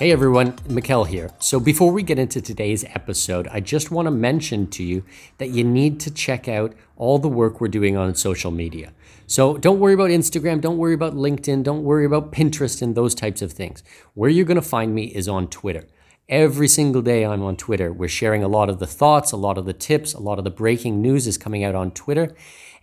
Hey 0.00 0.12
everyone, 0.12 0.52
Mikkel 0.66 1.06
here. 1.06 1.30
So 1.40 1.60
before 1.60 1.92
we 1.92 2.02
get 2.02 2.18
into 2.18 2.40
today's 2.40 2.84
episode, 2.84 3.46
I 3.48 3.60
just 3.60 3.90
want 3.90 4.06
to 4.06 4.10
mention 4.10 4.66
to 4.68 4.82
you 4.82 5.04
that 5.36 5.50
you 5.50 5.62
need 5.62 6.00
to 6.00 6.10
check 6.10 6.48
out 6.48 6.72
all 6.96 7.18
the 7.18 7.28
work 7.28 7.60
we're 7.60 7.68
doing 7.68 7.98
on 7.98 8.14
social 8.14 8.50
media. 8.50 8.94
So 9.26 9.58
don't 9.58 9.78
worry 9.78 9.92
about 9.92 10.08
Instagram, 10.08 10.62
don't 10.62 10.78
worry 10.78 10.94
about 10.94 11.16
LinkedIn, 11.16 11.64
don't 11.64 11.84
worry 11.84 12.06
about 12.06 12.32
Pinterest 12.32 12.80
and 12.80 12.94
those 12.94 13.14
types 13.14 13.42
of 13.42 13.52
things. 13.52 13.82
Where 14.14 14.30
you're 14.30 14.46
going 14.46 14.54
to 14.54 14.62
find 14.62 14.94
me 14.94 15.04
is 15.04 15.28
on 15.28 15.48
Twitter. 15.48 15.86
Every 16.30 16.66
single 16.66 17.02
day 17.02 17.26
I'm 17.26 17.42
on 17.42 17.56
Twitter. 17.58 17.92
We're 17.92 18.08
sharing 18.08 18.42
a 18.42 18.48
lot 18.48 18.70
of 18.70 18.78
the 18.78 18.86
thoughts, 18.86 19.32
a 19.32 19.36
lot 19.36 19.58
of 19.58 19.66
the 19.66 19.74
tips, 19.74 20.14
a 20.14 20.20
lot 20.20 20.38
of 20.38 20.44
the 20.44 20.50
breaking 20.50 21.02
news 21.02 21.26
is 21.26 21.36
coming 21.36 21.62
out 21.62 21.74
on 21.74 21.90
Twitter. 21.90 22.34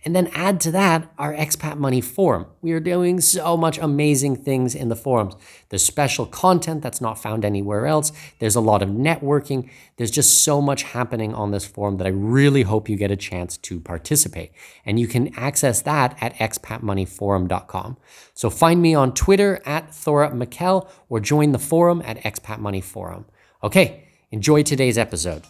And 0.04 0.14
then 0.14 0.28
add 0.28 0.60
to 0.60 0.70
that 0.70 1.12
our 1.18 1.34
Expat 1.34 1.76
Money 1.76 2.00
Forum. 2.00 2.46
We 2.62 2.72
are 2.72 2.80
doing 2.80 3.20
so 3.20 3.56
much 3.56 3.78
amazing 3.78 4.36
things 4.36 4.74
in 4.74 4.88
the 4.88 4.96
forums. 4.96 5.34
There's 5.68 5.84
special 5.84 6.24
content 6.24 6.82
that's 6.82 7.00
not 7.00 7.20
found 7.20 7.44
anywhere 7.44 7.86
else. 7.86 8.12
There's 8.38 8.54
a 8.54 8.60
lot 8.60 8.80
of 8.80 8.90
networking. 8.90 9.68
There's 9.96 10.12
just 10.12 10.44
so 10.44 10.60
much 10.60 10.84
happening 10.84 11.34
on 11.34 11.50
this 11.50 11.66
forum 11.66 11.96
that 11.96 12.06
I 12.06 12.10
really 12.10 12.62
hope 12.62 12.88
you 12.88 12.96
get 12.96 13.10
a 13.10 13.16
chance 13.16 13.56
to 13.58 13.80
participate. 13.80 14.52
And 14.86 15.00
you 15.00 15.08
can 15.08 15.34
access 15.36 15.82
that 15.82 16.16
at 16.20 16.34
expatmoneyforum.com. 16.36 17.96
So 18.34 18.50
find 18.50 18.80
me 18.80 18.94
on 18.94 19.12
Twitter 19.14 19.60
at 19.66 19.92
Thora 19.92 20.30
Mikkel 20.30 20.88
or 21.08 21.18
join 21.18 21.50
the 21.50 21.58
forum 21.58 22.02
at 22.04 22.18
Expat 22.18 22.58
Money 22.58 22.80
Forum. 22.80 23.26
Okay, 23.64 24.04
enjoy 24.30 24.62
today's 24.62 24.96
episode. 24.96 25.42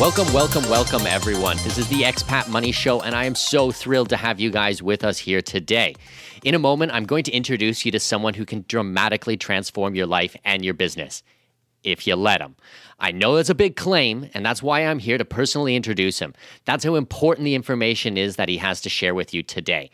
Welcome, 0.00 0.32
welcome, 0.32 0.62
welcome, 0.70 1.06
everyone. 1.06 1.58
This 1.58 1.76
is 1.76 1.86
the 1.88 2.04
Expat 2.04 2.48
Money 2.48 2.72
Show, 2.72 3.02
and 3.02 3.14
I 3.14 3.26
am 3.26 3.34
so 3.34 3.70
thrilled 3.70 4.08
to 4.08 4.16
have 4.16 4.40
you 4.40 4.50
guys 4.50 4.82
with 4.82 5.04
us 5.04 5.18
here 5.18 5.42
today. 5.42 5.94
In 6.42 6.54
a 6.54 6.58
moment, 6.58 6.92
I'm 6.92 7.04
going 7.04 7.22
to 7.24 7.32
introduce 7.32 7.84
you 7.84 7.92
to 7.92 8.00
someone 8.00 8.32
who 8.32 8.46
can 8.46 8.64
dramatically 8.66 9.36
transform 9.36 9.94
your 9.94 10.06
life 10.06 10.34
and 10.42 10.64
your 10.64 10.72
business, 10.72 11.22
if 11.84 12.06
you 12.06 12.16
let 12.16 12.40
him. 12.40 12.56
I 12.98 13.12
know 13.12 13.36
that's 13.36 13.50
a 13.50 13.54
big 13.54 13.76
claim, 13.76 14.30
and 14.32 14.44
that's 14.44 14.62
why 14.62 14.86
I'm 14.86 15.00
here 15.00 15.18
to 15.18 15.24
personally 15.26 15.76
introduce 15.76 16.18
him. 16.18 16.32
That's 16.64 16.82
how 16.82 16.94
important 16.94 17.44
the 17.44 17.54
information 17.54 18.16
is 18.16 18.36
that 18.36 18.48
he 18.48 18.56
has 18.56 18.80
to 18.80 18.88
share 18.88 19.14
with 19.14 19.34
you 19.34 19.42
today. 19.42 19.90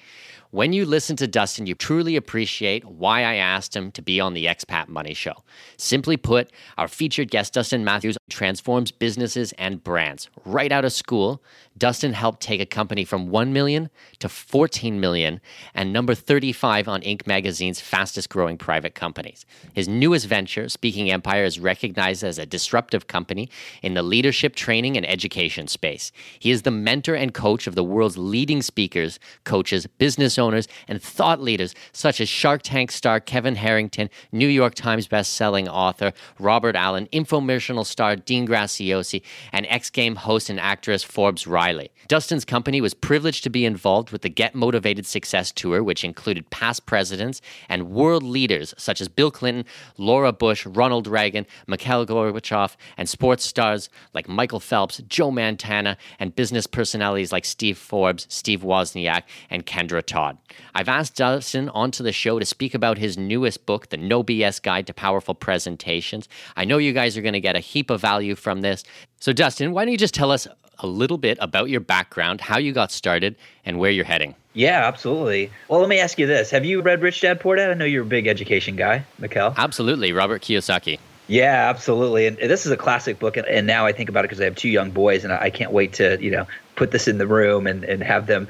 When 0.56 0.72
you 0.72 0.87
listen 0.87 1.17
to 1.17 1.27
Dustin, 1.27 1.67
you 1.67 1.75
truly 1.75 2.17
appreciate 2.17 2.83
why 2.87 3.21
I 3.25 3.34
asked 3.34 3.77
him 3.77 3.93
to 3.93 4.00
be 4.00 4.21
on 4.21 4.33
the 4.33 4.47
Expat 4.47 4.89
Money 4.89 5.12
Show. 5.12 5.34
Simply 5.77 6.17
put, 6.17 6.50
our 6.78 6.89
featured 6.89 7.31
guest, 7.31 7.53
Dustin 7.53 7.84
Mathews, 7.84 8.17
transforms 8.31 8.91
businesses 8.91 9.53
and 9.59 9.84
brands. 9.84 10.31
Right 10.47 10.72
out 10.72 10.87
of 10.87 10.94
school, 10.94 11.43
Dustin 11.78 12.14
helped 12.14 12.41
take 12.41 12.60
a 12.60 12.66
company 12.66 13.04
from 13.04 13.28
1 13.28 13.53
million 13.53 13.91
to 14.19 14.28
14 14.28 14.98
million 14.98 15.41
and 15.75 15.92
number 15.92 16.14
35 16.14 16.88
on 16.88 17.03
Inc. 17.03 17.26
magazine's 17.26 17.81
fastest 17.81 18.31
growing 18.31 18.56
private 18.56 18.94
companies. 18.94 19.44
His 19.75 19.87
newest 19.87 20.26
venture, 20.26 20.69
Speaking 20.69 21.10
Empire, 21.10 21.44
is 21.44 21.60
recognized 21.60 22.25
as 22.25 22.38
a 22.38 22.47
disruptive 22.47 23.06
company 23.06 23.50
in 23.82 23.94
the 23.94 24.03
leadership 24.03 24.54
training 24.54 24.97
and 24.97 25.06
education 25.06 25.66
space. 25.66 26.12
He 26.38 26.50
is 26.50 26.62
the 26.62 26.70
mentor 26.70 27.14
and 27.14 27.34
coach 27.34 27.66
of 27.66 27.75
the 27.75 27.84
world's 27.84 28.16
leading 28.16 28.62
speakers, 28.62 29.19
coaches, 29.44 29.87
business 29.87 30.38
owners, 30.38 30.69
and 30.88 31.03
thought 31.03 31.43
leaders 31.43 31.75
such 31.93 32.20
as 32.20 32.28
Shark 32.28 32.62
Tank 32.62 32.91
star 32.91 33.20
Kevin 33.20 33.56
Harrington, 33.56 34.08
New 34.32 34.48
York 34.48 34.75
Times 34.75 35.06
best-selling 35.06 35.69
author 35.69 36.12
Robert 36.38 36.75
Allen, 36.75 37.06
infomercial 37.12 37.84
star 37.84 38.16
Dean 38.16 38.47
Graziosi, 38.47 39.22
and 39.53 39.66
X 39.69 39.91
Game 39.91 40.16
host 40.16 40.48
and 40.48 40.58
actress 40.58 41.03
Forbes 41.04 41.47
Riley. 41.47 41.66
Riley. 41.66 41.91
Dustin's 42.06 42.44
company 42.44 42.81
was 42.81 42.94
privileged 42.94 43.43
to 43.43 43.50
be 43.50 43.65
involved 43.65 44.12
with 44.12 44.22
the 44.22 44.28
Get 44.28 44.54
Motivated 44.54 45.04
Success 45.04 45.50
Tour, 45.50 45.82
which 45.82 46.04
included 46.04 46.49
past 46.50 46.87
presidents 46.87 47.41
and 47.69 47.91
world 47.91 48.22
leaders 48.22 48.72
such 48.78 49.00
as 49.00 49.09
Bill 49.09 49.32
Clinton, 49.32 49.65
Laura 49.99 50.32
Bush, 50.32 50.65
Ronald 50.65 51.09
Reagan, 51.09 51.44
Mikhail 51.66 52.06
Gorbachev, 52.06 52.76
and 52.97 53.09
sports 53.09 53.44
stars 53.44 53.88
like 54.15 54.28
Michael 54.28 54.60
Phelps, 54.60 54.99
Joe 55.09 55.32
Montana, 55.32 55.97
and 56.21 56.37
business 56.37 56.69
personalities 56.69 57.32
like 57.32 57.44
Steve 57.44 57.78
Forbes, 57.78 58.28
Steve 58.31 58.60
Wozniak, 58.60 59.25
and 59.50 59.66
Kendra 59.66 60.06
Todd. 60.06 60.38
I've 60.72 60.88
asked 60.88 61.16
Dustin 61.16 61.69
onto 61.71 62.05
the 62.05 62.12
show 62.12 62.38
to 62.38 62.47
speak 62.47 62.76
about 62.76 62.97
his 62.97 63.19
newest 63.19 63.66
book, 63.66 63.88
The 63.88 63.97
No 63.97 64.22
BS 64.22 64.62
Guide 64.62 64.87
to 64.87 64.94
Powerful 64.94 65.34
Presentations. 65.34 66.28
I 66.55 66.65
know 66.65 66.78
you 66.78 66.93
guys 66.93 67.16
are 67.16 67.22
going 67.22 67.32
to 67.32 67.41
get 67.41 67.56
a 67.56 67.60
heap 67.60 67.91
of 67.91 68.00
value 68.00 68.37
from 68.37 68.60
this. 68.60 68.84
So, 69.19 69.32
Dustin, 69.32 69.72
why 69.72 69.84
don't 69.84 69.93
you 69.93 69.99
just 69.99 70.15
tell 70.15 70.31
us 70.31 70.47
a 70.78 70.87
little 70.87 71.19
bit 71.19 71.38
about 71.41 71.71
your 71.71 71.81
background, 71.81 72.41
how 72.41 72.59
you 72.59 72.72
got 72.72 72.93
started, 72.93 73.37
and 73.65 73.78
where 73.78 73.91
you're 73.91 74.04
heading. 74.04 74.34
Yeah, 74.53 74.87
absolutely. 74.87 75.50
Well, 75.69 75.81
let 75.81 75.88
me 75.88 75.99
ask 75.99 76.19
you 76.19 76.27
this: 76.27 76.50
Have 76.50 76.65
you 76.65 76.81
read 76.82 77.03
Rich 77.03 77.21
Dad 77.21 77.41
Poor 77.41 77.56
Dad? 77.56 77.71
I 77.71 77.75
know 77.75 77.84
you're 77.84 78.03
a 78.03 78.06
big 78.06 78.26
education 78.26 78.76
guy, 78.76 79.05
Mikkel. 79.21 79.55
Absolutely, 79.56 80.12
Robert 80.12 80.43
Kiyosaki. 80.43 80.99
Yeah, 81.28 81.69
absolutely. 81.69 82.26
And 82.26 82.37
this 82.38 82.66
is 82.66 82.72
a 82.72 82.76
classic 82.76 83.19
book. 83.19 83.37
And 83.37 83.66
now 83.66 83.84
I 83.84 83.93
think 83.93 84.09
about 84.09 84.25
it 84.25 84.28
because 84.28 84.41
I 84.41 84.44
have 84.44 84.55
two 84.55 84.69
young 84.69 84.91
boys, 84.91 85.25
and 85.25 85.32
I 85.32 85.50
can't 85.50 85.72
wait 85.72 85.93
to 85.94 86.19
you 86.22 86.31
know 86.31 86.47
put 86.76 86.91
this 86.91 87.09
in 87.09 87.19
the 87.19 87.26
room 87.26 87.66
and, 87.66 87.84
and 87.84 88.03
have 88.03 88.26
them 88.26 88.49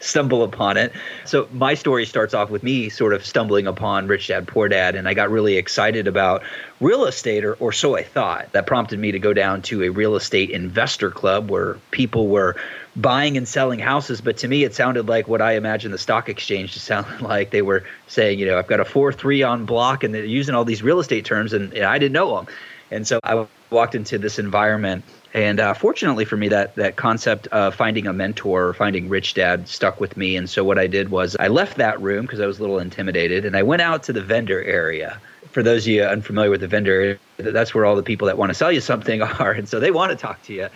stumble 0.00 0.42
upon 0.42 0.76
it. 0.76 0.92
So 1.24 1.48
my 1.52 1.74
story 1.74 2.06
starts 2.06 2.34
off 2.34 2.50
with 2.50 2.62
me 2.62 2.88
sort 2.88 3.14
of 3.14 3.24
stumbling 3.24 3.66
upon 3.66 4.06
Rich 4.06 4.28
Dad 4.28 4.46
Poor 4.46 4.68
Dad, 4.68 4.94
and 4.94 5.08
I 5.08 5.14
got 5.14 5.30
really 5.30 5.56
excited 5.56 6.06
about 6.06 6.42
real 6.80 7.06
estate, 7.06 7.44
or, 7.44 7.54
or 7.54 7.72
so 7.72 7.96
I 7.96 8.02
thought. 8.02 8.52
That 8.52 8.66
prompted 8.66 8.98
me 8.98 9.12
to 9.12 9.18
go 9.18 9.32
down 9.32 9.62
to 9.62 9.84
a 9.84 9.88
real 9.88 10.16
estate 10.16 10.50
investor 10.50 11.10
club 11.10 11.50
where 11.50 11.74
people 11.90 12.28
were 12.28 12.56
buying 12.94 13.36
and 13.36 13.46
selling 13.46 13.78
houses. 13.78 14.20
But 14.20 14.38
to 14.38 14.48
me, 14.48 14.64
it 14.64 14.74
sounded 14.74 15.08
like 15.08 15.28
what 15.28 15.40
I 15.40 15.52
imagine 15.52 15.92
the 15.92 15.98
stock 15.98 16.28
exchange 16.28 16.74
to 16.74 16.80
sound 16.80 17.20
like. 17.20 17.50
They 17.50 17.62
were 17.62 17.84
saying, 18.06 18.38
you 18.38 18.46
know, 18.46 18.58
I've 18.58 18.66
got 18.66 18.80
a 18.80 18.84
four 18.84 19.12
three 19.12 19.42
on 19.42 19.64
block, 19.64 20.04
and 20.04 20.14
they're 20.14 20.24
using 20.24 20.54
all 20.54 20.64
these 20.64 20.82
real 20.82 21.00
estate 21.00 21.24
terms, 21.24 21.52
and, 21.52 21.72
and 21.72 21.84
I 21.84 21.98
didn't 21.98 22.12
know 22.12 22.36
them. 22.36 22.46
And 22.90 23.06
so 23.06 23.18
I 23.24 23.46
walked 23.70 23.94
into 23.94 24.18
this 24.18 24.38
environment 24.38 25.04
and 25.36 25.60
uh, 25.60 25.74
fortunately 25.74 26.24
for 26.24 26.38
me, 26.38 26.48
that 26.48 26.74
that 26.76 26.96
concept 26.96 27.46
of 27.48 27.74
finding 27.74 28.06
a 28.06 28.12
mentor 28.14 28.68
or 28.68 28.72
finding 28.72 29.10
Rich 29.10 29.34
Dad 29.34 29.68
stuck 29.68 30.00
with 30.00 30.16
me. 30.16 30.34
And 30.34 30.48
so 30.48 30.64
what 30.64 30.78
I 30.78 30.86
did 30.86 31.10
was 31.10 31.36
I 31.38 31.48
left 31.48 31.76
that 31.76 32.00
room 32.00 32.22
because 32.22 32.40
I 32.40 32.46
was 32.46 32.58
a 32.58 32.62
little 32.62 32.78
intimidated, 32.78 33.44
and 33.44 33.54
I 33.54 33.62
went 33.62 33.82
out 33.82 34.02
to 34.04 34.14
the 34.14 34.22
vendor 34.22 34.62
area. 34.62 35.20
For 35.50 35.62
those 35.62 35.84
of 35.84 35.88
you 35.88 36.02
unfamiliar 36.04 36.50
with 36.50 36.62
the 36.62 36.68
vendor, 36.68 37.18
that's 37.36 37.74
where 37.74 37.84
all 37.84 37.96
the 37.96 38.02
people 38.02 38.26
that 38.26 38.38
want 38.38 38.48
to 38.48 38.54
sell 38.54 38.72
you 38.72 38.80
something 38.80 39.20
are, 39.40 39.52
and 39.52 39.68
so 39.68 39.78
they 39.78 39.90
want 39.90 40.10
to 40.10 40.16
talk 40.16 40.42
to 40.44 40.54
you 40.54 40.68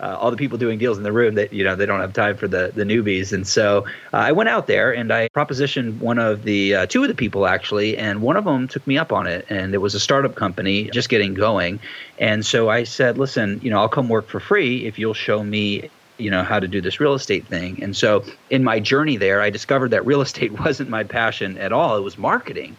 uh, 0.00 0.16
all 0.20 0.30
the 0.30 0.36
people 0.36 0.58
doing 0.58 0.78
deals 0.78 0.98
in 0.98 1.04
the 1.04 1.12
room 1.12 1.36
that 1.36 1.52
you 1.52 1.64
know 1.64 1.74
they 1.74 1.86
don't 1.86 2.00
have 2.00 2.12
time 2.12 2.36
for 2.36 2.46
the 2.46 2.70
the 2.74 2.84
newbies. 2.84 3.32
And 3.32 3.46
so 3.46 3.86
uh, 4.12 4.18
i 4.18 4.32
went 4.32 4.48
out 4.48 4.66
there 4.66 4.92
and 4.92 5.12
i 5.12 5.28
propositioned 5.28 5.98
one 5.98 6.18
of 6.18 6.42
the 6.42 6.74
uh, 6.74 6.86
two 6.86 7.02
of 7.02 7.08
the 7.08 7.14
people 7.14 7.46
actually 7.46 7.96
and 7.96 8.20
one 8.20 8.36
of 8.36 8.44
them 8.44 8.68
took 8.68 8.86
me 8.86 8.98
up 8.98 9.12
on 9.12 9.26
it. 9.26 9.46
And 9.48 9.74
it 9.74 9.78
was 9.78 9.94
a 9.94 10.00
startup 10.00 10.34
company 10.34 10.90
just 10.90 11.08
getting 11.08 11.34
going. 11.34 11.80
And 12.18 12.44
so 12.44 12.68
i 12.68 12.84
said 12.84 13.18
listen 13.18 13.60
you 13.62 13.70
know 13.70 13.78
i'll 13.78 13.88
come 13.88 14.08
work 14.08 14.28
for 14.28 14.40
free 14.40 14.84
if 14.86 14.98
you'll 14.98 15.14
show 15.14 15.42
me 15.42 15.90
you 16.18 16.30
know 16.30 16.42
how 16.42 16.58
to 16.58 16.68
do 16.68 16.80
this 16.80 17.00
real 17.00 17.14
estate 17.14 17.46
thing. 17.46 17.82
And 17.82 17.96
so 17.96 18.24
in 18.50 18.64
my 18.64 18.80
journey 18.80 19.16
there 19.16 19.40
i 19.40 19.50
discovered 19.50 19.90
that 19.90 20.04
real 20.04 20.20
estate 20.28 20.58
wasn't 20.58 20.90
my 20.90 21.04
passion 21.04 21.56
at 21.58 21.72
all. 21.72 21.96
It 21.96 22.02
was 22.02 22.18
marketing. 22.18 22.76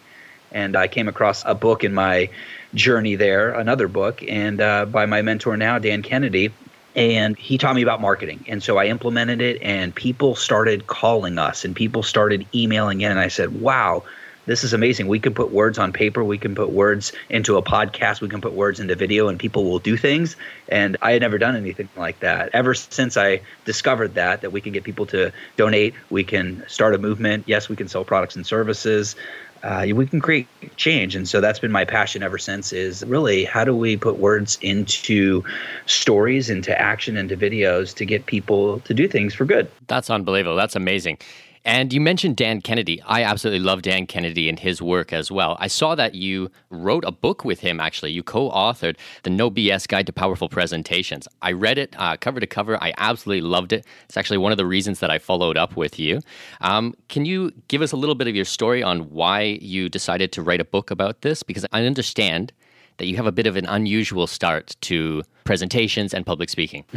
And 0.50 0.76
I 0.76 0.88
came 0.88 1.08
across 1.08 1.44
a 1.44 1.54
book 1.54 1.84
in 1.84 1.92
my 1.92 2.30
journey 2.72 3.16
there, 3.16 3.50
another 3.50 3.86
book, 3.86 4.22
and 4.26 4.60
uh, 4.62 4.86
by 4.86 5.04
my 5.04 5.20
mentor 5.20 5.58
now, 5.58 5.78
Dan 5.78 6.00
Kennedy. 6.02 6.52
And 6.98 7.38
he 7.38 7.58
taught 7.58 7.76
me 7.76 7.82
about 7.82 8.00
marketing. 8.00 8.44
And 8.48 8.60
so 8.60 8.76
I 8.76 8.86
implemented 8.86 9.40
it, 9.40 9.62
and 9.62 9.94
people 9.94 10.34
started 10.34 10.88
calling 10.88 11.38
us 11.38 11.64
and 11.64 11.76
people 11.76 12.02
started 12.02 12.44
emailing 12.52 13.02
in. 13.02 13.12
And 13.12 13.20
I 13.20 13.28
said, 13.28 13.60
wow, 13.60 14.02
this 14.46 14.64
is 14.64 14.72
amazing. 14.72 15.06
We 15.06 15.20
can 15.20 15.34
put 15.34 15.52
words 15.52 15.78
on 15.78 15.92
paper, 15.92 16.24
we 16.24 16.38
can 16.38 16.54
put 16.54 16.70
words 16.70 17.12
into 17.28 17.56
a 17.56 17.62
podcast, 17.62 18.20
we 18.20 18.28
can 18.28 18.40
put 18.40 18.54
words 18.54 18.80
into 18.80 18.96
video, 18.96 19.28
and 19.28 19.38
people 19.38 19.64
will 19.64 19.78
do 19.78 19.96
things. 19.96 20.36
And 20.70 20.96
I 21.02 21.12
had 21.12 21.20
never 21.20 21.38
done 21.38 21.54
anything 21.54 21.88
like 21.96 22.18
that. 22.20 22.50
Ever 22.52 22.74
since 22.74 23.16
I 23.16 23.42
discovered 23.64 24.14
that, 24.14 24.40
that 24.40 24.50
we 24.50 24.60
can 24.60 24.72
get 24.72 24.84
people 24.84 25.06
to 25.06 25.32
donate, 25.56 25.94
we 26.10 26.24
can 26.24 26.64
start 26.66 26.94
a 26.94 26.98
movement. 26.98 27.44
Yes, 27.46 27.68
we 27.68 27.76
can 27.76 27.88
sell 27.88 28.04
products 28.04 28.36
and 28.36 28.46
services. 28.46 29.14
Uh, 29.62 29.86
we 29.94 30.06
can 30.06 30.20
create 30.20 30.46
change. 30.76 31.16
And 31.16 31.28
so 31.28 31.40
that's 31.40 31.58
been 31.58 31.72
my 31.72 31.84
passion 31.84 32.22
ever 32.22 32.38
since 32.38 32.72
is 32.72 33.04
really 33.06 33.44
how 33.44 33.64
do 33.64 33.74
we 33.74 33.96
put 33.96 34.18
words 34.18 34.58
into 34.62 35.42
stories 35.86 36.50
into 36.50 36.78
action 36.80 37.16
into 37.16 37.36
videos 37.36 37.94
to 37.96 38.04
get 38.04 38.26
people 38.26 38.80
to 38.80 38.94
do 38.94 39.08
things 39.08 39.34
for 39.34 39.44
good. 39.44 39.70
That's 39.86 40.10
unbelievable. 40.10 40.56
That's 40.56 40.76
amazing 40.76 41.18
and 41.64 41.92
you 41.92 42.00
mentioned 42.00 42.36
Dan 42.36 42.60
Kennedy. 42.60 43.02
I 43.02 43.22
absolutely 43.22 43.64
love 43.64 43.82
Dan 43.82 44.06
Kennedy 44.06 44.48
and 44.48 44.58
his 44.58 44.80
work 44.80 45.12
as 45.12 45.30
well. 45.30 45.56
I 45.60 45.66
saw 45.66 45.94
that 45.94 46.14
you 46.14 46.50
wrote 46.70 47.04
a 47.04 47.12
book 47.12 47.44
with 47.44 47.60
him, 47.60 47.80
actually. 47.80 48.12
You 48.12 48.22
co 48.22 48.50
authored 48.50 48.96
The 49.22 49.30
No 49.30 49.50
BS 49.50 49.88
Guide 49.88 50.06
to 50.06 50.12
Powerful 50.12 50.48
Presentations. 50.48 51.28
I 51.42 51.52
read 51.52 51.78
it 51.78 51.94
uh, 51.98 52.16
cover 52.16 52.40
to 52.40 52.46
cover. 52.46 52.82
I 52.82 52.92
absolutely 52.98 53.48
loved 53.48 53.72
it. 53.72 53.84
It's 54.04 54.16
actually 54.16 54.38
one 54.38 54.52
of 54.52 54.58
the 54.58 54.66
reasons 54.66 55.00
that 55.00 55.10
I 55.10 55.18
followed 55.18 55.56
up 55.56 55.76
with 55.76 55.98
you. 55.98 56.20
Um, 56.60 56.94
can 57.08 57.24
you 57.24 57.52
give 57.68 57.82
us 57.82 57.92
a 57.92 57.96
little 57.96 58.14
bit 58.14 58.28
of 58.28 58.34
your 58.34 58.44
story 58.44 58.82
on 58.82 59.10
why 59.10 59.58
you 59.60 59.88
decided 59.88 60.32
to 60.32 60.42
write 60.42 60.60
a 60.60 60.64
book 60.64 60.90
about 60.90 61.22
this? 61.22 61.42
Because 61.42 61.66
I 61.72 61.84
understand 61.84 62.52
that 62.98 63.06
you 63.06 63.16
have 63.16 63.26
a 63.26 63.32
bit 63.32 63.46
of 63.46 63.56
an 63.56 63.64
unusual 63.66 64.26
start 64.26 64.76
to 64.82 65.22
presentations 65.44 66.12
and 66.12 66.26
public 66.26 66.50
speaking. 66.50 66.84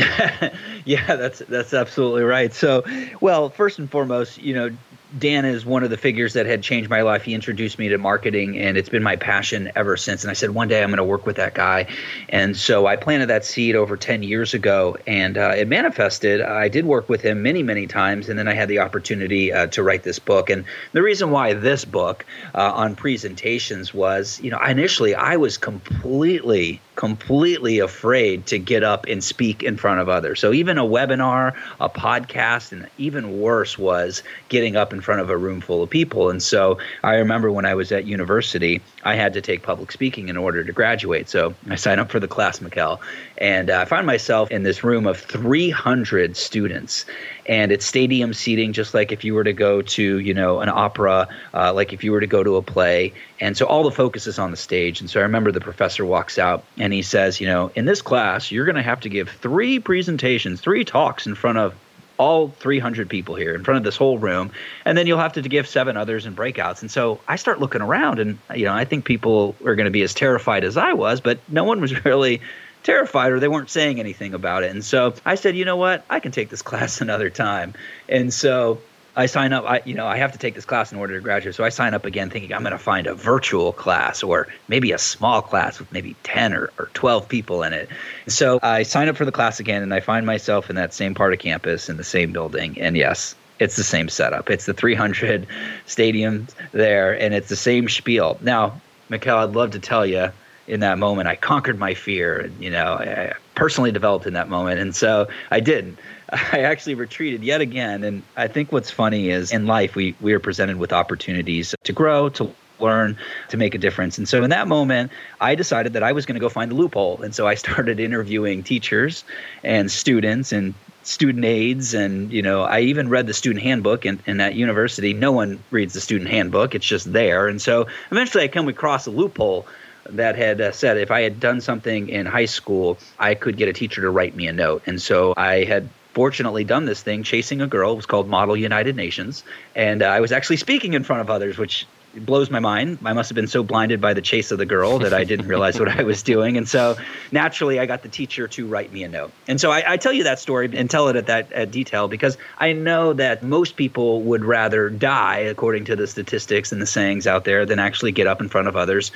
yeah, 0.85 1.15
that's 1.15 1.39
that's 1.47 1.73
absolutely 1.73 2.23
right. 2.23 2.53
So, 2.53 2.83
well, 3.21 3.49
first 3.49 3.79
and 3.79 3.89
foremost, 3.89 4.39
you 4.39 4.53
know, 4.53 4.69
Dan 5.17 5.43
is 5.43 5.65
one 5.65 5.83
of 5.83 5.89
the 5.89 5.97
figures 5.97 6.33
that 6.33 6.45
had 6.45 6.63
changed 6.63 6.89
my 6.89 7.01
life. 7.01 7.23
He 7.23 7.33
introduced 7.33 7.77
me 7.77 7.89
to 7.89 7.97
marketing, 7.97 8.57
and 8.57 8.77
it's 8.77 8.87
been 8.87 9.03
my 9.03 9.17
passion 9.17 9.71
ever 9.75 9.97
since. 9.97 10.23
And 10.23 10.31
I 10.31 10.33
said, 10.33 10.51
one 10.51 10.69
day 10.69 10.81
I'm 10.81 10.89
going 10.89 10.97
to 10.97 11.03
work 11.03 11.25
with 11.25 11.35
that 11.35 11.53
guy. 11.53 11.87
And 12.29 12.55
so 12.55 12.87
I 12.87 12.95
planted 12.95 13.27
that 13.27 13.43
seed 13.43 13.75
over 13.75 13.97
10 13.97 14.23
years 14.23 14.53
ago, 14.53 14.97
and 15.05 15.37
uh, 15.37 15.53
it 15.57 15.67
manifested. 15.67 16.41
I 16.41 16.69
did 16.69 16.85
work 16.85 17.09
with 17.09 17.21
him 17.21 17.43
many, 17.43 17.61
many 17.61 17.87
times, 17.87 18.29
and 18.29 18.39
then 18.39 18.47
I 18.47 18.53
had 18.53 18.69
the 18.69 18.79
opportunity 18.79 19.51
uh, 19.51 19.67
to 19.67 19.83
write 19.83 20.03
this 20.03 20.19
book. 20.19 20.49
And 20.49 20.63
the 20.93 21.01
reason 21.01 21.31
why 21.31 21.53
this 21.53 21.83
book 21.83 22.25
uh, 22.55 22.71
on 22.73 22.95
presentations 22.95 23.93
was, 23.93 24.39
you 24.41 24.49
know, 24.49 24.59
initially 24.59 25.13
I 25.13 25.35
was 25.35 25.57
completely 25.57 26.79
completely 27.01 27.79
afraid 27.79 28.45
to 28.45 28.59
get 28.59 28.83
up 28.83 29.07
and 29.07 29.23
speak 29.23 29.63
in 29.63 29.75
front 29.75 29.99
of 29.99 30.07
others. 30.07 30.39
So 30.39 30.53
even 30.53 30.77
a 30.77 30.83
webinar, 30.83 31.55
a 31.79 31.89
podcast, 31.89 32.71
and 32.71 32.87
even 32.99 33.41
worse 33.41 33.75
was 33.75 34.21
getting 34.49 34.75
up 34.75 34.93
in 34.93 35.01
front 35.01 35.19
of 35.19 35.31
a 35.31 35.35
room 35.35 35.61
full 35.61 35.81
of 35.81 35.89
people. 35.89 36.29
And 36.29 36.43
so 36.43 36.77
I 37.01 37.15
remember 37.15 37.51
when 37.51 37.65
I 37.65 37.73
was 37.73 37.91
at 37.91 38.05
university, 38.05 38.83
I 39.03 39.15
had 39.15 39.33
to 39.33 39.41
take 39.41 39.63
public 39.63 39.91
speaking 39.91 40.29
in 40.29 40.37
order 40.37 40.63
to 40.63 40.71
graduate. 40.71 41.29
So 41.29 41.53
I 41.69 41.75
signed 41.75 41.99
up 41.99 42.11
for 42.11 42.19
the 42.19 42.27
class, 42.27 42.59
Mikkel, 42.59 42.99
and 43.37 43.69
uh, 43.69 43.79
I 43.79 43.85
found 43.85 44.05
myself 44.07 44.51
in 44.51 44.63
this 44.63 44.83
room 44.83 45.07
of 45.07 45.19
300 45.19 46.37
students. 46.37 47.05
And 47.47 47.71
it's 47.71 47.85
stadium 47.85 48.33
seating, 48.33 48.73
just 48.73 48.93
like 48.93 49.11
if 49.11 49.23
you 49.23 49.33
were 49.33 49.43
to 49.43 49.53
go 49.53 49.81
to, 49.81 50.19
you 50.19 50.33
know, 50.33 50.59
an 50.59 50.69
opera, 50.69 51.27
uh, 51.53 51.73
like 51.73 51.93
if 51.93 52.03
you 52.03 52.11
were 52.11 52.19
to 52.19 52.27
go 52.27 52.43
to 52.43 52.57
a 52.57 52.61
play. 52.61 53.13
And 53.39 53.57
so 53.57 53.65
all 53.65 53.83
the 53.83 53.91
focus 53.91 54.27
is 54.27 54.37
on 54.37 54.51
the 54.51 54.57
stage. 54.57 55.01
And 55.01 55.09
so 55.09 55.19
I 55.19 55.23
remember 55.23 55.51
the 55.51 55.59
professor 55.59 56.05
walks 56.05 56.37
out 56.37 56.63
and 56.77 56.93
he 56.93 57.01
says, 57.01 57.41
you 57.41 57.47
know, 57.47 57.71
in 57.75 57.85
this 57.85 58.01
class, 58.01 58.51
you're 58.51 58.65
going 58.65 58.75
to 58.75 58.83
have 58.83 59.01
to 59.01 59.09
give 59.09 59.29
three 59.29 59.79
presentations, 59.79 60.61
three 60.61 60.85
talks 60.85 61.25
in 61.25 61.35
front 61.35 61.57
of 61.57 61.73
all 62.21 62.49
300 62.49 63.09
people 63.09 63.33
here 63.33 63.55
in 63.55 63.63
front 63.63 63.79
of 63.79 63.83
this 63.83 63.97
whole 63.97 64.19
room 64.19 64.51
and 64.85 64.95
then 64.95 65.07
you'll 65.07 65.17
have 65.17 65.33
to 65.33 65.41
give 65.41 65.67
seven 65.67 65.97
others 65.97 66.27
in 66.27 66.35
breakouts. 66.35 66.81
And 66.81 66.91
so 66.91 67.19
i 67.27 67.35
start 67.35 67.59
looking 67.59 67.81
around 67.81 68.19
and 68.19 68.37
you 68.53 68.65
know 68.65 68.73
i 68.73 68.85
think 68.85 69.05
people 69.05 69.55
are 69.65 69.75
going 69.75 69.85
to 69.85 69.91
be 69.91 70.03
as 70.03 70.13
terrified 70.13 70.63
as 70.63 70.77
i 70.77 70.93
was 70.93 71.19
but 71.19 71.39
no 71.49 71.63
one 71.63 71.81
was 71.81 72.05
really 72.05 72.39
terrified 72.83 73.31
or 73.31 73.39
they 73.39 73.47
weren't 73.47 73.69
saying 73.69 73.99
anything 73.99 74.33
about 74.33 74.63
it. 74.63 74.69
And 74.69 74.85
so 74.85 75.15
i 75.25 75.33
said 75.33 75.57
you 75.57 75.65
know 75.65 75.77
what? 75.77 76.05
I 76.11 76.19
can 76.19 76.31
take 76.31 76.49
this 76.49 76.61
class 76.69 77.01
another 77.01 77.31
time. 77.31 77.73
And 78.07 78.31
so 78.31 78.79
I 79.15 79.25
sign 79.25 79.51
up. 79.51 79.65
I 79.65 79.81
you 79.85 79.93
know 79.93 80.07
I 80.07 80.17
have 80.17 80.31
to 80.31 80.37
take 80.37 80.55
this 80.55 80.65
class 80.65 80.91
in 80.91 80.97
order 80.97 81.15
to 81.15 81.21
graduate, 81.21 81.55
so 81.55 81.63
I 81.63 81.69
sign 81.69 81.93
up 81.93 82.05
again, 82.05 82.29
thinking 82.29 82.53
I'm 82.53 82.61
going 82.61 82.71
to 82.71 82.77
find 82.77 83.07
a 83.07 83.13
virtual 83.13 83.73
class 83.73 84.23
or 84.23 84.47
maybe 84.67 84.91
a 84.91 84.97
small 84.97 85.41
class 85.41 85.79
with 85.79 85.91
maybe 85.91 86.15
ten 86.23 86.53
or, 86.53 86.69
or 86.79 86.89
twelve 86.93 87.27
people 87.27 87.63
in 87.63 87.73
it. 87.73 87.89
So 88.27 88.59
I 88.63 88.83
sign 88.83 89.09
up 89.09 89.17
for 89.17 89.25
the 89.25 89.31
class 89.31 89.59
again, 89.59 89.83
and 89.83 89.93
I 89.93 89.99
find 89.99 90.25
myself 90.25 90.69
in 90.69 90.75
that 90.77 90.93
same 90.93 91.13
part 91.13 91.33
of 91.33 91.39
campus 91.39 91.89
in 91.89 91.97
the 91.97 92.03
same 92.03 92.31
building. 92.31 92.79
And 92.79 92.95
yes, 92.95 93.35
it's 93.59 93.75
the 93.75 93.83
same 93.83 94.09
setup. 94.09 94.49
It's 94.49 94.65
the 94.65 94.73
300 94.73 95.45
stadium 95.85 96.47
there, 96.71 97.19
and 97.19 97.33
it's 97.33 97.49
the 97.49 97.55
same 97.55 97.89
spiel. 97.89 98.37
Now, 98.41 98.79
Mikkel, 99.09 99.35
I'd 99.35 99.55
love 99.55 99.71
to 99.71 99.79
tell 99.79 100.05
you 100.05 100.31
in 100.67 100.79
that 100.79 100.97
moment 100.97 101.27
I 101.27 101.35
conquered 101.35 101.77
my 101.77 101.93
fear, 101.93 102.39
and 102.39 102.63
you 102.63 102.69
know 102.69 102.93
I 102.93 103.33
personally 103.55 103.91
developed 103.91 104.25
in 104.25 104.33
that 104.33 104.49
moment, 104.49 104.79
and 104.79 104.95
so 104.95 105.27
I 105.51 105.59
did. 105.59 105.97
I 106.51 106.61
actually 106.61 106.95
retreated 106.95 107.43
yet 107.43 107.61
again. 107.61 108.03
And 108.03 108.23
I 108.37 108.47
think 108.47 108.71
what's 108.71 108.89
funny 108.89 109.29
is 109.29 109.51
in 109.51 109.67
life, 109.67 109.95
we, 109.95 110.15
we 110.21 110.33
are 110.33 110.39
presented 110.39 110.77
with 110.77 110.93
opportunities 110.93 111.75
to 111.83 111.93
grow, 111.93 112.29
to 112.29 112.53
learn, 112.79 113.17
to 113.49 113.57
make 113.57 113.75
a 113.75 113.77
difference. 113.77 114.17
And 114.17 114.27
so 114.27 114.43
in 114.43 114.49
that 114.49 114.67
moment, 114.67 115.11
I 115.39 115.55
decided 115.55 115.93
that 115.93 116.03
I 116.03 116.13
was 116.13 116.25
going 116.25 116.35
to 116.35 116.39
go 116.39 116.49
find 116.49 116.71
the 116.71 116.75
loophole. 116.75 117.21
And 117.21 117.35
so 117.35 117.47
I 117.47 117.55
started 117.65 117.99
interviewing 117.99 118.63
teachers 118.63 119.23
and 119.63 119.91
students 119.91 120.51
and 120.51 120.73
student 121.03 121.43
aides 121.43 121.95
and 121.95 122.31
you 122.31 122.43
know 122.43 122.61
i 122.61 122.79
even 122.79 123.09
read 123.09 123.25
the 123.25 123.33
student 123.33 123.63
handbook 123.63 124.05
in, 124.05 124.19
in 124.27 124.37
that 124.37 124.53
university 124.53 125.13
no 125.13 125.31
one 125.31 125.59
reads 125.71 125.95
the 125.95 125.99
student 125.99 126.29
handbook 126.29 126.75
it's 126.75 126.85
just 126.85 127.11
there 127.11 127.47
and 127.47 127.59
so 127.59 127.87
eventually 128.11 128.43
i 128.43 128.47
come 128.47 128.67
across 128.67 129.07
a 129.07 129.09
loophole 129.09 129.65
that 130.11 130.35
had 130.35 130.61
uh, 130.61 130.71
said 130.71 130.97
if 130.97 131.09
i 131.09 131.21
had 131.21 131.39
done 131.39 131.59
something 131.59 132.07
in 132.07 132.27
high 132.27 132.45
school 132.45 132.99
i 133.17 133.33
could 133.33 133.57
get 133.57 133.67
a 133.67 133.73
teacher 133.73 134.01
to 134.01 134.11
write 134.11 134.35
me 134.35 134.45
a 134.45 134.53
note 134.53 134.83
and 134.85 135.01
so 135.01 135.33
i 135.37 135.63
had 135.63 135.89
fortunately 136.13 136.63
done 136.63 136.85
this 136.85 137.01
thing 137.01 137.23
chasing 137.23 137.61
a 137.61 137.67
girl. 137.67 137.93
It 137.93 137.95
was 137.95 138.05
called 138.05 138.27
Model 138.27 138.57
United 138.57 138.95
Nations. 138.95 139.43
And 139.75 140.01
uh, 140.01 140.07
I 140.07 140.19
was 140.19 140.31
actually 140.31 140.57
speaking 140.57 140.93
in 140.93 141.03
front 141.03 141.21
of 141.21 141.29
others, 141.29 141.57
which 141.57 141.87
blows 142.15 142.49
my 142.49 142.59
mind. 142.59 142.99
I 143.05 143.13
must 143.13 143.29
have 143.29 143.35
been 143.35 143.47
so 143.47 143.63
blinded 143.63 144.01
by 144.01 144.13
the 144.13 144.21
chase 144.21 144.51
of 144.51 144.57
the 144.57 144.65
girl 144.65 144.99
that 144.99 145.13
I 145.13 145.23
didn't 145.23 145.47
realize 145.47 145.79
what 145.79 145.87
I 145.87 146.03
was 146.03 146.23
doing. 146.33 146.57
And 146.57 146.67
so 146.67 146.97
naturally, 147.31 147.79
I 147.79 147.85
got 147.85 148.01
the 148.01 148.09
teacher 148.09 148.47
to 148.49 148.67
write 148.67 148.91
me 148.91 149.03
a 149.03 149.09
note. 149.09 149.31
And 149.47 149.61
so 149.61 149.71
I, 149.71 149.93
I 149.93 149.97
tell 149.97 150.11
you 150.11 150.23
that 150.25 150.39
story 150.39 150.69
and 150.73 150.89
tell 150.89 151.07
it 151.07 151.15
at 151.15 151.27
that 151.27 151.51
at 151.53 151.71
detail 151.71 152.07
because 152.07 152.37
I 152.57 152.73
know 152.73 153.13
that 153.13 153.43
most 153.43 153.75
people 153.75 154.21
would 154.23 154.43
rather 154.43 154.89
die, 154.89 155.39
according 155.39 155.85
to 155.85 155.95
the 155.95 156.07
statistics 156.07 156.71
and 156.71 156.81
the 156.81 156.85
sayings 156.85 157.27
out 157.27 157.45
there, 157.45 157.65
than 157.65 157.79
actually 157.79 158.11
get 158.11 158.27
up 158.27 158.41
in 158.41 158.49
front 158.49 158.67
of 158.67 158.75
others 158.75 159.11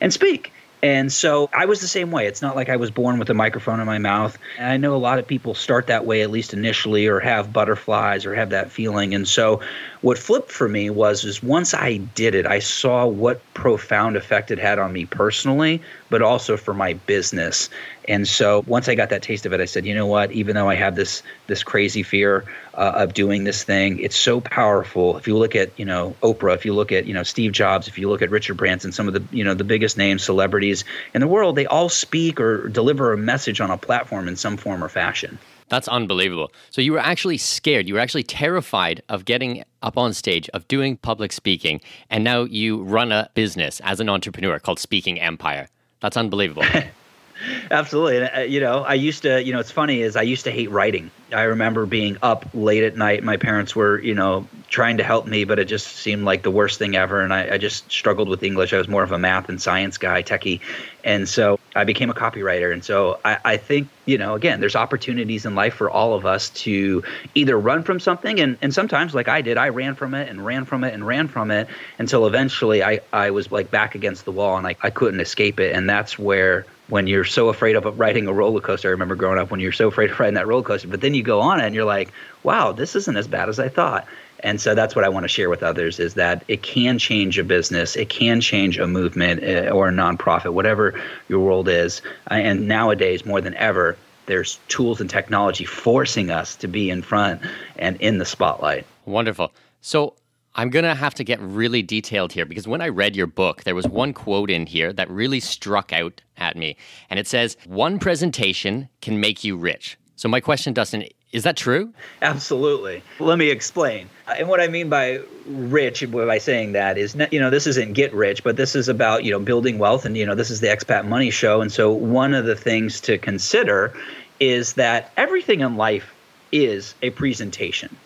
and 0.00 0.12
speak. 0.12 0.52
And 0.82 1.12
so 1.12 1.50
I 1.52 1.66
was 1.66 1.80
the 1.80 1.88
same 1.88 2.10
way. 2.10 2.26
It's 2.26 2.40
not 2.40 2.56
like 2.56 2.68
I 2.68 2.76
was 2.76 2.90
born 2.90 3.18
with 3.18 3.28
a 3.28 3.34
microphone 3.34 3.80
in 3.80 3.86
my 3.86 3.98
mouth. 3.98 4.38
And 4.58 4.66
I 4.66 4.76
know 4.76 4.94
a 4.94 4.98
lot 4.98 5.18
of 5.18 5.26
people 5.26 5.54
start 5.54 5.88
that 5.88 6.06
way, 6.06 6.22
at 6.22 6.30
least 6.30 6.54
initially, 6.54 7.06
or 7.06 7.20
have 7.20 7.52
butterflies 7.52 8.24
or 8.24 8.34
have 8.34 8.50
that 8.50 8.70
feeling. 8.70 9.14
And 9.14 9.28
so 9.28 9.60
what 10.02 10.16
flipped 10.16 10.50
for 10.50 10.68
me 10.68 10.88
was 10.88 11.24
is 11.24 11.42
once 11.42 11.74
I 11.74 11.98
did 11.98 12.34
it, 12.34 12.46
I 12.46 12.58
saw 12.58 13.06
what 13.06 13.42
profound 13.52 14.16
effect 14.16 14.50
it 14.50 14.58
had 14.58 14.78
on 14.78 14.92
me 14.92 15.04
personally, 15.04 15.82
but 16.08 16.22
also 16.22 16.56
for 16.56 16.72
my 16.72 16.94
business. 16.94 17.68
And 18.08 18.26
so 18.26 18.64
once 18.66 18.88
I 18.88 18.94
got 18.94 19.10
that 19.10 19.22
taste 19.22 19.44
of 19.44 19.52
it, 19.52 19.60
I 19.60 19.66
said, 19.66 19.84
you 19.84 19.94
know 19.94 20.06
what? 20.06 20.32
Even 20.32 20.54
though 20.54 20.70
I 20.70 20.74
have 20.74 20.96
this 20.96 21.22
this 21.48 21.62
crazy 21.62 22.02
fear 22.02 22.44
uh, 22.74 22.92
of 22.96 23.12
doing 23.12 23.44
this 23.44 23.62
thing, 23.62 23.98
it's 23.98 24.16
so 24.16 24.40
powerful. 24.40 25.18
If 25.18 25.28
you 25.28 25.36
look 25.36 25.54
at 25.54 25.70
you 25.78 25.84
know 25.84 26.14
Oprah, 26.22 26.54
if 26.54 26.64
you 26.64 26.72
look 26.72 26.92
at 26.92 27.06
you 27.06 27.12
know 27.12 27.22
Steve 27.22 27.52
Jobs, 27.52 27.86
if 27.86 27.98
you 27.98 28.08
look 28.08 28.22
at 28.22 28.30
Richard 28.30 28.56
Branson, 28.56 28.92
some 28.92 29.06
of 29.06 29.12
the 29.12 29.22
you 29.36 29.44
know 29.44 29.52
the 29.52 29.64
biggest 29.64 29.98
names, 29.98 30.22
celebrities 30.22 30.84
in 31.14 31.20
the 31.20 31.28
world, 31.28 31.56
they 31.56 31.66
all 31.66 31.90
speak 31.90 32.40
or 32.40 32.68
deliver 32.68 33.12
a 33.12 33.18
message 33.18 33.60
on 33.60 33.70
a 33.70 33.76
platform 33.76 34.28
in 34.28 34.36
some 34.36 34.56
form 34.56 34.82
or 34.82 34.88
fashion. 34.88 35.38
That's 35.70 35.88
unbelievable. 35.88 36.52
So 36.70 36.82
you 36.82 36.92
were 36.92 36.98
actually 36.98 37.38
scared. 37.38 37.88
You 37.88 37.94
were 37.94 38.00
actually 38.00 38.24
terrified 38.24 39.02
of 39.08 39.24
getting 39.24 39.64
up 39.82 39.96
on 39.96 40.12
stage, 40.12 40.50
of 40.50 40.68
doing 40.68 40.96
public 40.96 41.32
speaking, 41.32 41.80
and 42.10 42.22
now 42.22 42.42
you 42.42 42.82
run 42.82 43.12
a 43.12 43.30
business 43.34 43.80
as 43.84 44.00
an 44.00 44.08
entrepreneur 44.08 44.58
called 44.58 44.78
Speaking 44.78 45.18
Empire. 45.20 45.68
That's 46.00 46.16
unbelievable. 46.16 46.64
Absolutely. 47.70 48.18
And, 48.18 48.30
uh, 48.36 48.40
you 48.40 48.60
know, 48.60 48.82
I 48.82 48.94
used 48.94 49.22
to, 49.22 49.42
you 49.42 49.52
know, 49.52 49.60
it's 49.60 49.70
funny 49.70 50.02
is 50.02 50.16
I 50.16 50.22
used 50.22 50.44
to 50.44 50.50
hate 50.50 50.70
writing. 50.70 51.10
I 51.32 51.42
remember 51.42 51.86
being 51.86 52.16
up 52.22 52.44
late 52.54 52.82
at 52.82 52.96
night. 52.96 53.22
My 53.22 53.36
parents 53.36 53.74
were, 53.76 54.00
you 54.00 54.14
know, 54.14 54.46
trying 54.68 54.96
to 54.96 55.04
help 55.04 55.26
me, 55.26 55.44
but 55.44 55.58
it 55.58 55.66
just 55.66 55.86
seemed 55.86 56.24
like 56.24 56.42
the 56.42 56.50
worst 56.50 56.78
thing 56.78 56.96
ever. 56.96 57.20
And 57.20 57.32
I, 57.32 57.54
I 57.54 57.58
just 57.58 57.90
struggled 57.90 58.28
with 58.28 58.42
English. 58.42 58.72
I 58.72 58.78
was 58.78 58.88
more 58.88 59.02
of 59.02 59.12
a 59.12 59.18
math 59.18 59.48
and 59.48 59.60
science 59.60 59.96
guy, 59.96 60.22
techie. 60.22 60.60
And 61.04 61.28
so 61.28 61.58
I 61.74 61.84
became 61.84 62.10
a 62.10 62.14
copywriter. 62.14 62.72
And 62.72 62.84
so 62.84 63.20
I, 63.24 63.38
I, 63.44 63.56
think, 63.56 63.88
you 64.06 64.18
know, 64.18 64.34
again, 64.34 64.60
there's 64.60 64.76
opportunities 64.76 65.46
in 65.46 65.54
life 65.54 65.74
for 65.74 65.88
all 65.88 66.14
of 66.14 66.26
us 66.26 66.50
to 66.50 67.04
either 67.34 67.58
run 67.58 67.84
from 67.84 68.00
something. 68.00 68.40
And, 68.40 68.58
and 68.60 68.74
sometimes, 68.74 69.14
like 69.14 69.28
I 69.28 69.40
did, 69.40 69.56
I 69.56 69.68
ran 69.68 69.94
from 69.94 70.14
it 70.14 70.28
and 70.28 70.44
ran 70.44 70.64
from 70.64 70.84
it 70.84 70.94
and 70.94 71.06
ran 71.06 71.28
from 71.28 71.50
it 71.50 71.68
until 71.98 72.26
eventually 72.26 72.82
I, 72.82 73.00
I 73.12 73.30
was 73.30 73.50
like 73.50 73.70
back 73.70 73.94
against 73.94 74.24
the 74.24 74.32
wall 74.32 74.56
and 74.56 74.66
I, 74.66 74.76
I 74.82 74.90
couldn't 74.90 75.20
escape 75.20 75.60
it. 75.60 75.74
And 75.74 75.88
that's 75.88 76.18
where, 76.18 76.66
when 76.90 77.06
you're 77.06 77.24
so 77.24 77.48
afraid 77.48 77.76
of 77.76 77.98
riding 77.98 78.26
a 78.26 78.32
roller 78.32 78.60
coaster, 78.60 78.88
I 78.88 78.90
remember 78.90 79.14
growing 79.14 79.38
up 79.38 79.50
when 79.50 79.60
you're 79.60 79.72
so 79.72 79.88
afraid 79.88 80.10
of 80.10 80.20
riding 80.20 80.34
that 80.34 80.46
roller 80.46 80.62
coaster, 80.62 80.88
but 80.88 81.00
then 81.00 81.14
you 81.14 81.22
go 81.22 81.40
on 81.40 81.60
it 81.60 81.66
and 81.66 81.74
you're 81.74 81.84
like, 81.84 82.12
wow, 82.42 82.72
this 82.72 82.96
isn't 82.96 83.16
as 83.16 83.28
bad 83.28 83.48
as 83.48 83.58
I 83.58 83.68
thought. 83.68 84.06
And 84.40 84.60
so 84.60 84.74
that's 84.74 84.96
what 84.96 85.04
I 85.04 85.08
want 85.08 85.24
to 85.24 85.28
share 85.28 85.50
with 85.50 85.62
others 85.62 86.00
is 86.00 86.14
that 86.14 86.44
it 86.48 86.62
can 86.62 86.98
change 86.98 87.38
a 87.38 87.44
business, 87.44 87.94
it 87.96 88.08
can 88.08 88.40
change 88.40 88.78
a 88.78 88.86
movement 88.86 89.42
eh, 89.42 89.70
or 89.70 89.88
a 89.88 89.92
nonprofit, 89.92 90.52
whatever 90.52 91.00
your 91.28 91.40
world 91.40 91.68
is. 91.68 92.02
And 92.26 92.66
nowadays, 92.66 93.24
more 93.24 93.40
than 93.40 93.54
ever, 93.54 93.96
there's 94.26 94.58
tools 94.68 95.00
and 95.00 95.10
technology 95.10 95.64
forcing 95.64 96.30
us 96.30 96.56
to 96.56 96.68
be 96.68 96.90
in 96.90 97.02
front 97.02 97.42
and 97.76 98.00
in 98.00 98.18
the 98.18 98.24
spotlight. 98.24 98.86
Wonderful. 99.04 99.52
So 99.82 100.14
I'm 100.54 100.70
going 100.70 100.84
to 100.84 100.94
have 100.94 101.14
to 101.14 101.24
get 101.24 101.40
really 101.40 101.82
detailed 101.82 102.32
here 102.32 102.44
because 102.44 102.66
when 102.66 102.80
I 102.80 102.88
read 102.88 103.14
your 103.14 103.28
book, 103.28 103.62
there 103.64 103.74
was 103.74 103.86
one 103.86 104.12
quote 104.12 104.50
in 104.50 104.66
here 104.66 104.92
that 104.92 105.08
really 105.08 105.40
struck 105.40 105.92
out 105.92 106.22
at 106.36 106.56
me. 106.56 106.76
And 107.08 107.20
it 107.20 107.28
says, 107.28 107.56
One 107.66 107.98
presentation 107.98 108.88
can 109.00 109.20
make 109.20 109.44
you 109.44 109.56
rich. 109.56 109.96
So, 110.16 110.28
my 110.28 110.40
question, 110.40 110.74
Dustin, 110.74 111.04
is 111.32 111.44
that 111.44 111.56
true? 111.56 111.94
Absolutely. 112.20 113.02
Let 113.20 113.38
me 113.38 113.50
explain. 113.50 114.10
Uh, 114.26 114.34
and 114.38 114.48
what 114.48 114.60
I 114.60 114.66
mean 114.66 114.88
by 114.88 115.20
rich 115.46 116.04
by 116.10 116.38
saying 116.38 116.72
that 116.72 116.98
is, 116.98 117.16
you 117.30 117.38
know, 117.38 117.50
this 117.50 117.68
isn't 117.68 117.92
get 117.92 118.12
rich, 118.12 118.42
but 118.42 118.56
this 118.56 118.74
is 118.74 118.88
about, 118.88 119.22
you 119.24 119.30
know, 119.30 119.38
building 119.38 119.78
wealth. 119.78 120.04
And, 120.04 120.16
you 120.16 120.26
know, 120.26 120.34
this 120.34 120.50
is 120.50 120.60
the 120.60 120.66
Expat 120.66 121.06
Money 121.06 121.30
Show. 121.30 121.60
And 121.60 121.70
so 121.70 121.92
one 121.92 122.34
of 122.34 122.46
the 122.46 122.56
things 122.56 123.00
to 123.02 123.16
consider 123.16 123.94
is 124.40 124.72
that 124.74 125.12
everything 125.16 125.60
in 125.60 125.76
life 125.76 126.12
is 126.50 126.94
a 127.02 127.10
presentation. 127.10 127.96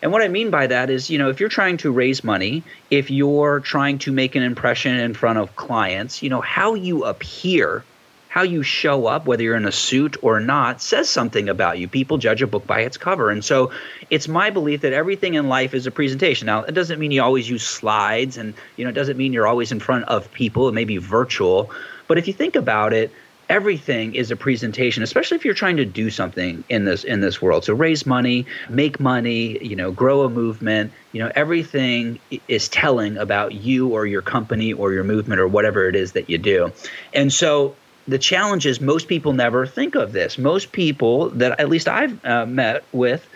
And 0.00 0.12
what 0.12 0.22
I 0.22 0.28
mean 0.28 0.50
by 0.50 0.68
that 0.68 0.90
is, 0.90 1.10
you 1.10 1.18
know, 1.18 1.28
if 1.28 1.40
you're 1.40 1.48
trying 1.48 1.78
to 1.78 1.90
raise 1.90 2.22
money, 2.22 2.62
if 2.90 3.10
you're 3.10 3.60
trying 3.60 3.98
to 4.00 4.12
make 4.12 4.36
an 4.36 4.42
impression 4.42 4.94
in 4.96 5.14
front 5.14 5.38
of 5.38 5.56
clients, 5.56 6.22
you 6.22 6.30
know, 6.30 6.40
how 6.40 6.74
you 6.74 7.04
appear 7.04 7.84
how 8.28 8.42
you 8.42 8.62
show 8.62 9.06
up, 9.06 9.26
whether 9.26 9.42
you're 9.42 9.56
in 9.56 9.64
a 9.64 9.72
suit 9.72 10.16
or 10.22 10.38
not, 10.38 10.80
says 10.82 11.08
something 11.08 11.48
about 11.48 11.78
you. 11.78 11.88
People 11.88 12.18
judge 12.18 12.42
a 12.42 12.46
book 12.46 12.66
by 12.66 12.80
its 12.80 12.96
cover. 12.96 13.30
And 13.30 13.44
so 13.44 13.72
it's 14.10 14.28
my 14.28 14.50
belief 14.50 14.82
that 14.82 14.92
everything 14.92 15.34
in 15.34 15.48
life 15.48 15.74
is 15.74 15.86
a 15.86 15.90
presentation. 15.90 16.46
Now, 16.46 16.62
it 16.62 16.72
doesn't 16.72 17.00
mean 17.00 17.10
you 17.10 17.22
always 17.22 17.48
use 17.48 17.66
slides 17.66 18.36
and, 18.36 18.54
you 18.76 18.84
know, 18.84 18.90
it 18.90 18.94
doesn't 18.94 19.16
mean 19.16 19.32
you're 19.32 19.46
always 19.46 19.72
in 19.72 19.80
front 19.80 20.04
of 20.04 20.30
people. 20.32 20.68
It 20.68 20.72
may 20.72 20.84
be 20.84 20.98
virtual. 20.98 21.70
But 22.06 22.18
if 22.18 22.28
you 22.28 22.32
think 22.32 22.54
about 22.54 22.92
it, 22.92 23.10
everything 23.48 24.14
is 24.14 24.30
a 24.30 24.36
presentation 24.36 25.02
especially 25.02 25.36
if 25.36 25.44
you're 25.44 25.54
trying 25.54 25.76
to 25.76 25.84
do 25.84 26.10
something 26.10 26.62
in 26.68 26.84
this 26.84 27.04
in 27.04 27.20
this 27.20 27.40
world 27.40 27.64
so 27.64 27.72
raise 27.74 28.04
money 28.04 28.46
make 28.68 29.00
money 29.00 29.62
you 29.64 29.76
know 29.76 29.90
grow 29.90 30.22
a 30.22 30.28
movement 30.28 30.92
you 31.12 31.20
know 31.22 31.30
everything 31.34 32.18
is 32.48 32.68
telling 32.68 33.16
about 33.16 33.54
you 33.54 33.88
or 33.88 34.06
your 34.06 34.22
company 34.22 34.72
or 34.72 34.92
your 34.92 35.04
movement 35.04 35.40
or 35.40 35.48
whatever 35.48 35.88
it 35.88 35.96
is 35.96 36.12
that 36.12 36.28
you 36.28 36.38
do 36.38 36.72
and 37.14 37.32
so 37.32 37.74
the 38.08 38.18
challenge 38.18 38.64
is 38.64 38.80
most 38.80 39.06
people 39.06 39.34
never 39.34 39.66
think 39.66 39.94
of 39.94 40.12
this. 40.12 40.38
Most 40.38 40.72
people 40.72 41.28
that 41.30 41.60
at 41.60 41.68
least 41.68 41.88
I've 41.88 42.24
uh, 42.24 42.46
met 42.46 42.82
with, 42.90 43.28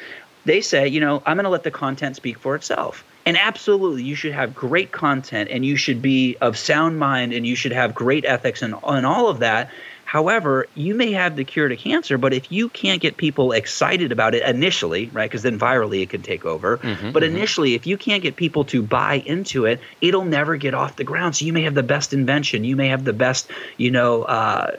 they 0.47 0.63
say, 0.63 0.89
you 0.89 0.99
know, 0.99 1.23
I'm 1.27 1.37
going 1.37 1.45
to 1.45 1.51
let 1.51 1.63
the 1.63 1.71
content 1.71 2.17
speak 2.17 2.39
for 2.39 2.57
itself. 2.57 3.05
And 3.25 3.37
absolutely, 3.37 4.03
you 4.03 4.17
should 4.17 4.33
have 4.33 4.55
great 4.55 4.91
content 4.91 5.51
and 5.51 5.65
you 5.65 5.77
should 5.77 6.03
be 6.03 6.37
of 6.41 6.59
sound 6.59 6.99
mind 6.99 7.33
and 7.33 7.47
you 7.47 7.55
should 7.55 7.71
have 7.71 7.95
great 7.95 8.25
ethics 8.25 8.63
and, 8.63 8.75
and 8.83 9.07
all 9.07 9.29
of 9.29 9.41
that. 9.41 9.71
However, 10.13 10.67
you 10.75 10.95
may 10.95 11.13
have 11.13 11.37
the 11.37 11.45
cure 11.45 11.69
to 11.69 11.75
cancer, 11.75 12.19
but 12.19 12.35
if 12.35 12.53
you 12.53 12.69
can't 12.69 13.01
get 13.01 13.17
people 13.17 13.53
excited 13.53 14.13
about 14.13 14.35
it 14.35 14.43
initially, 14.43 15.09
right? 15.15 15.25
Because 15.25 15.41
then 15.41 15.59
virally 15.59 16.03
it 16.03 16.11
can 16.11 16.21
take 16.21 16.45
over. 16.45 16.77
Mm-hmm, 16.77 17.13
but 17.13 17.23
mm-hmm. 17.23 17.35
initially, 17.35 17.73
if 17.73 17.87
you 17.87 17.97
can't 17.97 18.23
get 18.23 18.37
people 18.37 18.67
to 18.67 18.83
buy 18.83 19.23
into 19.25 19.65
it, 19.65 19.81
it'll 20.03 20.27
never 20.27 20.59
get 20.59 20.75
off 20.75 20.97
the 20.97 21.05
ground. 21.05 21.37
So 21.37 21.47
you 21.47 21.55
may 21.55 21.63
have 21.63 21.73
the 21.73 21.83
best 21.83 22.13
invention, 22.13 22.63
you 22.63 22.77
may 22.77 22.89
have 22.89 23.05
the 23.05 23.15
best, 23.15 23.51
you 23.79 23.91
know, 23.91 24.25
uh, 24.25 24.77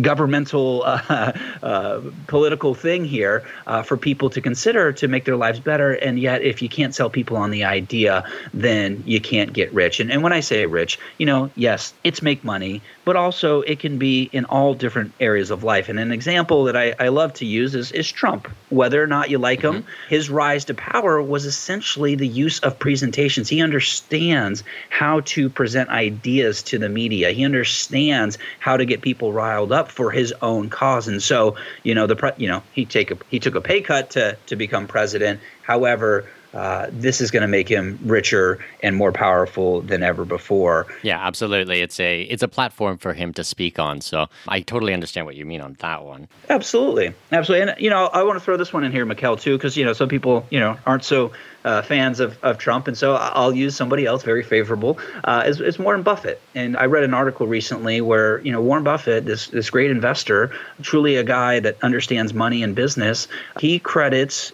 governmental 0.00 0.82
uh, 0.86 1.32
uh, 1.62 2.00
political 2.26 2.74
thing 2.74 3.04
here 3.04 3.44
uh, 3.66 3.82
for 3.82 3.96
people 3.96 4.30
to 4.30 4.40
consider 4.40 4.92
to 4.92 5.08
make 5.08 5.24
their 5.24 5.36
lives 5.36 5.60
better. 5.60 5.92
And 5.92 6.18
yet, 6.18 6.42
if 6.42 6.62
you 6.62 6.68
can't 6.68 6.94
sell 6.94 7.10
people 7.10 7.36
on 7.36 7.50
the 7.50 7.64
idea, 7.64 8.24
then 8.54 9.02
you 9.06 9.20
can't 9.20 9.52
get 9.52 9.72
rich. 9.72 10.00
And, 10.00 10.10
and 10.10 10.22
when 10.22 10.32
I 10.32 10.40
say 10.40 10.66
rich, 10.66 10.98
you 11.18 11.26
know, 11.26 11.50
yes, 11.56 11.92
it's 12.04 12.22
make 12.22 12.44
money, 12.44 12.82
but 13.10 13.16
also 13.16 13.62
it 13.62 13.80
can 13.80 13.98
be 13.98 14.30
in 14.32 14.44
all 14.44 14.72
different 14.72 15.12
areas 15.18 15.50
of 15.50 15.64
life. 15.64 15.88
And 15.88 15.98
an 15.98 16.12
example 16.12 16.62
that 16.66 16.76
I, 16.76 16.94
I 17.00 17.08
love 17.08 17.32
to 17.34 17.44
use 17.44 17.74
is, 17.74 17.90
is 17.90 18.08
Trump. 18.12 18.46
Whether 18.68 19.02
or 19.02 19.08
not 19.08 19.30
you 19.30 19.38
like 19.38 19.62
mm-hmm. 19.62 19.78
him, 19.78 19.86
his 20.08 20.30
rise 20.30 20.64
to 20.66 20.74
power 20.74 21.20
was 21.20 21.44
essentially 21.44 22.14
the 22.14 22.28
use 22.28 22.60
of 22.60 22.78
presentations. 22.78 23.48
He 23.48 23.62
understands 23.62 24.62
how 24.90 25.22
to 25.22 25.50
present 25.50 25.88
ideas 25.88 26.62
to 26.62 26.78
the 26.78 26.88
media. 26.88 27.32
He 27.32 27.44
understands 27.44 28.38
how 28.60 28.76
to 28.76 28.84
get 28.84 29.02
people 29.02 29.32
riled 29.32 29.72
up 29.72 29.90
for 29.90 30.12
his 30.12 30.32
own 30.40 30.70
cause. 30.70 31.08
And 31.08 31.20
so, 31.20 31.56
you 31.82 31.96
know, 31.96 32.06
the 32.06 32.14
pre- 32.14 32.30
you 32.36 32.46
know 32.46 32.62
he 32.70 32.84
take 32.84 33.10
a 33.10 33.18
he 33.28 33.40
took 33.40 33.56
a 33.56 33.60
pay 33.60 33.80
cut 33.80 34.10
to 34.10 34.36
to 34.46 34.54
become 34.54 34.86
president. 34.86 35.40
However, 35.62 36.26
uh, 36.54 36.86
this 36.90 37.20
is 37.20 37.30
going 37.30 37.42
to 37.42 37.48
make 37.48 37.68
him 37.68 37.98
richer 38.02 38.58
and 38.82 38.96
more 38.96 39.12
powerful 39.12 39.82
than 39.82 40.02
ever 40.02 40.24
before. 40.24 40.86
Yeah, 41.02 41.24
absolutely. 41.24 41.80
It's 41.80 42.00
a 42.00 42.22
it's 42.22 42.42
a 42.42 42.48
platform 42.48 42.98
for 42.98 43.14
him 43.14 43.32
to 43.34 43.44
speak 43.44 43.78
on. 43.78 44.00
So 44.00 44.26
I 44.48 44.60
totally 44.60 44.92
understand 44.92 45.26
what 45.26 45.36
you 45.36 45.46
mean 45.46 45.60
on 45.60 45.76
that 45.80 46.04
one. 46.04 46.28
Absolutely, 46.48 47.14
absolutely. 47.32 47.70
And 47.70 47.80
you 47.80 47.90
know, 47.90 48.06
I 48.06 48.22
want 48.22 48.38
to 48.38 48.44
throw 48.44 48.56
this 48.56 48.72
one 48.72 48.84
in 48.84 48.92
here, 48.92 49.06
Mikkel, 49.06 49.40
too, 49.40 49.56
because 49.56 49.76
you 49.76 49.84
know 49.84 49.92
some 49.92 50.08
people 50.08 50.46
you 50.50 50.58
know 50.58 50.76
aren't 50.86 51.04
so 51.04 51.32
uh, 51.64 51.82
fans 51.82 52.20
of, 52.20 52.38
of 52.42 52.58
Trump, 52.58 52.88
and 52.88 52.96
so 52.96 53.14
I'll 53.14 53.54
use 53.54 53.76
somebody 53.76 54.06
else 54.06 54.22
very 54.22 54.42
favorable. 54.42 54.98
Uh, 55.24 55.44
is, 55.46 55.60
is 55.60 55.78
Warren 55.78 56.02
Buffett, 56.02 56.40
and 56.54 56.76
I 56.76 56.86
read 56.86 57.04
an 57.04 57.14
article 57.14 57.46
recently 57.46 58.00
where 58.00 58.40
you 58.40 58.50
know 58.50 58.60
Warren 58.60 58.84
Buffett, 58.84 59.26
this 59.26 59.48
this 59.48 59.70
great 59.70 59.90
investor, 59.90 60.50
truly 60.82 61.16
a 61.16 61.24
guy 61.24 61.60
that 61.60 61.76
understands 61.82 62.34
money 62.34 62.62
and 62.62 62.74
business, 62.74 63.28
he 63.60 63.78
credits 63.78 64.52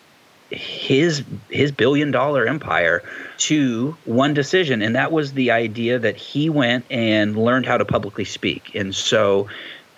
his 0.51 1.25
his 1.51 1.73
billion 1.73 2.11
dollar 2.11 2.47
empire 2.47 3.03
to 3.39 3.97
one 4.05 4.35
decision. 4.35 4.83
And 4.83 4.95
that 4.95 5.13
was 5.13 5.33
the 5.33 5.51
idea 5.51 5.99
that 5.99 6.17
he 6.17 6.49
went 6.49 6.85
and 6.91 7.37
learned 7.37 7.67
how 7.67 7.77
to 7.77 7.85
publicly 7.85 8.25
speak. 8.25 8.75
And 8.75 8.95
so 8.95 9.49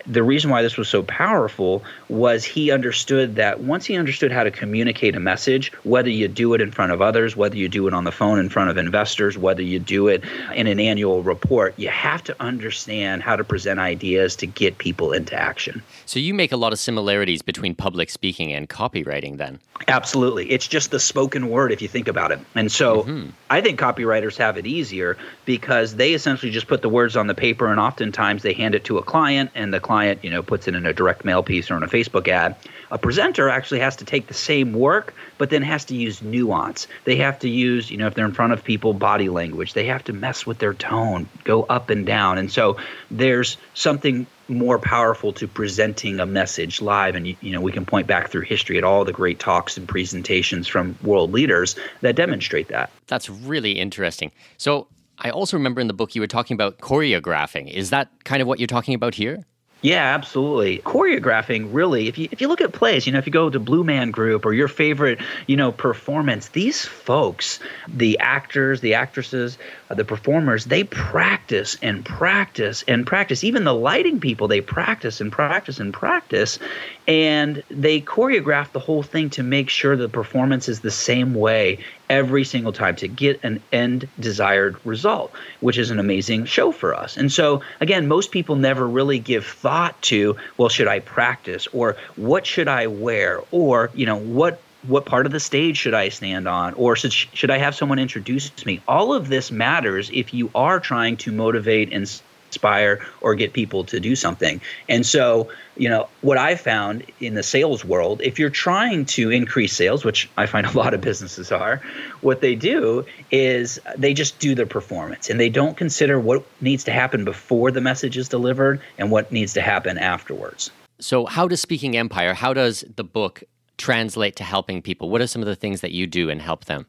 the 0.09 0.23
reason 0.23 0.49
why 0.49 0.61
this 0.63 0.75
was 0.75 0.89
so 0.89 1.03
powerful 1.03 1.83
was 2.09 2.43
he 2.43 2.71
understood 2.71 3.35
that 3.35 3.61
once 3.61 3.85
he 3.85 3.95
understood 3.95 4.31
how 4.31 4.43
to 4.43 4.51
communicate 4.51 5.15
a 5.15 5.19
message, 5.19 5.71
whether 5.83 6.09
you 6.09 6.27
do 6.27 6.53
it 6.55 6.61
in 6.61 6.71
front 6.71 6.91
of 6.91 7.01
others, 7.01 7.35
whether 7.35 7.55
you 7.55 7.69
do 7.69 7.87
it 7.87 7.93
on 7.93 8.03
the 8.03 8.11
phone 8.11 8.39
in 8.39 8.49
front 8.49 8.71
of 8.71 8.77
investors, 8.77 9.37
whether 9.37 9.61
you 9.61 9.77
do 9.77 10.07
it 10.07 10.23
in 10.55 10.65
an 10.65 10.79
annual 10.79 11.21
report, 11.21 11.73
you 11.77 11.89
have 11.89 12.23
to 12.23 12.35
understand 12.41 13.21
how 13.21 13.35
to 13.35 13.43
present 13.43 13.79
ideas 13.79 14.35
to 14.37 14.47
get 14.47 14.79
people 14.79 15.13
into 15.13 15.35
action. 15.35 15.81
So 16.05 16.19
you 16.19 16.33
make 16.33 16.51
a 16.51 16.57
lot 16.57 16.73
of 16.73 16.79
similarities 16.79 17.43
between 17.43 17.75
public 17.75 18.09
speaking 18.09 18.51
and 18.51 18.67
copywriting 18.67 19.37
then? 19.37 19.59
Absolutely. 19.87 20.49
It's 20.51 20.67
just 20.67 20.91
the 20.91 20.99
spoken 20.99 21.49
word 21.49 21.71
if 21.71 21.81
you 21.81 21.87
think 21.87 22.07
about 22.07 22.31
it. 22.31 22.39
And 22.55 22.71
so 22.71 23.03
mm-hmm. 23.03 23.29
I 23.49 23.61
think 23.61 23.79
copywriters 23.79 24.37
have 24.37 24.57
it 24.57 24.65
easier 24.65 25.17
because 25.45 25.95
they 25.95 26.13
essentially 26.13 26.51
just 26.51 26.67
put 26.67 26.81
the 26.81 26.89
words 26.89 27.15
on 27.15 27.27
the 27.27 27.35
paper 27.35 27.67
and 27.67 27.79
oftentimes 27.79 28.41
they 28.41 28.53
hand 28.53 28.75
it 28.75 28.85
to 28.85 28.97
a 28.97 29.03
client 29.03 29.51
and 29.55 29.73
the 29.73 29.79
client, 29.79 29.98
you 30.05 30.29
know, 30.29 30.41
puts 30.43 30.67
it 30.67 30.75
in 30.75 30.85
a 30.85 30.93
direct 30.93 31.25
mail 31.25 31.43
piece 31.43 31.69
or 31.69 31.77
in 31.77 31.83
a 31.83 31.87
Facebook 31.87 32.27
ad. 32.27 32.55
A 32.91 32.97
presenter 32.97 33.49
actually 33.49 33.79
has 33.79 33.95
to 33.97 34.05
take 34.05 34.27
the 34.27 34.33
same 34.33 34.73
work, 34.73 35.13
but 35.37 35.49
then 35.49 35.61
has 35.61 35.85
to 35.85 35.95
use 35.95 36.21
nuance. 36.21 36.87
They 37.05 37.15
have 37.17 37.39
to 37.39 37.49
use, 37.49 37.91
you 37.91 37.97
know, 37.97 38.07
if 38.07 38.15
they're 38.15 38.25
in 38.25 38.33
front 38.33 38.53
of 38.53 38.63
people, 38.63 38.93
body 38.93 39.29
language. 39.29 39.73
They 39.73 39.85
have 39.85 40.03
to 40.05 40.13
mess 40.13 40.45
with 40.45 40.59
their 40.59 40.73
tone, 40.73 41.27
go 41.43 41.63
up 41.63 41.89
and 41.89 42.05
down. 42.05 42.37
And 42.37 42.51
so 42.51 42.77
there's 43.11 43.57
something 43.73 44.25
more 44.47 44.79
powerful 44.79 45.31
to 45.33 45.47
presenting 45.47 46.19
a 46.19 46.25
message 46.25 46.81
live 46.81 47.15
and 47.15 47.27
you 47.27 47.51
know 47.51 47.61
we 47.61 47.71
can 47.71 47.85
point 47.85 48.07
back 48.07 48.31
through 48.31 48.41
history 48.41 48.79
at 48.79 48.83
all 48.83 49.05
the 49.05 49.13
great 49.13 49.37
talks 49.37 49.77
and 49.77 49.87
presentations 49.87 50.67
from 50.67 50.97
world 51.03 51.31
leaders 51.31 51.75
that 52.01 52.15
demonstrate 52.15 52.67
that 52.67 52.89
that's 53.05 53.29
really 53.29 53.73
interesting 53.73 54.31
so 54.57 54.87
I 55.21 55.31
also 55.31 55.57
remember 55.57 55.81
in 55.81 55.87
the 55.87 55.93
book 55.93 56.15
you 56.15 56.21
were 56.21 56.27
talking 56.27 56.55
about 56.55 56.77
choreographing. 56.79 57.69
Is 57.69 57.89
that 57.89 58.09
kind 58.23 58.41
of 58.41 58.47
what 58.47 58.59
you're 58.59 58.67
talking 58.67 58.93
about 58.93 59.15
here? 59.15 59.45
Yeah, 59.81 60.13
absolutely. 60.13 60.79
Choreographing 60.79 61.69
really, 61.71 62.09
if 62.09 62.17
you 62.17 62.27
if 62.31 62.41
you 62.41 62.49
look 62.49 62.59
at 62.59 62.73
plays, 62.73 63.05
you 63.05 63.13
know, 63.13 63.19
if 63.19 63.25
you 63.25 63.31
go 63.31 63.49
to 63.49 63.59
Blue 63.61 63.85
Man 63.85 64.11
Group 64.11 64.45
or 64.45 64.51
your 64.51 64.67
favorite, 64.67 65.21
you 65.47 65.55
know, 65.55 65.71
performance, 65.71 66.49
these 66.49 66.83
folks, 66.83 67.59
the 67.87 68.19
actors, 68.19 68.81
the 68.81 68.93
actresses, 68.93 69.57
uh, 69.89 69.95
the 69.95 70.03
performers, 70.03 70.65
they 70.65 70.83
practice 70.83 71.77
and 71.81 72.03
practice 72.03 72.83
and 72.89 73.07
practice. 73.07 73.41
Even 73.41 73.63
the 73.63 73.73
lighting 73.73 74.19
people, 74.19 74.49
they 74.49 74.59
practice 74.59 75.21
and 75.21 75.31
practice 75.31 75.79
and 75.79 75.93
practice, 75.93 76.59
and 77.07 77.63
they 77.69 78.01
choreograph 78.01 78.73
the 78.73 78.79
whole 78.79 79.01
thing 79.03 79.29
to 79.29 79.43
make 79.43 79.69
sure 79.69 79.95
the 79.95 80.09
performance 80.09 80.67
is 80.67 80.81
the 80.81 80.91
same 80.91 81.33
way 81.33 81.79
every 82.09 82.43
single 82.43 82.73
time 82.73 82.95
to 82.97 83.07
get 83.07 83.39
an 83.43 83.63
end 83.71 84.09
desired 84.19 84.75
result, 84.83 85.31
which 85.61 85.77
is 85.77 85.89
an 85.91 85.99
amazing 85.99 86.43
show 86.43 86.71
for 86.71 86.93
us. 86.93 87.15
And 87.15 87.31
so, 87.31 87.61
again, 87.79 88.07
most 88.07 88.31
people 88.31 88.55
never 88.55 88.85
really 88.89 89.19
give 89.19 89.45
thought 89.45 89.68
to, 90.01 90.35
well, 90.57 90.69
should 90.69 90.87
I 90.87 90.99
practice 90.99 91.67
or 91.73 91.95
what 92.15 92.45
should 92.45 92.67
I 92.67 92.87
wear 92.87 93.41
or, 93.51 93.89
you 93.93 94.05
know, 94.05 94.17
what 94.17 94.61
what 94.87 95.05
part 95.05 95.25
of 95.25 95.33
the 95.33 95.39
stage 95.41 95.75
should 95.75 95.93
I 95.93 96.07
stand 96.07 96.47
on? 96.47 96.73
Or 96.75 96.95
should, 96.95 97.11
should 97.11 97.51
I 97.51 97.57
have 97.57 97.75
someone 97.75 97.99
introduce 97.99 98.65
me? 98.65 98.81
All 98.87 99.13
of 99.13 99.27
this 99.27 99.51
matters 99.51 100.09
if 100.13 100.33
you 100.33 100.49
are 100.55 100.79
trying 100.79 101.17
to 101.17 101.33
motivate 101.33 101.91
and 101.91 102.07
inspire 102.49 102.99
or 103.21 103.35
get 103.35 103.53
people 103.53 103.83
to 103.85 103.99
do 103.99 104.15
something. 104.15 104.59
And 104.87 105.05
so, 105.05 105.49
you 105.77 105.87
know, 105.87 106.09
what 106.21 106.37
I 106.37 106.55
found 106.55 107.03
in 107.19 107.35
the 107.35 107.43
sales 107.43 107.85
world, 107.85 108.21
if 108.21 108.39
you're 108.39 108.49
trying 108.49 109.05
to 109.05 109.29
increase 109.29 109.73
sales, 109.73 110.03
which 110.03 110.29
I 110.35 110.45
find 110.47 110.65
a 110.65 110.71
lot 110.71 110.93
of 110.93 111.01
businesses 111.01 111.51
are, 111.51 111.81
what 112.21 112.41
they 112.41 112.55
do 112.55 113.05
is 113.31 113.79
they 113.97 114.13
just 114.13 114.39
do 114.39 114.55
their 114.55 114.65
performance 114.65 115.29
and 115.29 115.39
they 115.39 115.49
don't 115.49 115.77
consider 115.77 116.19
what 116.19 116.43
needs 116.59 116.83
to 116.85 116.91
happen 116.91 117.23
before 117.23 117.71
the 117.71 117.81
message 117.81 118.17
is 118.17 118.27
delivered 118.27 118.81
and 118.97 119.11
what 119.11 119.31
needs 119.31 119.53
to 119.53 119.61
happen 119.61 119.97
afterwards. 119.97 120.71
So, 120.99 121.25
how 121.25 121.47
does 121.47 121.61
Speaking 121.61 121.95
Empire, 121.95 122.33
how 122.33 122.53
does 122.53 122.83
the 122.95 123.05
book 123.05 123.43
translate 123.77 124.35
to 124.37 124.43
helping 124.43 124.81
people? 124.81 125.09
What 125.09 125.21
are 125.21 125.27
some 125.27 125.41
of 125.41 125.47
the 125.47 125.55
things 125.55 125.79
that 125.81 125.91
you 125.91 126.07
do 126.07 126.29
and 126.29 126.41
help 126.41 126.65
them? 126.65 126.87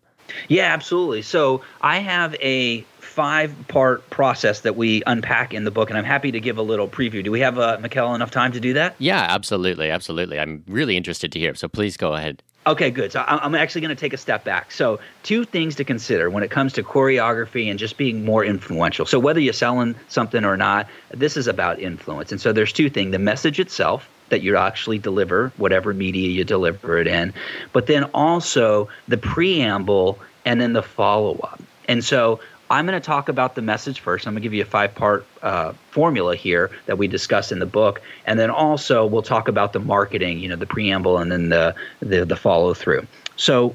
Yeah, 0.49 0.73
absolutely. 0.73 1.23
So 1.23 1.63
I 1.81 1.99
have 1.99 2.35
a 2.37 2.85
five 3.11 3.55
part 3.69 4.09
process 4.09 4.61
that 4.61 4.77
we 4.77 5.03
unpack 5.07 5.53
in 5.53 5.65
the 5.65 5.71
book, 5.71 5.91
and 5.91 5.99
I'm 5.99 6.05
happy 6.05 6.33
to 6.33 6.41
give 6.41 6.59
a 6.59 6.63
little 6.63 6.89
preview. 6.89 7.23
Do 7.23 7.31
we 7.31 7.41
have, 7.41 7.59
uh, 7.59 7.77
Mikkel, 7.79 8.15
enough 8.15 8.31
time 8.31 8.53
to 8.53 8.61
do 8.61 8.73
that? 8.75 8.95
Yeah, 8.99 9.27
absolutely. 9.29 9.91
Absolutely. 9.91 10.39
I'm 10.39 10.63
really 10.69 10.97
interested 10.97 11.33
to 11.33 11.39
hear. 11.39 11.55
So 11.55 11.69
please 11.69 11.97
go 11.97 12.15
ahead. 12.15 12.43
Okay, 12.67 12.91
good. 12.91 13.11
So 13.11 13.25
I'm 13.27 13.55
actually 13.55 13.81
going 13.81 13.97
to 13.97 14.01
take 14.01 14.13
a 14.13 14.19
step 14.19 14.45
back. 14.45 14.71
So, 14.71 15.01
two 15.23 15.45
things 15.45 15.77
to 15.77 15.85
consider 15.85 16.29
when 16.29 16.43
it 16.43 16.51
comes 16.51 16.75
to 16.75 16.83
choreography 16.83 17.71
and 17.71 17.79
just 17.79 17.97
being 17.97 18.25
more 18.25 18.45
influential. 18.45 19.07
So, 19.07 19.19
whether 19.19 19.41
you're 19.41 19.55
selling 19.55 19.95
something 20.09 20.45
or 20.45 20.59
not, 20.59 20.87
this 21.11 21.39
is 21.39 21.47
about 21.47 21.81
influence. 21.81 22.33
And 22.33 22.41
so, 22.41 22.53
there's 22.53 22.73
two 22.73 22.91
things 22.91 23.13
the 23.13 23.19
message 23.19 23.59
itself, 23.59 24.09
that 24.29 24.43
you 24.43 24.57
actually 24.57 24.99
deliver, 24.99 25.53
whatever 25.57 25.93
media 25.93 26.29
you 26.29 26.45
deliver 26.45 26.99
it 26.99 27.07
in, 27.07 27.35
but 27.73 27.87
then 27.87 28.05
also 28.15 28.89
the 29.09 29.19
preamble 29.19 30.19
and 30.45 30.61
then 30.61 30.73
the 30.73 30.83
follow 30.83 31.39
up. 31.43 31.61
And 31.89 32.05
so 32.05 32.41
I'm 32.71 32.87
going 32.87 32.99
to 32.99 33.05
talk 33.05 33.29
about 33.29 33.57
the 33.57 33.63
message 33.63 33.99
first. 33.99 34.27
I'm 34.27 34.35
going 34.35 34.43
to 34.43 34.45
give 34.45 34.55
you 34.55 34.63
a 34.63 34.67
five 34.67 34.95
part 34.95 35.27
uh, 35.43 35.73
formula 35.91 36.37
here 36.37 36.71
that 36.87 36.97
we 36.99 37.09
discuss 37.09 37.51
in 37.51 37.59
the 37.59 37.67
book, 37.67 38.01
and 38.27 38.39
then 38.39 38.49
also 38.49 39.05
we'll 39.05 39.23
talk 39.23 39.49
about 39.49 39.73
the 39.73 39.81
marketing, 39.81 40.39
you 40.39 40.49
know, 40.49 40.55
the 40.55 40.67
preamble, 40.67 41.19
and 41.19 41.33
then 41.33 41.49
the 41.49 41.75
the, 41.99 42.25
the 42.25 42.37
follow 42.37 42.73
through. 42.73 43.07
So 43.35 43.75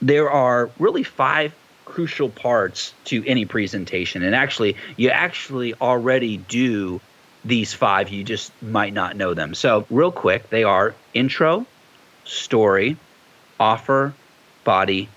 there 0.00 0.30
are 0.30 0.70
really 0.78 1.02
five 1.02 1.52
crucial 1.84 2.28
parts 2.28 2.94
to 3.06 3.26
any 3.26 3.44
presentation, 3.46 4.22
and 4.22 4.34
actually, 4.34 4.76
you 4.96 5.10
actually 5.10 5.74
already 5.74 6.36
do 6.36 7.00
these 7.44 7.74
five. 7.74 8.10
You 8.10 8.22
just 8.22 8.52
might 8.62 8.92
not 8.92 9.16
know 9.16 9.34
them. 9.34 9.54
So 9.54 9.86
real 9.90 10.12
quick, 10.12 10.50
they 10.50 10.62
are 10.62 10.94
intro, 11.14 11.66
story, 12.24 12.96
offer, 13.58 14.14
body, 14.62 15.08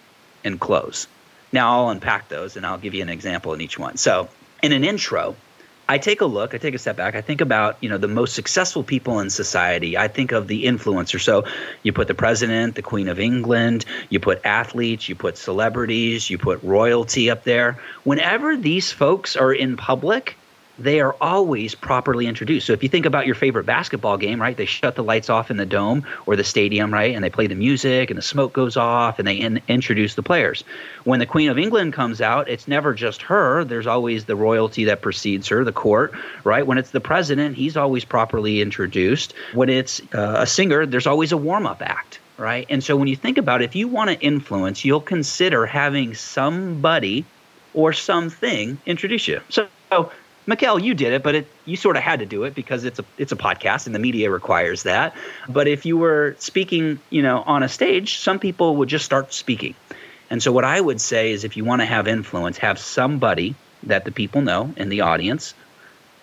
and 0.43 0.59
close. 0.59 1.07
Now 1.51 1.71
I'll 1.71 1.89
unpack 1.89 2.29
those 2.29 2.55
and 2.55 2.65
I'll 2.65 2.77
give 2.77 2.93
you 2.93 3.01
an 3.01 3.09
example 3.09 3.53
in 3.53 3.61
each 3.61 3.77
one. 3.77 3.97
So, 3.97 4.29
in 4.61 4.71
an 4.71 4.83
intro, 4.83 5.35
I 5.87 5.97
take 5.97 6.21
a 6.21 6.25
look, 6.25 6.53
I 6.53 6.59
take 6.59 6.75
a 6.75 6.77
step 6.77 6.97
back, 6.97 7.15
I 7.15 7.21
think 7.21 7.41
about, 7.41 7.77
you 7.81 7.89
know, 7.89 7.97
the 7.97 8.07
most 8.07 8.35
successful 8.35 8.83
people 8.83 9.19
in 9.21 9.31
society. 9.31 9.97
I 9.97 10.07
think 10.07 10.31
of 10.31 10.47
the 10.47 10.65
influencer. 10.65 11.19
So, 11.19 11.45
you 11.81 11.93
put 11.93 12.07
the 12.07 12.13
president, 12.13 12.75
the 12.75 12.83
queen 12.83 13.07
of 13.07 13.19
England, 13.19 13.85
you 14.09 14.19
put 14.19 14.45
athletes, 14.45 15.09
you 15.09 15.15
put 15.15 15.37
celebrities, 15.37 16.29
you 16.29 16.37
put 16.37 16.61
royalty 16.61 17.29
up 17.31 17.43
there. 17.43 17.79
Whenever 18.03 18.55
these 18.55 18.91
folks 18.91 19.35
are 19.35 19.51
in 19.51 19.77
public, 19.77 20.37
they 20.79 21.01
are 21.01 21.15
always 21.19 21.75
properly 21.75 22.25
introduced. 22.25 22.67
So 22.67 22.73
if 22.73 22.81
you 22.81 22.89
think 22.89 23.05
about 23.05 23.25
your 23.25 23.35
favorite 23.35 23.65
basketball 23.65 24.17
game, 24.17 24.41
right, 24.41 24.55
they 24.55 24.65
shut 24.65 24.95
the 24.95 25.03
lights 25.03 25.29
off 25.29 25.51
in 25.51 25.57
the 25.57 25.65
dome 25.65 26.05
or 26.25 26.35
the 26.35 26.43
stadium, 26.43 26.93
right, 26.93 27.13
and 27.13 27.23
they 27.23 27.29
play 27.29 27.47
the 27.47 27.55
music 27.55 28.09
and 28.09 28.17
the 28.17 28.23
smoke 28.23 28.53
goes 28.53 28.77
off 28.77 29.19
and 29.19 29.27
they 29.27 29.35
in- 29.35 29.61
introduce 29.67 30.15
the 30.15 30.23
players. 30.23 30.63
When 31.03 31.19
the 31.19 31.25
Queen 31.25 31.49
of 31.49 31.57
England 31.57 31.93
comes 31.93 32.21
out, 32.21 32.49
it's 32.49 32.67
never 32.67 32.93
just 32.93 33.21
her. 33.23 33.63
There's 33.63 33.87
always 33.87 34.25
the 34.25 34.35
royalty 34.35 34.85
that 34.85 35.01
precedes 35.01 35.47
her, 35.49 35.63
the 35.63 35.71
court, 35.71 36.13
right? 36.43 36.65
When 36.65 36.77
it's 36.77 36.91
the 36.91 37.01
president, 37.01 37.55
he's 37.55 37.75
always 37.75 38.05
properly 38.05 38.61
introduced. 38.61 39.33
When 39.53 39.69
it's 39.69 40.01
uh, 40.13 40.37
a 40.39 40.47
singer, 40.47 40.85
there's 40.85 41.07
always 41.07 41.31
a 41.31 41.37
warm 41.37 41.65
up 41.65 41.81
act. 41.81 42.19
Right. 42.37 42.65
And 42.69 42.81
so 42.81 42.95
when 42.95 43.09
you 43.09 43.17
think 43.17 43.37
about 43.37 43.61
it, 43.61 43.65
if 43.65 43.75
you 43.75 43.89
want 43.89 44.11
to 44.11 44.19
influence, 44.21 44.85
you'll 44.85 45.01
consider 45.01 45.65
having 45.65 46.15
somebody 46.15 47.25
or 47.73 47.91
something 47.91 48.77
introduce 48.85 49.27
you. 49.27 49.41
So 49.49 49.67
Mikkel, 50.49 50.81
you 50.83 50.95
did 50.95 51.13
it, 51.13 51.21
but 51.21 51.35
it, 51.35 51.47
you 51.65 51.75
sort 51.75 51.95
of 51.95 52.01
had 52.01 52.19
to 52.21 52.25
do 52.25 52.43
it 52.43 52.55
because 52.55 52.83
it's 52.83 52.97
a 52.97 53.05
it's 53.19 53.31
a 53.31 53.35
podcast 53.35 53.85
and 53.85 53.93
the 53.93 53.99
media 53.99 54.31
requires 54.31 54.83
that. 54.83 55.15
But 55.47 55.67
if 55.67 55.85
you 55.85 55.95
were 55.95 56.35
speaking, 56.39 56.99
you 57.11 57.21
know, 57.21 57.43
on 57.45 57.61
a 57.61 57.69
stage, 57.69 58.17
some 58.17 58.39
people 58.39 58.75
would 58.77 58.89
just 58.89 59.05
start 59.05 59.31
speaking. 59.31 59.75
And 60.31 60.41
so 60.41 60.51
what 60.51 60.65
I 60.65 60.81
would 60.81 60.99
say 60.99 61.31
is 61.31 61.43
if 61.43 61.55
you 61.55 61.63
want 61.63 61.81
to 61.81 61.85
have 61.85 62.07
influence, 62.07 62.57
have 62.57 62.79
somebody 62.79 63.53
that 63.83 64.05
the 64.05 64.11
people 64.11 64.41
know 64.41 64.73
in 64.75 64.89
the 64.89 65.01
audience 65.01 65.53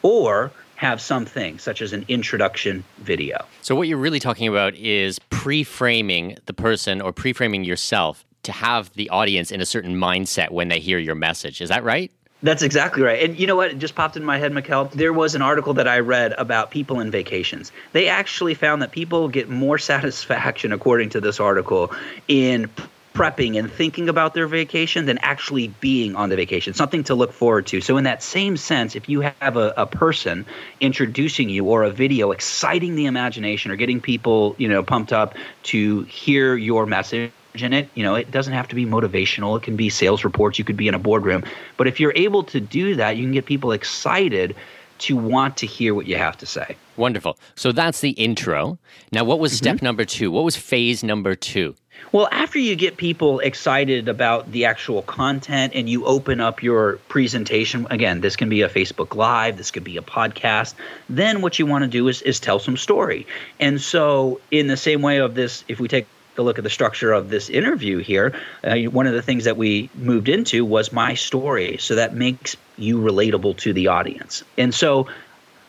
or 0.03 0.51
have 0.75 1.01
something 1.01 1.59
such 1.59 1.81
as 1.81 1.93
an 1.93 2.05
introduction 2.09 2.85
video. 2.99 3.45
So 3.63 3.75
what 3.77 3.89
you're 3.89 3.97
really 3.97 4.21
talking 4.21 4.49
about 4.49 4.75
is 4.75 5.19
pre-framing 5.31 6.37
the 6.47 6.53
person 6.53 7.01
or 7.01 7.13
pre-framing 7.13 7.65
yourself 7.65 8.25
to 8.43 8.53
have 8.53 8.93
the 8.95 9.09
audience 9.11 9.51
in 9.51 9.61
a 9.61 9.67
certain 9.67 9.97
mindset 9.97 10.51
when 10.51 10.69
they 10.69 10.81
hear 10.81 10.99
your 10.99 11.15
message. 11.15 11.61
Is 11.61 11.69
that 11.71 11.83
right? 11.83 12.13
That's 12.47 12.63
exactly 12.63 13.03
right. 13.03 13.25
And 13.25 13.37
you 13.37 13.49
know 13.49 13.57
what? 13.57 13.73
It 13.73 13.79
just 13.79 13.97
popped 13.97 14.17
in 14.17 14.25
my 14.25 14.39
head, 14.39 14.53
Mikkel. 14.53 14.93
There 14.93 15.13
was 15.13 15.35
an 15.35 15.43
article 15.43 15.75
that 15.75 15.89
I 15.89 15.99
read 15.99 16.33
about 16.33 16.71
people 16.71 17.01
in 17.01 17.11
vacations. 17.11 17.73
They 17.93 18.07
actually 18.07 18.55
found 18.55 18.83
that 18.83 18.93
people 18.93 19.29
get 19.29 19.49
more 19.49 19.79
satisfaction, 19.93 20.73
according 20.73 21.11
to 21.11 21.21
this 21.21 21.41
article, 21.41 21.93
in 22.29 22.71
prepping 23.15 23.59
and 23.59 23.73
thinking 23.73 24.09
about 24.09 24.35
their 24.35 24.47
vacation 24.47 25.07
than 25.07 25.19
actually 25.19 25.69
being 25.81 26.15
on 26.15 26.29
the 26.29 26.37
vacation, 26.37 26.75
something 26.75 27.03
to 27.03 27.15
look 27.15 27.33
forward 27.33 27.67
to. 27.67 27.81
So, 27.81 27.97
in 27.97 28.05
that 28.05 28.23
same 28.23 28.57
sense, 28.57 28.95
if 28.95 29.09
you 29.09 29.23
have 29.23 29.57
a, 29.57 29.73
a 29.77 29.87
person 29.87 30.47
introducing 30.81 31.49
you 31.49 31.65
or 31.65 31.83
a 31.83 31.91
video 31.91 32.31
exciting 32.31 32.95
the 32.95 33.07
imagination 33.07 33.73
or 33.73 33.77
getting 33.77 34.01
people, 34.01 34.55
you 34.57 34.69
know, 34.69 34.85
pumped 34.85 35.13
up 35.13 35.35
to 35.65 36.03
hear 36.03 36.55
your 36.55 36.87
message, 36.87 37.33
in 37.63 37.73
it. 37.73 37.89
You 37.95 38.05
know, 38.05 38.15
it 38.15 38.31
doesn't 38.31 38.53
have 38.53 38.69
to 38.69 38.75
be 38.75 38.87
motivational. 38.87 39.57
It 39.57 39.63
can 39.63 39.77
be 39.77 39.91
sales 39.91 40.25
reports. 40.25 40.59
You 40.59 40.65
could 40.65 40.77
be 40.77 40.89
in 40.89 40.95
a 40.95 40.99
boardroom. 40.99 41.45
But 41.77 41.87
if 41.87 42.01
you're 42.01 42.15
able 42.17 42.45
to 42.45 42.61
do 42.61 42.97
that, 42.97 43.17
you 43.17 43.25
can 43.25 43.33
get 43.33 43.47
people 43.47 43.73
excited 43.73 44.55
to 44.99 45.17
want 45.17 45.59
to 45.59 45.67
hear 45.67 45.95
what 45.95 46.07
you 46.07 46.17
have 46.17 46.37
to 46.39 46.47
say. 46.47 46.77
Wonderful. 46.97 47.39
So 47.55 47.73
that's 47.73 48.01
the 48.01 48.11
intro. 48.11 48.79
Now, 49.13 49.25
what 49.25 49.39
was 49.39 49.53
step 49.53 49.77
mm-hmm. 49.77 49.85
number 49.85 50.05
two? 50.05 50.31
What 50.31 50.45
was 50.45 50.57
phase 50.57 51.03
number 51.03 51.35
two? 51.35 51.75
Well, 52.13 52.29
after 52.31 52.59
you 52.59 52.77
get 52.77 52.97
people 52.97 53.41
excited 53.41 54.09
about 54.09 54.53
the 54.53 54.67
actual 54.67 55.03
content 55.03 55.73
and 55.75 55.89
you 55.89 56.05
open 56.05 56.41
up 56.41 56.63
your 56.63 56.99
presentation, 57.09 57.87
again, 57.91 58.21
this 58.21 58.37
can 58.37 58.49
be 58.49 58.63
a 58.63 58.69
Facebook 58.69 59.15
Live, 59.15 59.57
this 59.57 59.71
could 59.71 59.85
be 59.85 59.97
a 59.97 60.03
podcast, 60.03 60.75
then 61.09 61.41
what 61.41 61.59
you 61.59 61.67
want 61.67 61.83
to 61.83 61.89
do 61.89 62.09
is, 62.09 62.23
is 62.23 62.39
tell 62.39 62.59
some 62.59 62.77
story. 62.77 63.27
And 63.61 63.81
so, 63.81 64.41
in 64.51 64.67
the 64.67 64.77
same 64.77 65.03
way 65.03 65.19
of 65.19 65.35
this, 65.35 65.65
if 65.69 65.81
we 65.81 65.89
take 65.89 66.07
to 66.37 66.43
look 66.43 66.59
at 66.59 66.65
the 66.65 66.71
structure 66.71 67.13
of 67.13 67.29
this 67.29 67.49
interview 67.49 67.99
here, 67.99 68.33
uh, 68.65 68.77
one 68.91 69.07
of 69.07 69.15
the 69.15 69.23
things 69.23 69.45
that 69.45 69.57
we 69.57 69.91
moved 69.95 70.29
into 70.29 70.65
was 70.65 70.93
my 70.93 71.15
story. 71.15 71.77
So 71.79 71.95
that 71.97 72.15
makes 72.15 72.57
you 72.79 72.99
relatable 72.99 73.57
to 73.59 73.73
the 73.73 73.89
audience. 73.89 74.45
And 74.57 74.75
so 74.75 75.09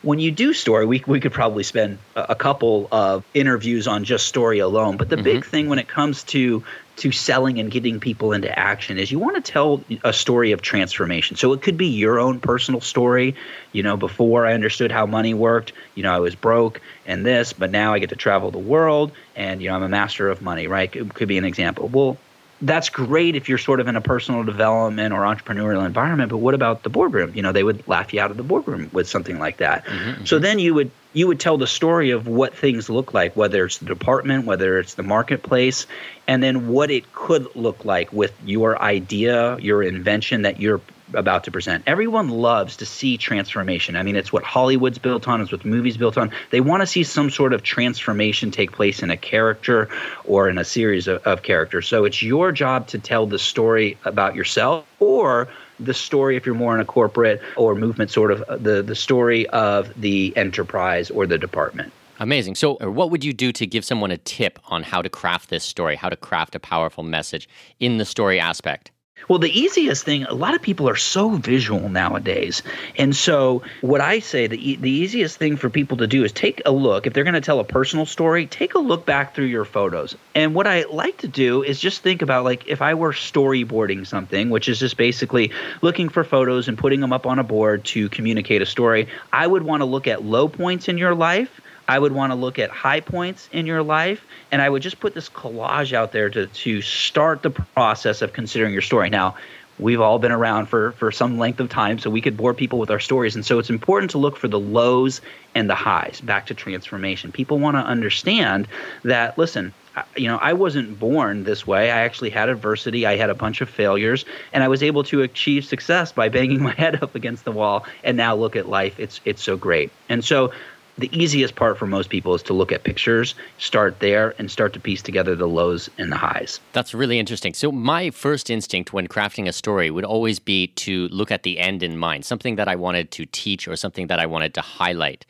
when 0.02 0.18
you 0.18 0.30
do 0.30 0.52
story, 0.54 0.86
we, 0.86 1.02
we 1.06 1.20
could 1.20 1.32
probably 1.32 1.64
spend 1.64 1.98
a, 2.14 2.34
couple 2.34 2.88
of 2.92 3.24
interviews 3.34 3.88
on 3.88 4.04
just 4.04 4.26
story 4.26 4.60
alone. 4.60 4.96
But 4.96 5.08
the 5.08 5.16
mm-hmm. 5.16 5.24
big 5.24 5.44
thing 5.44 5.68
when 5.68 5.78
it 5.78 5.88
comes 5.88 6.22
to 6.24 6.62
to 6.98 7.12
selling 7.12 7.60
and 7.60 7.70
getting 7.70 8.00
people 8.00 8.32
into 8.32 8.58
action 8.58 8.98
is 8.98 9.12
you 9.12 9.20
want 9.20 9.36
to 9.36 9.52
tell 9.52 9.84
a 10.02 10.12
story 10.12 10.50
of 10.50 10.62
transformation. 10.62 11.36
So 11.36 11.52
it 11.52 11.62
could 11.62 11.76
be 11.76 11.86
your 11.86 12.18
own 12.18 12.40
personal 12.40 12.80
story. 12.80 13.36
You 13.70 13.84
know, 13.84 13.96
before 13.96 14.46
I 14.46 14.52
understood 14.52 14.90
how 14.90 15.06
money 15.06 15.32
worked, 15.32 15.72
you 15.94 16.02
know, 16.02 16.12
I 16.12 16.18
was 16.18 16.34
broke 16.34 16.80
and 17.06 17.24
this, 17.24 17.52
but 17.52 17.70
now 17.70 17.94
I 17.94 18.00
get 18.00 18.08
to 18.08 18.16
travel 18.16 18.50
the 18.50 18.58
world 18.58 19.12
and, 19.36 19.62
you 19.62 19.68
know, 19.68 19.76
I'm 19.76 19.84
a 19.84 19.88
master 19.88 20.28
of 20.28 20.42
money, 20.42 20.66
right? 20.66 20.94
It 20.94 21.14
could 21.14 21.28
be 21.28 21.38
an 21.38 21.44
example. 21.44 21.86
Well, 21.86 22.16
that's 22.62 22.88
great 22.88 23.36
if 23.36 23.48
you're 23.48 23.58
sort 23.58 23.78
of 23.78 23.86
in 23.86 23.94
a 23.94 24.00
personal 24.00 24.42
development 24.42 25.14
or 25.14 25.20
entrepreneurial 25.20 25.86
environment 25.86 26.28
but 26.28 26.38
what 26.38 26.54
about 26.54 26.82
the 26.82 26.88
boardroom 26.88 27.32
you 27.34 27.42
know 27.42 27.52
they 27.52 27.62
would 27.62 27.86
laugh 27.86 28.12
you 28.12 28.20
out 28.20 28.30
of 28.30 28.36
the 28.36 28.42
boardroom 28.42 28.90
with 28.92 29.08
something 29.08 29.38
like 29.38 29.58
that 29.58 29.84
mm-hmm, 29.84 30.24
so 30.24 30.36
mm-hmm. 30.36 30.42
then 30.42 30.58
you 30.58 30.74
would 30.74 30.90
you 31.12 31.26
would 31.26 31.38
tell 31.38 31.56
the 31.56 31.66
story 31.66 32.10
of 32.10 32.26
what 32.26 32.54
things 32.54 32.90
look 32.90 33.14
like 33.14 33.34
whether 33.36 33.64
it's 33.64 33.78
the 33.78 33.86
department 33.86 34.44
whether 34.44 34.78
it's 34.78 34.94
the 34.94 35.02
marketplace 35.02 35.86
and 36.26 36.42
then 36.42 36.68
what 36.68 36.90
it 36.90 37.12
could 37.12 37.46
look 37.54 37.84
like 37.84 38.12
with 38.12 38.34
your 38.44 38.80
idea 38.82 39.56
your 39.58 39.82
invention 39.82 40.42
that 40.42 40.60
you're 40.60 40.80
about 41.14 41.44
to 41.44 41.50
present. 41.50 41.84
Everyone 41.86 42.28
loves 42.28 42.76
to 42.76 42.86
see 42.86 43.16
transformation. 43.16 43.96
I 43.96 44.02
mean, 44.02 44.16
it's 44.16 44.32
what 44.32 44.42
Hollywood's 44.42 44.98
built 44.98 45.28
on, 45.28 45.40
it's 45.40 45.52
what 45.52 45.64
movies 45.64 45.96
built 45.96 46.18
on. 46.18 46.30
They 46.50 46.60
want 46.60 46.82
to 46.82 46.86
see 46.86 47.02
some 47.02 47.30
sort 47.30 47.52
of 47.52 47.62
transformation 47.62 48.50
take 48.50 48.72
place 48.72 49.02
in 49.02 49.10
a 49.10 49.16
character 49.16 49.88
or 50.24 50.48
in 50.48 50.58
a 50.58 50.64
series 50.64 51.08
of, 51.08 51.22
of 51.26 51.42
characters. 51.42 51.86
So 51.88 52.04
it's 52.04 52.22
your 52.22 52.52
job 52.52 52.86
to 52.88 52.98
tell 52.98 53.26
the 53.26 53.38
story 53.38 53.96
about 54.04 54.34
yourself 54.34 54.86
or 55.00 55.48
the 55.80 55.94
story 55.94 56.36
if 56.36 56.44
you're 56.44 56.54
more 56.54 56.74
in 56.74 56.80
a 56.80 56.84
corporate 56.84 57.40
or 57.56 57.74
movement 57.74 58.10
sort 58.10 58.32
of 58.32 58.44
the 58.62 58.82
the 58.82 58.96
story 58.96 59.46
of 59.50 59.92
the 60.00 60.32
enterprise 60.36 61.10
or 61.10 61.26
the 61.26 61.38
department. 61.38 61.92
Amazing. 62.20 62.56
So, 62.56 62.76
uh, 62.80 62.90
what 62.90 63.10
would 63.12 63.22
you 63.22 63.32
do 63.32 63.52
to 63.52 63.66
give 63.66 63.84
someone 63.84 64.10
a 64.10 64.18
tip 64.18 64.58
on 64.68 64.82
how 64.82 65.02
to 65.02 65.08
craft 65.08 65.50
this 65.50 65.62
story, 65.62 65.94
how 65.94 66.08
to 66.08 66.16
craft 66.16 66.56
a 66.56 66.60
powerful 66.60 67.04
message 67.04 67.48
in 67.78 67.98
the 67.98 68.04
story 68.04 68.40
aspect? 68.40 68.90
Well, 69.26 69.38
the 69.38 69.50
easiest 69.50 70.04
thing, 70.04 70.24
a 70.24 70.32
lot 70.32 70.54
of 70.54 70.62
people 70.62 70.88
are 70.88 70.96
so 70.96 71.30
visual 71.30 71.88
nowadays. 71.88 72.62
And 72.96 73.14
so, 73.14 73.62
what 73.80 74.00
I 74.00 74.20
say, 74.20 74.46
the, 74.46 74.76
the 74.76 74.90
easiest 74.90 75.38
thing 75.38 75.56
for 75.56 75.68
people 75.68 75.96
to 75.98 76.06
do 76.06 76.24
is 76.24 76.32
take 76.32 76.62
a 76.64 76.70
look. 76.70 77.06
If 77.06 77.12
they're 77.12 77.24
going 77.24 77.34
to 77.34 77.40
tell 77.40 77.60
a 77.60 77.64
personal 77.64 78.06
story, 78.06 78.46
take 78.46 78.74
a 78.74 78.78
look 78.78 79.04
back 79.04 79.34
through 79.34 79.46
your 79.46 79.64
photos. 79.64 80.16
And 80.34 80.54
what 80.54 80.66
I 80.66 80.84
like 80.84 81.18
to 81.18 81.28
do 81.28 81.62
is 81.62 81.80
just 81.80 82.02
think 82.02 82.22
about, 82.22 82.44
like, 82.44 82.68
if 82.68 82.80
I 82.80 82.94
were 82.94 83.12
storyboarding 83.12 84.06
something, 84.06 84.50
which 84.50 84.68
is 84.68 84.78
just 84.78 84.96
basically 84.96 85.50
looking 85.82 86.08
for 86.08 86.24
photos 86.24 86.68
and 86.68 86.78
putting 86.78 87.00
them 87.00 87.12
up 87.12 87.26
on 87.26 87.38
a 87.38 87.44
board 87.44 87.84
to 87.86 88.08
communicate 88.08 88.62
a 88.62 88.66
story, 88.66 89.08
I 89.32 89.46
would 89.46 89.62
want 89.62 89.80
to 89.80 89.84
look 89.84 90.06
at 90.06 90.24
low 90.24 90.48
points 90.48 90.88
in 90.88 90.96
your 90.96 91.14
life 91.14 91.60
I 91.88 91.98
would 91.98 92.12
want 92.12 92.30
to 92.32 92.34
look 92.36 92.58
at 92.58 92.70
high 92.70 93.00
points 93.00 93.48
in 93.50 93.66
your 93.66 93.82
life, 93.82 94.22
and 94.52 94.60
I 94.60 94.68
would 94.68 94.82
just 94.82 95.00
put 95.00 95.14
this 95.14 95.28
collage 95.30 95.94
out 95.94 96.12
there 96.12 96.28
to 96.28 96.46
to 96.46 96.82
start 96.82 97.42
the 97.42 97.50
process 97.50 98.20
of 98.20 98.34
considering 98.34 98.74
your 98.74 98.82
story. 98.82 99.08
Now, 99.08 99.36
we've 99.78 100.00
all 100.00 100.18
been 100.18 100.32
around 100.32 100.66
for 100.66 100.92
for 100.92 101.10
some 101.10 101.38
length 101.38 101.60
of 101.60 101.70
time, 101.70 101.98
so 101.98 102.10
we 102.10 102.20
could 102.20 102.36
bore 102.36 102.52
people 102.52 102.78
with 102.78 102.90
our 102.90 103.00
stories, 103.00 103.34
and 103.34 103.44
so 103.44 103.58
it's 103.58 103.70
important 103.70 104.10
to 104.10 104.18
look 104.18 104.36
for 104.36 104.48
the 104.48 104.60
lows 104.60 105.22
and 105.54 105.70
the 105.70 105.74
highs. 105.74 106.20
Back 106.20 106.46
to 106.46 106.54
transformation, 106.54 107.32
people 107.32 107.58
want 107.58 107.76
to 107.76 107.80
understand 107.80 108.68
that. 109.04 109.38
Listen, 109.38 109.72
you 110.14 110.28
know, 110.28 110.36
I 110.36 110.52
wasn't 110.52 111.00
born 111.00 111.44
this 111.44 111.66
way. 111.66 111.90
I 111.90 112.00
actually 112.00 112.30
had 112.30 112.50
adversity. 112.50 113.06
I 113.06 113.16
had 113.16 113.30
a 113.30 113.34
bunch 113.34 113.62
of 113.62 113.70
failures, 113.70 114.26
and 114.52 114.62
I 114.62 114.68
was 114.68 114.82
able 114.82 115.04
to 115.04 115.22
achieve 115.22 115.64
success 115.64 116.12
by 116.12 116.28
banging 116.28 116.62
my 116.68 116.74
head 116.74 117.02
up 117.02 117.14
against 117.14 117.46
the 117.46 117.52
wall. 117.52 117.86
And 118.04 118.18
now 118.18 118.34
look 118.34 118.56
at 118.56 118.68
life; 118.68 119.00
it's 119.00 119.22
it's 119.24 119.42
so 119.42 119.56
great. 119.56 119.90
And 120.10 120.22
so 120.22 120.52
the 120.98 121.10
easiest 121.16 121.54
part 121.54 121.78
for 121.78 121.86
most 121.86 122.10
people 122.10 122.34
is 122.34 122.42
to 122.44 122.52
look 122.52 122.72
at 122.72 122.84
pictures, 122.84 123.34
start 123.58 124.00
there, 124.00 124.34
and 124.38 124.50
start 124.50 124.72
to 124.72 124.80
piece 124.80 125.00
together 125.00 125.34
the 125.36 125.46
lows 125.46 125.88
and 125.98 126.10
the 126.10 126.16
highs. 126.16 126.60
That's 126.72 126.92
really 126.92 127.18
interesting. 127.18 127.54
So, 127.54 127.70
my 127.72 128.10
first 128.10 128.50
instinct 128.50 128.92
when 128.92 129.08
crafting 129.08 129.48
a 129.48 129.52
story 129.52 129.90
would 129.90 130.04
always 130.04 130.38
be 130.38 130.68
to 130.68 131.08
look 131.08 131.30
at 131.30 131.44
the 131.44 131.58
end 131.58 131.82
in 131.82 131.96
mind, 131.96 132.24
something 132.24 132.56
that 132.56 132.68
I 132.68 132.76
wanted 132.76 133.10
to 133.12 133.26
teach 133.26 133.68
or 133.68 133.76
something 133.76 134.08
that 134.08 134.18
I 134.18 134.26
wanted 134.26 134.54
to 134.54 134.60
highlight. 134.60 135.24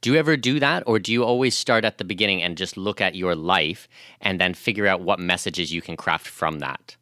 Do 0.00 0.12
you 0.12 0.18
ever 0.18 0.36
do 0.36 0.60
that, 0.60 0.82
or 0.86 0.98
do 0.98 1.12
you 1.12 1.24
always 1.24 1.56
start 1.56 1.84
at 1.84 1.98
the 1.98 2.04
beginning 2.04 2.42
and 2.42 2.58
just 2.58 2.76
look 2.76 3.00
at 3.00 3.14
your 3.14 3.34
life 3.34 3.88
and 4.20 4.40
then 4.40 4.52
figure 4.52 4.86
out 4.86 5.00
what 5.00 5.18
messages 5.18 5.72
you 5.72 5.80
can 5.80 5.96
craft 5.96 6.26
from 6.26 6.58
that? 6.58 6.96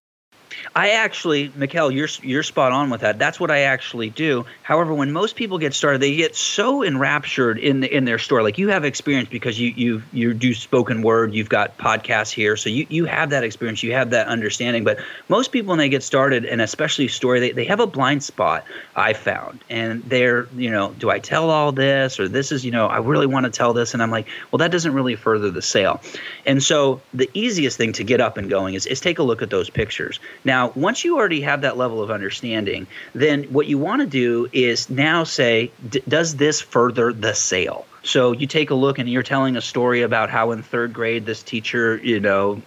I 0.75 0.91
actually, 0.91 1.49
Mikkel, 1.51 1.93
you're 1.93 2.09
you're 2.23 2.43
spot 2.43 2.73
on 2.73 2.91
with 2.91 3.03
that. 3.03 3.19
That's 3.19 3.39
what 3.39 3.51
I 3.51 3.61
actually 3.61 4.11
do. 4.11 4.45
However, 4.63 4.95
when 4.95 5.13
most 5.13 5.37
people 5.37 5.59
get 5.59 5.75
started, 5.75 6.01
they 6.01 6.17
get 6.17 6.35
so 6.37 6.83
enraptured 6.83 7.59
in 7.59 7.81
the, 7.81 7.95
in 7.95 8.05
their 8.05 8.19
story. 8.19 8.43
Like 8.43 8.59
you 8.59 8.69
have 8.69 8.85
experience 8.85 9.29
because 9.29 9.59
you 9.59 9.73
you 9.77 10.03
you 10.13 10.35
do 10.35 10.55
spoken 10.55 11.03
word. 11.03 11.35
You've 11.35 11.49
got 11.49 11.77
podcasts 11.79 12.31
here, 12.31 12.57
so 12.57 12.69
you 12.69 12.87
you 12.89 13.05
have 13.07 13.31
that 13.31 13.45
experience. 13.45 13.83
You 13.83 13.93
have 13.93 14.11
that 14.11 14.29
understanding. 14.29 14.85
But 14.85 14.99
most 15.29 15.53
people, 15.53 15.71
when 15.71 15.79
they 15.79 15.89
get 15.89 16.03
started, 16.03 16.45
and 16.45 16.61
especially 16.61 17.09
story, 17.09 17.41
they 17.41 17.53
they 17.53 17.65
have 17.65 17.81
a 17.81 17.87
blind 17.87 18.23
spot. 18.23 18.65
I 18.95 19.13
found, 19.13 19.65
and 19.69 20.03
they're 20.05 20.49
you 20.57 20.71
know, 20.71 20.95
do 20.99 21.11
I 21.11 21.19
tell 21.19 21.51
all 21.51 21.73
this 21.73 22.21
or 22.21 22.29
this 22.29 22.53
is 22.53 22.65
you 22.65 22.71
know, 22.71 22.87
I 22.87 22.99
really 22.99 23.27
want 23.27 23.45
to 23.45 23.51
tell 23.51 23.73
this, 23.73 23.95
and 23.95 24.03
I'm 24.03 24.11
like, 24.11 24.29
well, 24.51 24.59
that 24.59 24.71
doesn't 24.71 24.95
really 24.95 25.17
further 25.17 25.51
the 25.51 25.63
sale. 25.63 26.01
And 26.47 26.63
so 26.63 27.01
the 27.13 27.29
easiest 27.35 27.77
thing 27.77 27.93
to 27.95 28.05
get 28.05 28.21
up 28.21 28.37
and 28.37 28.49
going 28.49 28.75
is 28.75 28.87
is 28.87 29.01
take 29.01 29.19
a 29.19 29.23
look 29.23 29.43
at 29.43 29.51
those 29.51 29.69
pictures. 29.69 30.21
Now, 30.45 30.52
once 30.75 31.05
you 31.05 31.17
already 31.17 31.41
have 31.43 31.63
that 31.63 31.77
level 31.77 32.03
of 32.03 32.11
understanding, 32.11 32.87
then 33.15 33.45
what 33.45 33.67
you 33.67 33.79
want 33.79 34.01
to 34.01 34.07
do 34.07 34.49
is 34.53 34.91
now 34.91 35.25
say, 35.25 35.71
does 36.09 36.37
this 36.37 36.61
further 36.61 37.13
the 37.13 37.35
sale? 37.35 37.87
So 38.03 38.33
you 38.33 38.47
take 38.47 38.71
a 38.71 38.75
look 38.75 38.99
and 38.99 39.09
you're 39.09 39.23
telling 39.23 39.57
a 39.57 39.61
story 39.61 40.03
about 40.03 40.31
how 40.31 40.51
in 40.51 40.63
third 40.63 40.93
grade 40.93 41.25
this 41.25 41.43
teacher, 41.43 41.97
you 42.03 42.21
know, 42.21 42.61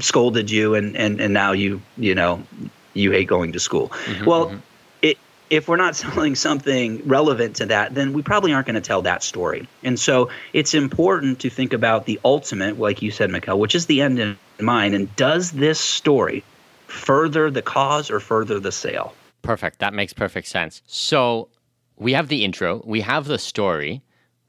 scolded 0.00 0.50
you 0.50 0.74
and, 0.74 0.96
and, 0.96 1.20
and 1.20 1.32
now 1.32 1.52
you, 1.52 1.80
you 1.96 2.14
know, 2.14 2.42
you 2.94 3.12
hate 3.12 3.28
going 3.28 3.52
to 3.52 3.60
school. 3.60 3.88
Mm-hmm, 3.88 4.24
well, 4.24 4.46
mm-hmm. 4.46 4.58
If 5.48 5.68
we're 5.68 5.76
not 5.76 5.94
selling 6.02 6.34
something 6.34 7.06
relevant 7.06 7.56
to 7.56 7.66
that, 7.66 7.94
then 7.94 8.12
we 8.12 8.22
probably 8.22 8.52
aren't 8.52 8.66
going 8.66 8.74
to 8.74 8.80
tell 8.80 9.02
that 9.02 9.22
story. 9.22 9.68
And 9.84 9.96
so 9.96 10.28
it's 10.52 10.74
important 10.74 11.38
to 11.40 11.50
think 11.50 11.72
about 11.72 12.04
the 12.04 12.18
ultimate, 12.24 12.80
like 12.80 13.00
you 13.00 13.12
said, 13.12 13.30
Mikkel, 13.30 13.56
which 13.56 13.76
is 13.76 13.86
the 13.86 14.02
end 14.02 14.18
in 14.18 14.36
mind. 14.60 14.96
And 14.96 15.14
does 15.14 15.52
this 15.52 15.78
story 15.78 16.42
further 16.96 17.50
the 17.50 17.62
cause 17.62 18.10
or 18.10 18.20
further 18.20 18.58
the 18.58 18.72
sale. 18.72 19.14
Perfect. 19.42 19.78
That 19.78 19.94
makes 19.94 20.12
perfect 20.12 20.48
sense. 20.48 20.82
So 20.86 21.48
we 21.96 22.12
have 22.12 22.28
the 22.28 22.44
intro, 22.44 22.82
we 22.84 23.02
have 23.02 23.26
the 23.26 23.38
story. 23.38 24.02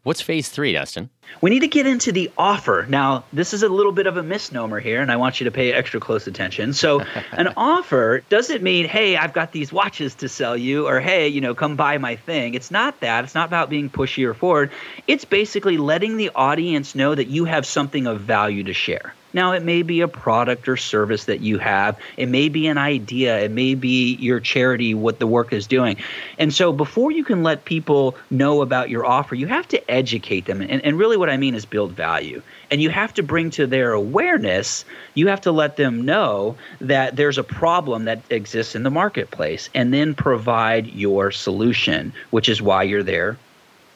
What's 0.04 0.22
phase 0.22 0.50
three, 0.50 0.74
Dustin? 0.74 1.10
We 1.42 1.50
need 1.50 1.60
to 1.60 1.68
get 1.68 1.86
into 1.86 2.12
the 2.12 2.32
offer. 2.38 2.86
Now, 2.90 3.24
this 3.32 3.54
is 3.54 3.64
a 3.64 3.70
little 3.70 3.92
bit 3.92 4.08
of 4.08 4.18
a 4.18 4.24
misnomer 4.24 4.80
here, 4.80 5.02
and 5.02 5.12
I 5.12 5.18
want 5.18 5.40
you 5.40 5.46
to 5.46 5.52
pay 5.52 5.72
extra 5.72 6.00
close 6.00 6.26
attention. 6.28 6.74
So, 6.74 7.02
an 7.32 7.54
offer 7.56 8.24
doesn't 8.30 8.64
mean, 8.64 8.88
hey, 8.88 9.18
I've 9.18 9.34
got 9.34 9.52
these 9.52 9.72
watches 9.72 10.16
to 10.16 10.30
sell 10.30 10.58
you, 10.58 10.88
or 10.88 11.00
hey, 11.00 11.28
you 11.28 11.42
know, 11.42 11.54
come 11.54 11.76
buy 11.76 11.98
my 11.98 12.16
thing. 12.16 12.54
It's 12.54 12.72
not 12.72 13.00
that. 13.02 13.24
It's 13.24 13.36
not 13.36 13.48
about 13.48 13.70
being 13.70 13.90
pushy 13.90 14.26
or 14.26 14.34
forward. 14.34 14.72
It's 15.08 15.26
basically 15.26 15.78
letting 15.78 16.18
the 16.18 16.32
audience 16.34 16.96
know 16.96 17.14
that 17.14 17.28
you 17.28 17.46
have 17.46 17.66
something 17.66 18.08
of 18.08 18.22
value 18.22 18.64
to 18.64 18.74
share. 18.74 19.14
Now, 19.34 19.52
it 19.52 19.62
may 19.62 19.84
be 19.84 20.02
a 20.02 20.08
product 20.08 20.68
or 20.68 20.78
service 20.78 21.26
that 21.26 21.42
you 21.42 21.58
have. 21.60 21.98
It 22.16 22.28
may 22.28 22.50
be 22.50 22.68
an 22.68 22.78
idea. 22.78 23.38
It 23.40 23.52
may 23.52 23.76
be 23.76 24.16
your 24.16 24.40
charity, 24.40 24.94
what 24.94 25.20
the 25.20 25.28
work 25.28 25.52
is 25.52 25.68
doing. 25.68 25.98
And 26.40 26.54
so, 26.54 26.72
before 26.72 27.12
you 27.12 27.24
can 27.24 27.44
let 27.44 27.66
people 27.66 28.16
know 28.32 28.62
about 28.62 28.90
your 28.90 29.06
offer, 29.06 29.36
you 29.36 29.48
have 29.48 29.68
to 29.70 29.92
educate 29.92 30.46
them. 30.46 30.62
And, 30.62 30.84
and 30.84 30.98
really, 30.98 31.17
what 31.18 31.30
I 31.30 31.38
mean 31.38 31.56
is 31.56 31.66
build 31.66 31.92
value. 31.92 32.42
And 32.72 32.82
you 32.82 32.90
have 32.90 33.14
to 33.16 33.24
bring 33.24 33.50
to 33.52 33.68
their 33.68 33.92
awareness, 33.92 34.86
you 35.14 35.28
have 35.28 35.42
to 35.42 35.52
let 35.52 35.78
them 35.78 36.06
know 36.06 36.56
that 36.82 37.16
there's 37.16 37.38
a 37.38 37.44
problem 37.44 38.06
that 38.06 38.22
exists 38.30 38.76
in 38.76 38.84
the 38.84 38.90
marketplace 38.90 39.70
and 39.74 39.94
then 39.94 40.14
provide 40.14 40.88
your 40.88 41.32
solution, 41.32 42.14
which 42.30 42.50
is 42.50 42.62
why 42.62 42.84
you're 42.84 43.04
there 43.04 43.38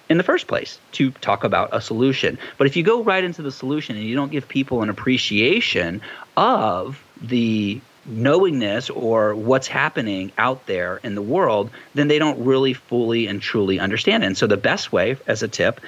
in 0.10 0.18
the 0.18 0.24
first 0.24 0.48
place 0.48 0.78
to 0.92 1.12
talk 1.12 1.44
about 1.44 1.70
a 1.72 1.80
solution. 1.80 2.38
But 2.58 2.68
if 2.68 2.76
you 2.76 2.84
go 2.84 3.02
right 3.02 3.24
into 3.24 3.42
the 3.42 3.52
solution 3.52 3.96
and 3.96 4.06
you 4.06 4.16
don't 4.16 4.32
give 4.32 4.48
people 4.48 4.84
an 4.84 4.90
appreciation 4.90 6.02
of 6.36 7.02
the 7.22 7.80
knowingness 8.06 8.90
or 8.90 9.36
what's 9.36 9.68
happening 9.68 10.32
out 10.38 10.66
there 10.66 11.00
in 11.04 11.16
the 11.16 11.22
world, 11.22 11.70
then 11.94 12.08
they 12.08 12.20
don't 12.20 12.44
really 12.44 12.74
fully 12.74 13.28
and 13.28 13.42
truly 13.42 13.80
understand 13.80 14.24
it. 14.24 14.28
And 14.28 14.38
so 14.38 14.48
the 14.48 14.58
best 14.58 14.92
way, 14.92 15.18
as 15.28 15.44
a 15.44 15.48
tip, 15.48 15.80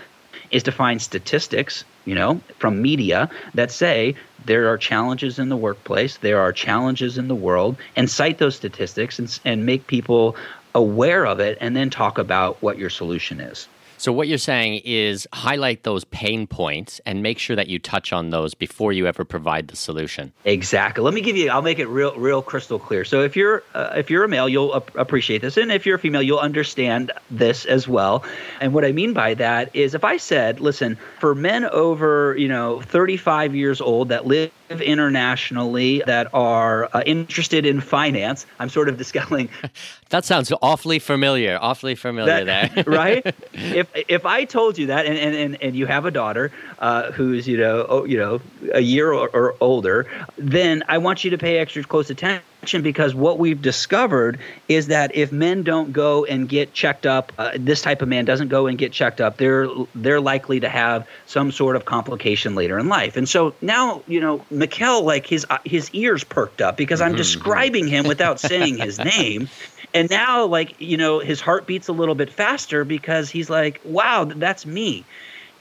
is 0.53 0.63
to 0.63 0.71
find 0.71 1.01
statistics, 1.01 1.83
you 2.05 2.15
know, 2.15 2.39
from 2.59 2.81
media 2.81 3.29
that 3.55 3.71
say 3.71 4.15
there 4.45 4.69
are 4.69 4.77
challenges 4.77 5.39
in 5.39 5.49
the 5.49 5.57
workplace, 5.57 6.17
there 6.17 6.39
are 6.39 6.53
challenges 6.53 7.17
in 7.17 7.27
the 7.27 7.35
world, 7.35 7.75
and 7.95 8.09
cite 8.09 8.37
those 8.37 8.55
statistics 8.55 9.19
and, 9.19 9.39
and 9.43 9.65
make 9.65 9.87
people 9.87 10.35
aware 10.75 11.25
of 11.25 11.39
it, 11.39 11.57
and 11.59 11.75
then 11.75 11.89
talk 11.89 12.17
about 12.17 12.61
what 12.61 12.77
your 12.77 12.89
solution 12.89 13.39
is. 13.39 13.67
So, 14.03 14.11
what 14.11 14.27
you're 14.27 14.37
saying 14.37 14.81
is 14.83 15.25
highlight 15.31 15.83
those 15.83 16.03
pain 16.03 16.45
points 16.45 16.99
and 17.05 17.23
make 17.23 17.39
sure 17.39 17.55
that 17.55 17.69
you 17.69 17.79
touch 17.79 18.11
on 18.11 18.31
those 18.31 18.53
before 18.53 18.91
you 18.91 19.07
ever 19.07 19.23
provide 19.23 19.69
the 19.69 19.77
solution. 19.77 20.33
Exactly. 20.43 21.01
Let 21.01 21.13
me 21.13 21.21
give 21.21 21.37
you. 21.37 21.49
I'll 21.49 21.61
make 21.61 21.79
it 21.79 21.87
real, 21.87 22.13
real 22.17 22.41
crystal 22.41 22.77
clear. 22.77 23.05
So, 23.05 23.21
if 23.21 23.37
you're 23.37 23.63
uh, 23.73 23.93
if 23.95 24.09
you're 24.09 24.25
a 24.25 24.27
male, 24.27 24.49
you'll 24.49 24.75
ap- 24.75 24.93
appreciate 24.97 25.41
this, 25.41 25.55
and 25.55 25.71
if 25.71 25.85
you're 25.85 25.95
a 25.95 25.99
female, 25.99 26.21
you'll 26.21 26.39
understand 26.39 27.13
this 27.31 27.63
as 27.63 27.87
well. 27.87 28.25
And 28.59 28.73
what 28.73 28.83
I 28.83 28.91
mean 28.91 29.13
by 29.13 29.35
that 29.35 29.73
is, 29.73 29.95
if 29.95 30.03
I 30.03 30.17
said, 30.17 30.59
"Listen, 30.59 30.97
for 31.21 31.33
men 31.33 31.63
over 31.63 32.35
you 32.37 32.49
know 32.49 32.81
35 32.81 33.55
years 33.55 33.79
old 33.79 34.09
that 34.09 34.27
live 34.27 34.51
internationally 34.81 36.03
that 36.05 36.33
are 36.33 36.89
uh, 36.93 37.03
interested 37.05 37.65
in 37.65 37.81
finance. 37.81 38.45
I'm 38.59 38.69
sort 38.69 38.89
of 38.89 38.97
discussing. 38.97 39.49
that 40.09 40.25
sounds 40.25 40.51
awfully 40.61 40.99
familiar. 40.99 41.57
Awfully 41.61 41.95
familiar 41.95 42.45
that, 42.45 42.75
there, 42.75 42.83
right? 42.87 43.35
If 43.53 43.87
if 44.09 44.25
I 44.25 44.45
told 44.45 44.77
you 44.77 44.87
that, 44.87 45.05
and 45.05 45.17
and, 45.17 45.61
and, 45.61 45.75
you 45.75 45.85
have 45.85 46.05
a 46.05 46.11
daughter 46.11 46.51
uh, 46.79 47.11
who's 47.11 47.47
you 47.47 47.57
know 47.57 47.85
oh, 47.87 48.03
you 48.03 48.17
know 48.17 48.41
a 48.73 48.81
year 48.81 49.13
or, 49.13 49.29
or 49.29 49.55
older, 49.61 50.07
then 50.37 50.83
I 50.87 50.97
want 50.97 51.23
you 51.23 51.29
to 51.31 51.37
pay 51.37 51.57
extra 51.57 51.83
close 51.83 52.09
attention 52.09 52.43
because 52.71 53.13
what 53.13 53.39
we've 53.39 53.61
discovered 53.61 54.39
is 54.67 54.87
that 54.87 55.15
if 55.15 55.31
men 55.31 55.63
don't 55.63 55.91
go 55.91 56.25
and 56.25 56.47
get 56.47 56.73
checked 56.73 57.05
up, 57.05 57.31
uh, 57.37 57.51
this 57.55 57.81
type 57.81 58.01
of 58.01 58.07
man 58.07 58.25
doesn't 58.25 58.47
go 58.47 58.67
and 58.67 58.77
get 58.77 58.91
checked 58.91 59.21
up, 59.21 59.37
they're 59.37 59.67
they're 59.95 60.21
likely 60.21 60.59
to 60.59 60.69
have 60.69 61.07
some 61.25 61.51
sort 61.51 61.75
of 61.75 61.85
complication 61.85 62.55
later 62.55 62.79
in 62.79 62.87
life. 62.87 63.17
And 63.17 63.27
so 63.27 63.53
now, 63.61 64.01
you 64.07 64.19
know, 64.19 64.39
Mikkel, 64.51 65.03
like 65.03 65.27
his 65.27 65.45
uh, 65.49 65.57
his 65.65 65.89
ears 65.91 66.23
perked 66.23 66.61
up 66.61 66.77
because 66.77 67.01
I'm 67.01 67.09
mm-hmm. 67.09 67.17
describing 67.17 67.87
him 67.87 68.07
without 68.07 68.39
saying 68.39 68.77
his 68.77 68.99
name. 69.17 69.49
And 69.93 70.09
now, 70.09 70.45
like, 70.45 70.79
you 70.79 70.97
know, 70.97 71.19
his 71.19 71.39
heart 71.39 71.67
beats 71.67 71.87
a 71.87 71.93
little 71.93 72.15
bit 72.15 72.31
faster 72.31 72.83
because 72.83 73.29
he's 73.29 73.49
like, 73.49 73.79
wow, 73.83 74.25
that's 74.25 74.65
me. 74.65 75.05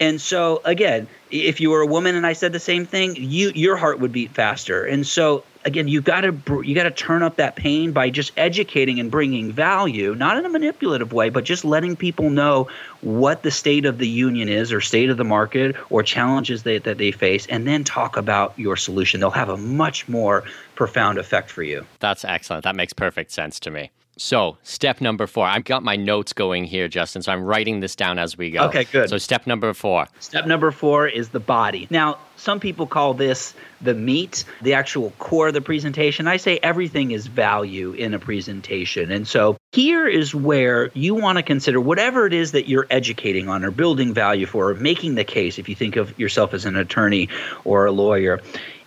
And 0.03 0.21
so 0.21 0.61
again, 0.65 1.07
if 1.31 1.61
you 1.61 1.71
were 1.71 1.81
a 1.81 1.87
woman 1.87 2.17
and 2.17 2.27
I 2.27 2.33
said 2.33 2.53
the 2.53 2.59
same 2.59 2.87
thing, 2.87 3.15
you 3.15 3.53
your 3.55 3.77
heart 3.77 4.01
would 4.01 4.11
beat 4.11 4.33
faster. 4.33 4.85
And 4.85 5.07
so 5.07 5.45
again, 5.65 5.87
you've 5.87 6.03
got 6.03 6.23
to 6.23 6.63
you 6.65 6.75
got 6.75 6.83
to 6.83 6.91
turn 6.91 7.23
up 7.23 7.37
that 7.37 7.55
pain 7.55 7.93
by 7.93 8.11
just 8.11 8.33
educating 8.37 8.99
and 8.99 9.13
bringing 9.13 9.53
value, 9.53 10.17
not 10.17 10.37
in 10.39 10.45
a 10.45 10.49
manipulative 10.49 11.13
way, 11.13 11.31
but 11.31 11.45
just 11.45 11.65
letting 11.65 11.95
people 11.95 12.31
know 12.31 12.67
what 13.01 13.45
the 13.45 13.53
state 13.53 13.85
of 13.85 13.99
the 13.99 14.09
union 14.09 14.49
is 14.49 14.73
or 14.73 14.81
state 14.81 15.09
of 15.09 15.19
the 15.19 15.25
market 15.25 15.77
or 15.89 16.03
challenges 16.03 16.65
they, 16.65 16.79
that 16.79 16.99
they 16.99 17.13
face 17.13 17.47
and 17.47 17.65
then 17.65 17.85
talk 17.85 18.17
about 18.17 18.59
your 18.59 18.77
solution. 18.77 19.21
They'll 19.21 19.31
have 19.31 19.51
a 19.51 19.57
much 19.57 20.09
more 20.09 20.43
profound 20.75 21.19
effect 21.19 21.49
for 21.49 21.63
you. 21.63 21.87
That's 22.01 22.25
excellent. 22.25 22.65
That 22.65 22.75
makes 22.75 22.93
perfect 22.93 23.31
sense 23.31 23.61
to 23.61 23.71
me. 23.71 23.93
So, 24.23 24.57
step 24.63 25.01
number 25.01 25.27
four. 25.27 25.49
I've 25.49 25.65
got 25.65 25.83
my 25.83 25.97
notes 25.97 26.33
going 26.33 26.63
here, 26.63 26.87
Dustin. 26.87 27.23
So, 27.23 27.33
I'm 27.33 27.43
writing 27.43 27.81
this 27.81 27.97
down 27.97 28.21
as 28.21 28.39
we 28.39 28.53
go. 28.53 28.67
Okay, 28.67 28.85
good. 28.85 29.09
So, 29.09 29.19
step 29.19 29.49
number 29.49 29.75
four. 29.75 30.07
Step 30.21 30.47
number 30.47 30.71
four 30.71 31.09
is 31.09 31.31
the 31.31 31.41
body. 31.41 31.89
Now, 31.91 32.19
some 32.37 32.61
people 32.61 32.87
call 32.87 33.15
this 33.15 33.53
the 33.81 33.95
meat, 33.95 34.45
the 34.63 34.75
actual 34.75 35.11
core 35.19 35.49
of 35.49 35.55
the 35.55 35.61
presentation. 35.61 36.29
I 36.29 36.37
say 36.37 36.61
everything 36.63 37.11
is 37.11 37.27
value 37.27 37.95
in 37.95 38.15
a 38.15 38.21
presentation. 38.21 39.11
And 39.11 39.27
so, 39.27 39.57
here 39.73 40.07
is 40.07 40.33
where 40.33 40.93
you 40.95 41.17
want 41.17 41.39
to 41.39 41.43
consider 41.43 41.81
whatever 41.81 42.25
it 42.25 42.33
is 42.33 42.53
that 42.53 42.69
you're 42.69 42.87
educating 42.91 43.49
on 43.49 43.65
or 43.65 43.73
building 43.73 44.15
value 44.15 44.47
for 44.47 44.71
or 44.71 44.75
making 44.77 45.17
the 45.17 45.25
case, 45.25 45.59
if 45.59 45.69
you 45.69 45.75
think 45.75 45.97
of 45.97 46.17
yourself 46.17 46.55
as 46.55 46.65
an 46.65 46.77
attorney 46.77 47.29
or 47.65 47.87
a 47.87 47.93
lawyer 47.93 48.41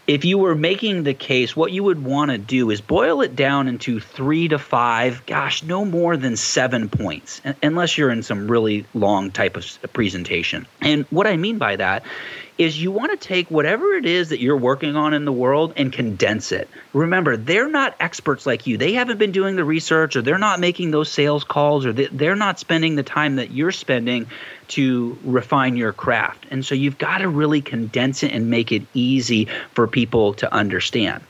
if 0.08 0.24
you 0.24 0.38
were 0.38 0.56
making 0.56 1.04
the 1.04 1.14
case, 1.14 1.56
what 1.56 1.72
you 1.72 1.84
would 1.84 2.04
want 2.04 2.32
to 2.32 2.38
do 2.38 2.70
is 2.70 2.82
boil 2.82 3.22
it 3.22 3.36
down 3.36 3.68
into 3.68 4.00
three 4.00 4.48
to 4.48 4.60
five, 4.60 5.26
gosh, 5.26 5.64
no 5.64 5.84
more 5.84 6.16
than 6.16 6.36
seven 6.36 6.90
points, 6.90 7.42
unless 7.64 7.98
you're 7.98 8.12
in 8.12 8.22
some 8.22 8.50
really 8.50 8.86
long 8.94 9.32
type 9.32 9.58
of 9.58 9.66
presentation. 9.94 10.68
And 10.82 11.06
what 11.10 11.28
I 11.28 11.38
mean 11.38 11.58
by 11.58 11.78
that 11.78 12.04
is 12.58 12.82
you 12.82 12.92
want 12.92 13.12
to 13.12 13.28
take 13.28 13.52
whatever 13.52 13.94
it 13.94 14.06
is 14.06 14.30
that 14.30 14.40
you're 14.40 14.56
working 14.56 14.96
on 14.96 15.14
in 15.14 15.26
the 15.26 15.32
world 15.32 15.74
and 15.76 15.92
condense 15.92 16.52
it. 16.52 16.70
Remember, 16.94 17.36
they're 17.36 17.70
not 17.70 17.96
experts 18.00 18.46
like 18.46 18.66
you. 18.66 18.78
They 18.78 18.94
haven't 18.94 19.18
been 19.18 19.32
doing 19.32 19.56
the 19.56 19.66
research 19.66 20.16
or 20.16 20.22
they're 20.22 20.38
not 20.38 20.60
making 20.60 20.92
those 20.92 21.12
sales 21.12 21.44
calls 21.44 21.86
or 21.86 21.92
they're 21.92 22.36
not 22.36 22.60
spending 22.60 22.96
the 22.96 23.04
time 23.04 23.36
that 23.36 23.52
you're 23.52 23.72
spending 23.72 24.28
to 24.70 25.18
refine 25.24 25.76
your 25.76 25.92
craft. 25.92 26.46
And 26.50 26.66
so 26.66 26.76
you've 26.76 26.98
got 26.98 27.20
to 27.20 27.28
really 27.28 27.62
condense 27.62 28.24
it 28.24 28.32
and 28.32 28.50
make 28.50 28.72
it 28.72 28.84
easy 28.94 29.48
for 29.74 29.88
people 29.88 30.34
to 30.36 30.52
understand. 30.54 31.24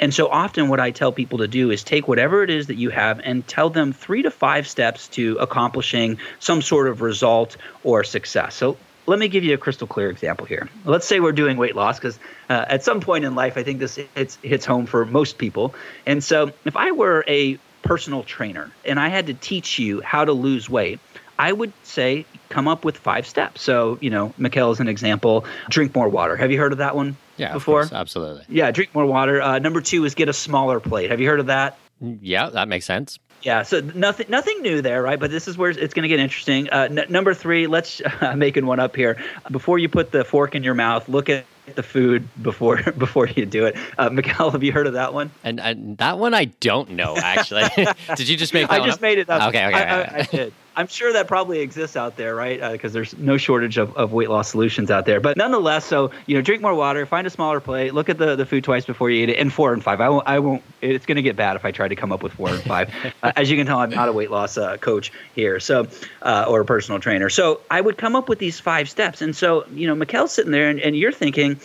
And 0.00 0.12
so 0.12 0.28
often, 0.28 0.68
what 0.68 0.80
I 0.80 0.90
tell 0.90 1.12
people 1.12 1.38
to 1.38 1.48
do 1.48 1.70
is 1.70 1.84
take 1.84 2.08
whatever 2.08 2.42
it 2.42 2.50
is 2.50 2.66
that 2.66 2.74
you 2.74 2.90
have 2.90 3.20
and 3.24 3.46
tell 3.46 3.70
them 3.70 3.92
three 3.92 4.22
to 4.22 4.30
five 4.30 4.66
steps 4.66 5.08
to 5.08 5.36
accomplishing 5.38 6.18
some 6.40 6.60
sort 6.60 6.88
of 6.88 7.00
result 7.00 7.56
or 7.84 8.04
success. 8.04 8.54
So 8.54 8.76
let 9.06 9.18
me 9.18 9.28
give 9.28 9.44
you 9.44 9.54
a 9.54 9.58
crystal 9.58 9.86
clear 9.86 10.10
example 10.10 10.46
here. 10.46 10.68
Let's 10.84 11.06
say 11.06 11.20
we're 11.20 11.32
doing 11.32 11.56
weight 11.56 11.76
loss 11.76 11.98
because 11.98 12.18
uh, 12.48 12.64
at 12.68 12.84
some 12.84 13.00
point 13.00 13.24
in 13.24 13.34
life, 13.34 13.56
I 13.56 13.62
think 13.62 13.78
this 13.78 13.96
hits, 14.14 14.38
hits 14.42 14.64
home 14.64 14.86
for 14.86 15.04
most 15.04 15.38
people. 15.38 15.74
And 16.06 16.22
so, 16.22 16.52
if 16.64 16.76
I 16.76 16.92
were 16.92 17.24
a 17.26 17.58
personal 17.82 18.22
trainer 18.22 18.70
and 18.84 19.00
I 19.00 19.08
had 19.08 19.26
to 19.26 19.34
teach 19.34 19.78
you 19.78 20.00
how 20.00 20.24
to 20.24 20.32
lose 20.32 20.70
weight, 20.70 21.00
I 21.38 21.50
would 21.50 21.72
say 21.82 22.26
come 22.48 22.68
up 22.68 22.84
with 22.84 22.96
five 22.96 23.26
steps. 23.26 23.62
So, 23.62 23.98
you 24.00 24.10
know, 24.10 24.32
Mikkel 24.38 24.72
is 24.72 24.80
an 24.80 24.88
example. 24.88 25.44
Drink 25.68 25.94
more 25.94 26.08
water. 26.08 26.36
Have 26.36 26.52
you 26.52 26.58
heard 26.58 26.72
of 26.72 26.78
that 26.78 26.94
one? 26.94 27.16
Yeah, 27.36 27.52
before 27.52 27.80
course, 27.80 27.92
absolutely. 27.92 28.44
Yeah, 28.48 28.70
drink 28.70 28.94
more 28.94 29.06
water. 29.06 29.42
Uh, 29.42 29.58
number 29.58 29.80
two 29.80 30.04
is 30.04 30.14
get 30.14 30.28
a 30.28 30.32
smaller 30.32 30.78
plate. 30.78 31.10
Have 31.10 31.20
you 31.20 31.28
heard 31.28 31.40
of 31.40 31.46
that? 31.46 31.76
Yeah, 32.00 32.50
that 32.50 32.68
makes 32.68 32.84
sense. 32.84 33.18
Yeah, 33.42 33.62
so 33.62 33.80
nothing 33.80 34.26
nothing 34.28 34.62
new 34.62 34.82
there, 34.82 35.02
right? 35.02 35.18
But 35.18 35.30
this 35.30 35.48
is 35.48 35.58
where 35.58 35.70
it's 35.70 35.94
going 35.94 36.02
to 36.04 36.08
get 36.08 36.20
interesting. 36.20 36.70
Uh, 36.70 36.88
n- 36.90 37.06
number 37.08 37.34
three, 37.34 37.66
let's 37.66 38.00
uh, 38.00 38.34
making 38.36 38.66
one 38.66 38.80
up 38.80 38.94
here. 38.94 39.22
Before 39.50 39.78
you 39.78 39.88
put 39.88 40.12
the 40.12 40.24
fork 40.24 40.54
in 40.54 40.62
your 40.62 40.74
mouth, 40.74 41.08
look 41.08 41.28
at 41.28 41.44
the 41.74 41.82
food 41.82 42.28
before 42.42 42.82
before 42.98 43.26
you 43.28 43.46
do 43.46 43.66
it. 43.66 43.76
Uh, 43.98 44.10
Mikkel, 44.10 44.52
have 44.52 44.62
you 44.62 44.72
heard 44.72 44.86
of 44.86 44.94
that 44.94 45.12
one? 45.14 45.30
And, 45.44 45.60
and 45.60 45.96
that 45.98 46.18
one 46.18 46.34
I 46.34 46.46
don't 46.46 46.90
know 46.90 47.16
actually. 47.16 47.64
Did 48.16 48.28
you 48.28 48.36
just 48.36 48.54
make 48.54 48.68
that 48.68 48.80
I 48.80 48.84
just 48.84 48.98
up? 48.98 49.02
made 49.02 49.18
it 49.18 49.28
up. 49.28 49.48
Okay, 49.48 49.66
okay. 49.66 49.76
I, 49.76 50.00
I, 50.02 50.18
I 50.18 50.22
did. 50.22 50.52
I'm 50.76 50.86
sure 50.86 51.12
that 51.12 51.28
probably 51.28 51.60
exists 51.60 51.96
out 51.96 52.16
there, 52.16 52.34
right? 52.34 52.60
Because 52.72 52.92
uh, 52.92 52.94
there's 52.94 53.16
no 53.18 53.36
shortage 53.36 53.78
of, 53.78 53.94
of 53.96 54.12
weight 54.12 54.30
loss 54.30 54.50
solutions 54.50 54.90
out 54.90 55.06
there. 55.06 55.20
But 55.20 55.36
nonetheless, 55.36 55.84
so 55.84 56.10
you 56.26 56.34
know, 56.34 56.42
drink 56.42 56.62
more 56.62 56.74
water, 56.74 57.04
find 57.06 57.26
a 57.26 57.30
smaller 57.30 57.60
plate, 57.60 57.94
look 57.94 58.08
at 58.08 58.18
the, 58.18 58.36
the 58.36 58.46
food 58.46 58.64
twice 58.64 58.84
before 58.84 59.10
you 59.10 59.22
eat 59.22 59.28
it, 59.28 59.38
and 59.38 59.52
four 59.52 59.72
and 59.72 59.82
five. 59.82 60.00
I 60.00 60.08
won't. 60.08 60.26
I 60.26 60.38
won't. 60.38 60.62
It's 60.80 61.06
going 61.06 61.16
to 61.16 61.22
get 61.22 61.36
bad 61.36 61.56
if 61.56 61.64
I 61.64 61.70
try 61.70 61.88
to 61.88 61.96
come 61.96 62.12
up 62.12 62.22
with 62.22 62.32
four 62.32 62.48
and 62.48 62.62
five. 62.62 62.92
uh, 63.22 63.32
as 63.36 63.50
you 63.50 63.56
can 63.56 63.66
tell, 63.66 63.78
I'm 63.78 63.90
not 63.90 64.08
a 64.08 64.12
weight 64.12 64.30
loss 64.30 64.56
uh, 64.56 64.76
coach 64.78 65.12
here, 65.34 65.60
so 65.60 65.86
uh, 66.22 66.46
or 66.48 66.60
a 66.60 66.64
personal 66.64 67.00
trainer. 67.00 67.28
So 67.28 67.60
I 67.70 67.80
would 67.80 67.98
come 67.98 68.16
up 68.16 68.28
with 68.28 68.38
these 68.38 68.58
five 68.58 68.88
steps, 68.88 69.22
and 69.22 69.36
so 69.36 69.66
you 69.72 69.86
know, 69.86 69.94
Mikkel's 69.94 70.32
sitting 70.32 70.52
there, 70.52 70.70
and, 70.70 70.80
and 70.80 70.96
you're 70.96 71.12
thinking, 71.12 71.60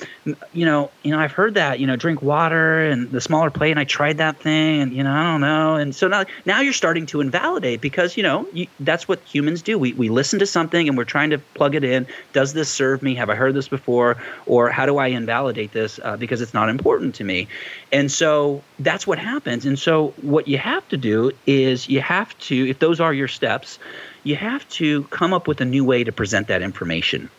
you 0.54 0.65
know, 0.65 0.91
you 1.04 1.12
know, 1.12 1.20
I've 1.20 1.32
heard 1.32 1.54
that, 1.56 1.80
you 1.80 1.88
know, 1.88 1.96
drink 1.96 2.22
water 2.22 2.84
and 2.84 3.10
the 3.12 3.22
smaller 3.22 3.50
plate, 3.50 3.72
and 3.72 3.80
I 3.80 3.86
tried 3.86 4.17
that 4.17 4.38
thing, 4.38 4.82
and 4.82 4.93
you 4.93 5.04
know, 5.04 5.12
I 5.12 5.24
don't 5.32 5.41
know, 5.41 5.76
and 5.76 5.96
so 5.96 6.08
now 6.08 6.26
now 6.46 6.62
you're 6.62 6.74
starting 6.74 7.06
to 7.08 7.22
invalidate 7.22 7.82
because 7.82 8.17
you 8.17 8.24
know 8.24 8.48
you, 8.54 8.67
that's 8.80 8.96
what 9.05 9.19
humans 9.21 9.62
do 9.62 9.77
we, 9.77 9.91
we 9.93 10.07
listen 10.07 10.39
to 10.39 10.45
something 10.45 10.88
and 10.88 10.97
we're 10.97 11.03
trying 11.03 11.31
to 11.31 11.38
plug 11.38 11.75
it 11.75 11.83
in. 11.83 12.07
Does 12.31 12.53
this 12.53 12.69
serve 12.69 13.03
me? 13.03 13.15
Have 13.15 13.29
I 13.29 13.36
heard 13.36 13.53
this 13.53 13.67
before? 13.67 14.15
Or 14.45 14.69
how 14.69 14.86
do 14.86 14.97
I 14.97 15.07
invalidate 15.07 15.73
this 15.73 15.99
uh, 16.01 16.15
because 16.15 16.39
it's 16.41 16.53
not 16.53 16.69
important 16.69 17.15
to 17.15 17.23
me? 17.23 17.47
And 17.91 18.10
so 18.10 18.63
that's 18.79 19.05
what 19.05 19.19
happens. 19.19 19.65
And 19.65 19.77
so 19.77 20.13
what 20.21 20.47
you 20.47 20.57
have 20.57 20.88
to 20.89 20.97
do 20.97 21.31
is 21.45 21.89
you 21.89 22.01
have 22.01 22.38
to, 22.39 22.69
if 22.69 22.79
those 22.79 23.01
are 23.01 23.13
your 23.13 23.27
steps, 23.27 23.79
you 24.23 24.36
have 24.38 24.67
to 24.69 25.03
come 25.05 25.33
up 25.33 25.47
with 25.47 25.60
a 25.62 25.65
new 25.65 25.83
way 25.83 26.03
to 26.03 26.12
present 26.12 26.47
that 26.47 26.62
information. 26.62 27.29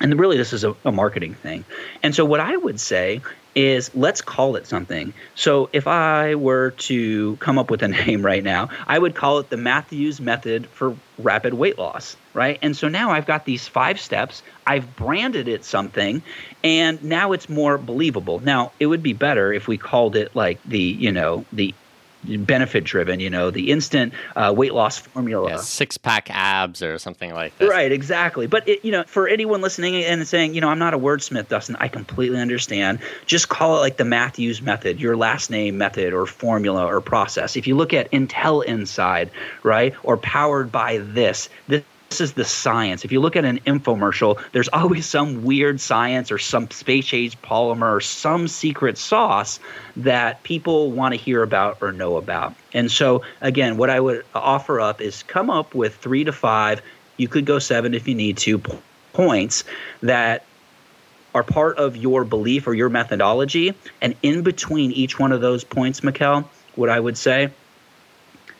And 0.00 0.18
really, 0.18 0.38
this 0.38 0.52
is 0.52 0.64
a, 0.64 0.74
a 0.84 0.92
marketing 0.92 1.34
thing. 1.34 1.64
And 2.02 2.14
so, 2.14 2.24
what 2.24 2.40
I 2.40 2.56
would 2.56 2.80
say 2.80 3.20
is 3.54 3.90
let's 3.94 4.20
call 4.20 4.56
it 4.56 4.66
something. 4.66 5.12
So 5.34 5.68
if 5.72 5.86
I 5.86 6.34
were 6.34 6.70
to 6.72 7.36
come 7.36 7.58
up 7.58 7.70
with 7.70 7.82
a 7.82 7.88
name 8.06 8.24
right 8.24 8.44
now, 8.44 8.68
I 8.86 8.98
would 8.98 9.14
call 9.14 9.38
it 9.38 9.50
the 9.50 9.56
Mathews 9.56 10.20
method 10.20 10.66
for 10.66 10.96
rapid 11.18 11.54
weight 11.54 11.78
loss, 11.78 12.16
right? 12.34 12.58
And 12.62 12.76
so 12.76 12.88
now 12.88 13.10
I've 13.10 13.26
got 13.26 13.44
these 13.44 13.66
five 13.68 14.00
steps. 14.00 14.42
I've 14.66 14.96
branded 14.96 15.48
it 15.48 15.64
something 15.64 16.22
and 16.62 17.02
now 17.02 17.32
it's 17.32 17.48
more 17.48 17.78
believable. 17.78 18.40
Now, 18.40 18.72
it 18.78 18.86
would 18.86 19.02
be 19.02 19.12
better 19.12 19.52
if 19.52 19.66
we 19.66 19.78
called 19.78 20.16
it 20.16 20.34
like 20.34 20.62
the, 20.64 20.78
you 20.78 21.10
know, 21.10 21.44
the 21.52 21.74
benefit 22.24 22.84
driven, 22.84 23.20
you 23.20 23.30
know, 23.30 23.50
the 23.50 23.70
instant 23.70 24.12
uh, 24.36 24.52
weight 24.56 24.74
loss 24.74 24.98
formula. 24.98 25.50
Yeah, 25.50 25.56
six 25.56 25.96
pack 25.96 26.28
abs 26.30 26.82
or 26.82 26.98
something 26.98 27.32
like 27.32 27.56
that. 27.58 27.68
Right, 27.68 27.90
exactly. 27.90 28.46
But, 28.46 28.68
it, 28.68 28.84
you 28.84 28.92
know, 28.92 29.04
for 29.04 29.28
anyone 29.28 29.60
listening 29.60 29.96
and 29.96 30.26
saying, 30.26 30.54
you 30.54 30.60
know, 30.60 30.68
I'm 30.68 30.78
not 30.78 30.94
a 30.94 30.98
wordsmith, 30.98 31.48
Dustin, 31.48 31.76
I 31.80 31.88
completely 31.88 32.38
understand. 32.38 32.98
Just 33.26 33.48
call 33.48 33.76
it 33.76 33.80
like 33.80 33.96
the 33.96 34.04
Mathews 34.04 34.62
method, 34.62 35.00
your 35.00 35.16
last 35.16 35.50
name 35.50 35.78
method 35.78 36.12
or 36.12 36.26
formula 36.26 36.86
or 36.86 37.00
process. 37.00 37.56
If 37.56 37.66
you 37.66 37.76
look 37.76 37.94
at 37.94 38.10
Intel 38.10 38.64
Inside, 38.64 39.30
right, 39.62 39.94
or 40.02 40.16
powered 40.16 40.70
by 40.70 40.98
this, 40.98 41.48
this 41.68 41.82
this 42.10 42.20
is 42.20 42.32
the 42.32 42.44
science. 42.44 43.04
If 43.04 43.12
you 43.12 43.20
look 43.20 43.36
at 43.36 43.44
an 43.44 43.60
infomercial, 43.60 44.42
there's 44.52 44.68
always 44.72 45.06
some 45.06 45.44
weird 45.44 45.80
science 45.80 46.30
or 46.30 46.38
some 46.38 46.70
space 46.70 47.14
age 47.14 47.40
polymer 47.40 47.96
or 47.96 48.00
some 48.00 48.48
secret 48.48 48.98
sauce 48.98 49.60
that 49.96 50.42
people 50.42 50.90
want 50.90 51.14
to 51.14 51.20
hear 51.20 51.42
about 51.42 51.78
or 51.80 51.92
know 51.92 52.16
about. 52.16 52.54
And 52.74 52.90
so, 52.90 53.22
again, 53.40 53.76
what 53.76 53.90
I 53.90 54.00
would 54.00 54.24
offer 54.34 54.80
up 54.80 55.00
is 55.00 55.22
come 55.22 55.50
up 55.50 55.74
with 55.74 55.96
three 55.96 56.24
to 56.24 56.32
five, 56.32 56.82
you 57.16 57.28
could 57.28 57.46
go 57.46 57.58
seven 57.58 57.94
if 57.94 58.08
you 58.08 58.14
need 58.14 58.38
to, 58.38 58.60
points 59.12 59.64
that 60.02 60.44
are 61.32 61.44
part 61.44 61.76
of 61.78 61.96
your 61.96 62.24
belief 62.24 62.66
or 62.66 62.74
your 62.74 62.88
methodology. 62.88 63.72
And 64.00 64.16
in 64.22 64.42
between 64.42 64.90
each 64.92 65.18
one 65.18 65.30
of 65.30 65.40
those 65.40 65.62
points, 65.62 66.00
Mikkel, 66.00 66.44
what 66.74 66.90
I 66.90 66.98
would 66.98 67.16
say, 67.16 67.50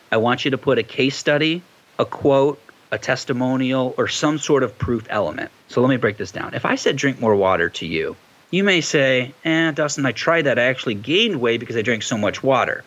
I 0.09 0.17
want 0.17 0.45
you 0.45 0.51
to 0.51 0.57
put 0.57 0.77
a 0.77 0.83
case 0.83 1.17
study, 1.17 1.61
a 1.99 2.05
quote, 2.05 2.61
a 2.91 2.97
testimonial, 2.97 3.93
or 3.97 4.07
some 4.07 4.37
sort 4.37 4.63
of 4.63 4.77
proof 4.77 5.05
element. 5.09 5.49
So 5.69 5.81
let 5.81 5.89
me 5.89 5.97
break 5.97 6.17
this 6.17 6.31
down. 6.31 6.53
If 6.53 6.65
I 6.65 6.75
said 6.75 6.97
drink 6.97 7.19
more 7.19 7.35
water 7.35 7.69
to 7.69 7.85
you, 7.85 8.15
You 8.53 8.65
may 8.65 8.81
say, 8.81 9.33
eh, 9.45 9.71
Dustin, 9.71 10.05
I 10.05 10.11
tried 10.11 10.41
that. 10.41 10.59
I 10.59 10.63
actually 10.63 10.95
gained 10.95 11.39
weight 11.39 11.61
because 11.61 11.77
I 11.77 11.81
drank 11.83 12.03
so 12.03 12.17
much 12.17 12.43
water. 12.43 12.83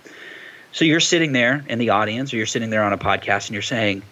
So 0.72 0.84
you're 0.84 1.00
sitting 1.00 1.32
there 1.32 1.64
in 1.68 1.78
the 1.78 1.90
audience 1.90 2.34
or 2.34 2.36
you're 2.36 2.44
sitting 2.44 2.68
there 2.68 2.82
on 2.82 2.92
a 2.92 2.98
podcast 2.98 3.46
and 3.46 3.54
you're 3.54 3.62
saying, 3.62 4.02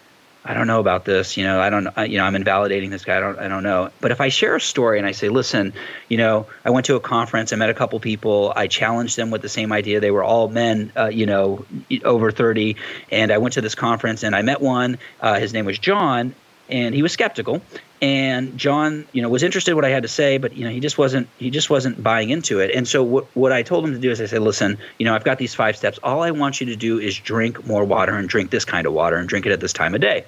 I 0.45 0.55
don't 0.55 0.67
know 0.67 0.81
about 0.81 1.05
this. 1.05 1.37
You 1.37 1.45
know, 1.45 1.61
I 1.61 1.71
don't, 1.71 1.87
you 2.11 2.19
know, 2.19 2.25
I'm 2.25 2.35
invalidating 2.35 2.91
this 2.91 3.05
guy. 3.05 3.17
I 3.17 3.21
don't, 3.21 3.39
I 3.39 3.49
don't 3.49 3.63
know. 3.63 3.91
But 4.01 4.11
if 4.11 4.21
I 4.21 4.29
share 4.29 4.57
a 4.57 4.61
story 4.61 4.99
and 4.99 5.07
I 5.07 5.13
say, 5.13 5.29
listen, 5.29 5.73
you 6.09 6.17
know, 6.17 6.47
I 6.65 6.71
went 6.71 6.87
to 6.87 6.97
a 6.97 7.01
conference, 7.01 7.53
I 7.53 7.57
met 7.57 7.71
a 7.71 7.75
couple 7.75 8.01
people, 8.01 8.53
I 8.57 8.67
challenged 8.67 9.17
them 9.17 9.31
with 9.31 9.43
the 9.43 9.49
same 9.49 9.73
idea. 9.73 10.01
They 10.01 10.11
were 10.11 10.25
all 10.25 10.49
men, 10.49 10.93
uh, 10.97 11.07
you 11.07 11.27
know, 11.27 11.65
over 12.05 12.33
30. 12.33 12.77
And 13.13 13.31
I 13.31 13.39
went 13.39 13.55
to 13.55 13.61
this 13.61 13.77
conference 13.77 14.25
and 14.25 14.35
I 14.35 14.43
met 14.43 14.61
one. 14.61 14.99
Uh, 15.21 15.39
his 15.39 15.53
name 15.53 15.65
was 15.65 15.79
John 15.79 16.35
and 16.69 16.95
he 16.95 17.03
was 17.03 17.13
skeptical 17.13 17.63
and 18.03 18.59
John, 18.59 19.07
you 19.13 19.23
know, 19.23 19.29
was 19.29 19.45
interested 19.45 19.71
in 19.71 19.77
what 19.77 19.85
I 19.85 19.91
had 19.91 20.03
to 20.03 20.09
say, 20.09 20.37
but 20.37 20.57
you 20.57 20.65
know, 20.65 20.71
he 20.71 20.81
just 20.81 20.99
wasn't 20.99 21.29
he 21.39 21.51
just 21.51 21.71
wasn't 21.71 22.03
buying 22.03 22.31
into 22.31 22.59
it. 22.59 22.73
And 22.75 22.87
so 22.87 23.03
what 23.05 23.25
what 23.37 23.53
I 23.53 23.63
told 23.63 23.85
him 23.85 23.93
to 23.93 23.99
do 24.01 24.11
is 24.11 24.21
I 24.21 24.27
said, 24.27 24.43
listen, 24.43 24.77
you 24.99 25.07
know, 25.07 25.15
I've 25.15 25.23
got 25.23 25.39
these 25.39 25.55
five 25.55 25.77
steps. 25.77 26.01
All 26.03 26.23
I 26.23 26.33
want 26.33 26.61
you 26.61 26.67
to 26.67 26.75
do 26.75 26.99
is 26.99 27.17
drink 27.17 27.65
more 27.65 27.85
water 27.85 28.17
and 28.17 28.29
drink 28.29 28.51
this 28.51 28.65
kind 28.65 28.89
of 28.89 28.93
water 28.93 29.17
and 29.17 29.29
drink 29.29 29.47
it 29.47 29.53
at 29.53 29.61
this 29.61 29.73
time 29.73 29.95
of 29.95 30.01
day. 30.01 30.25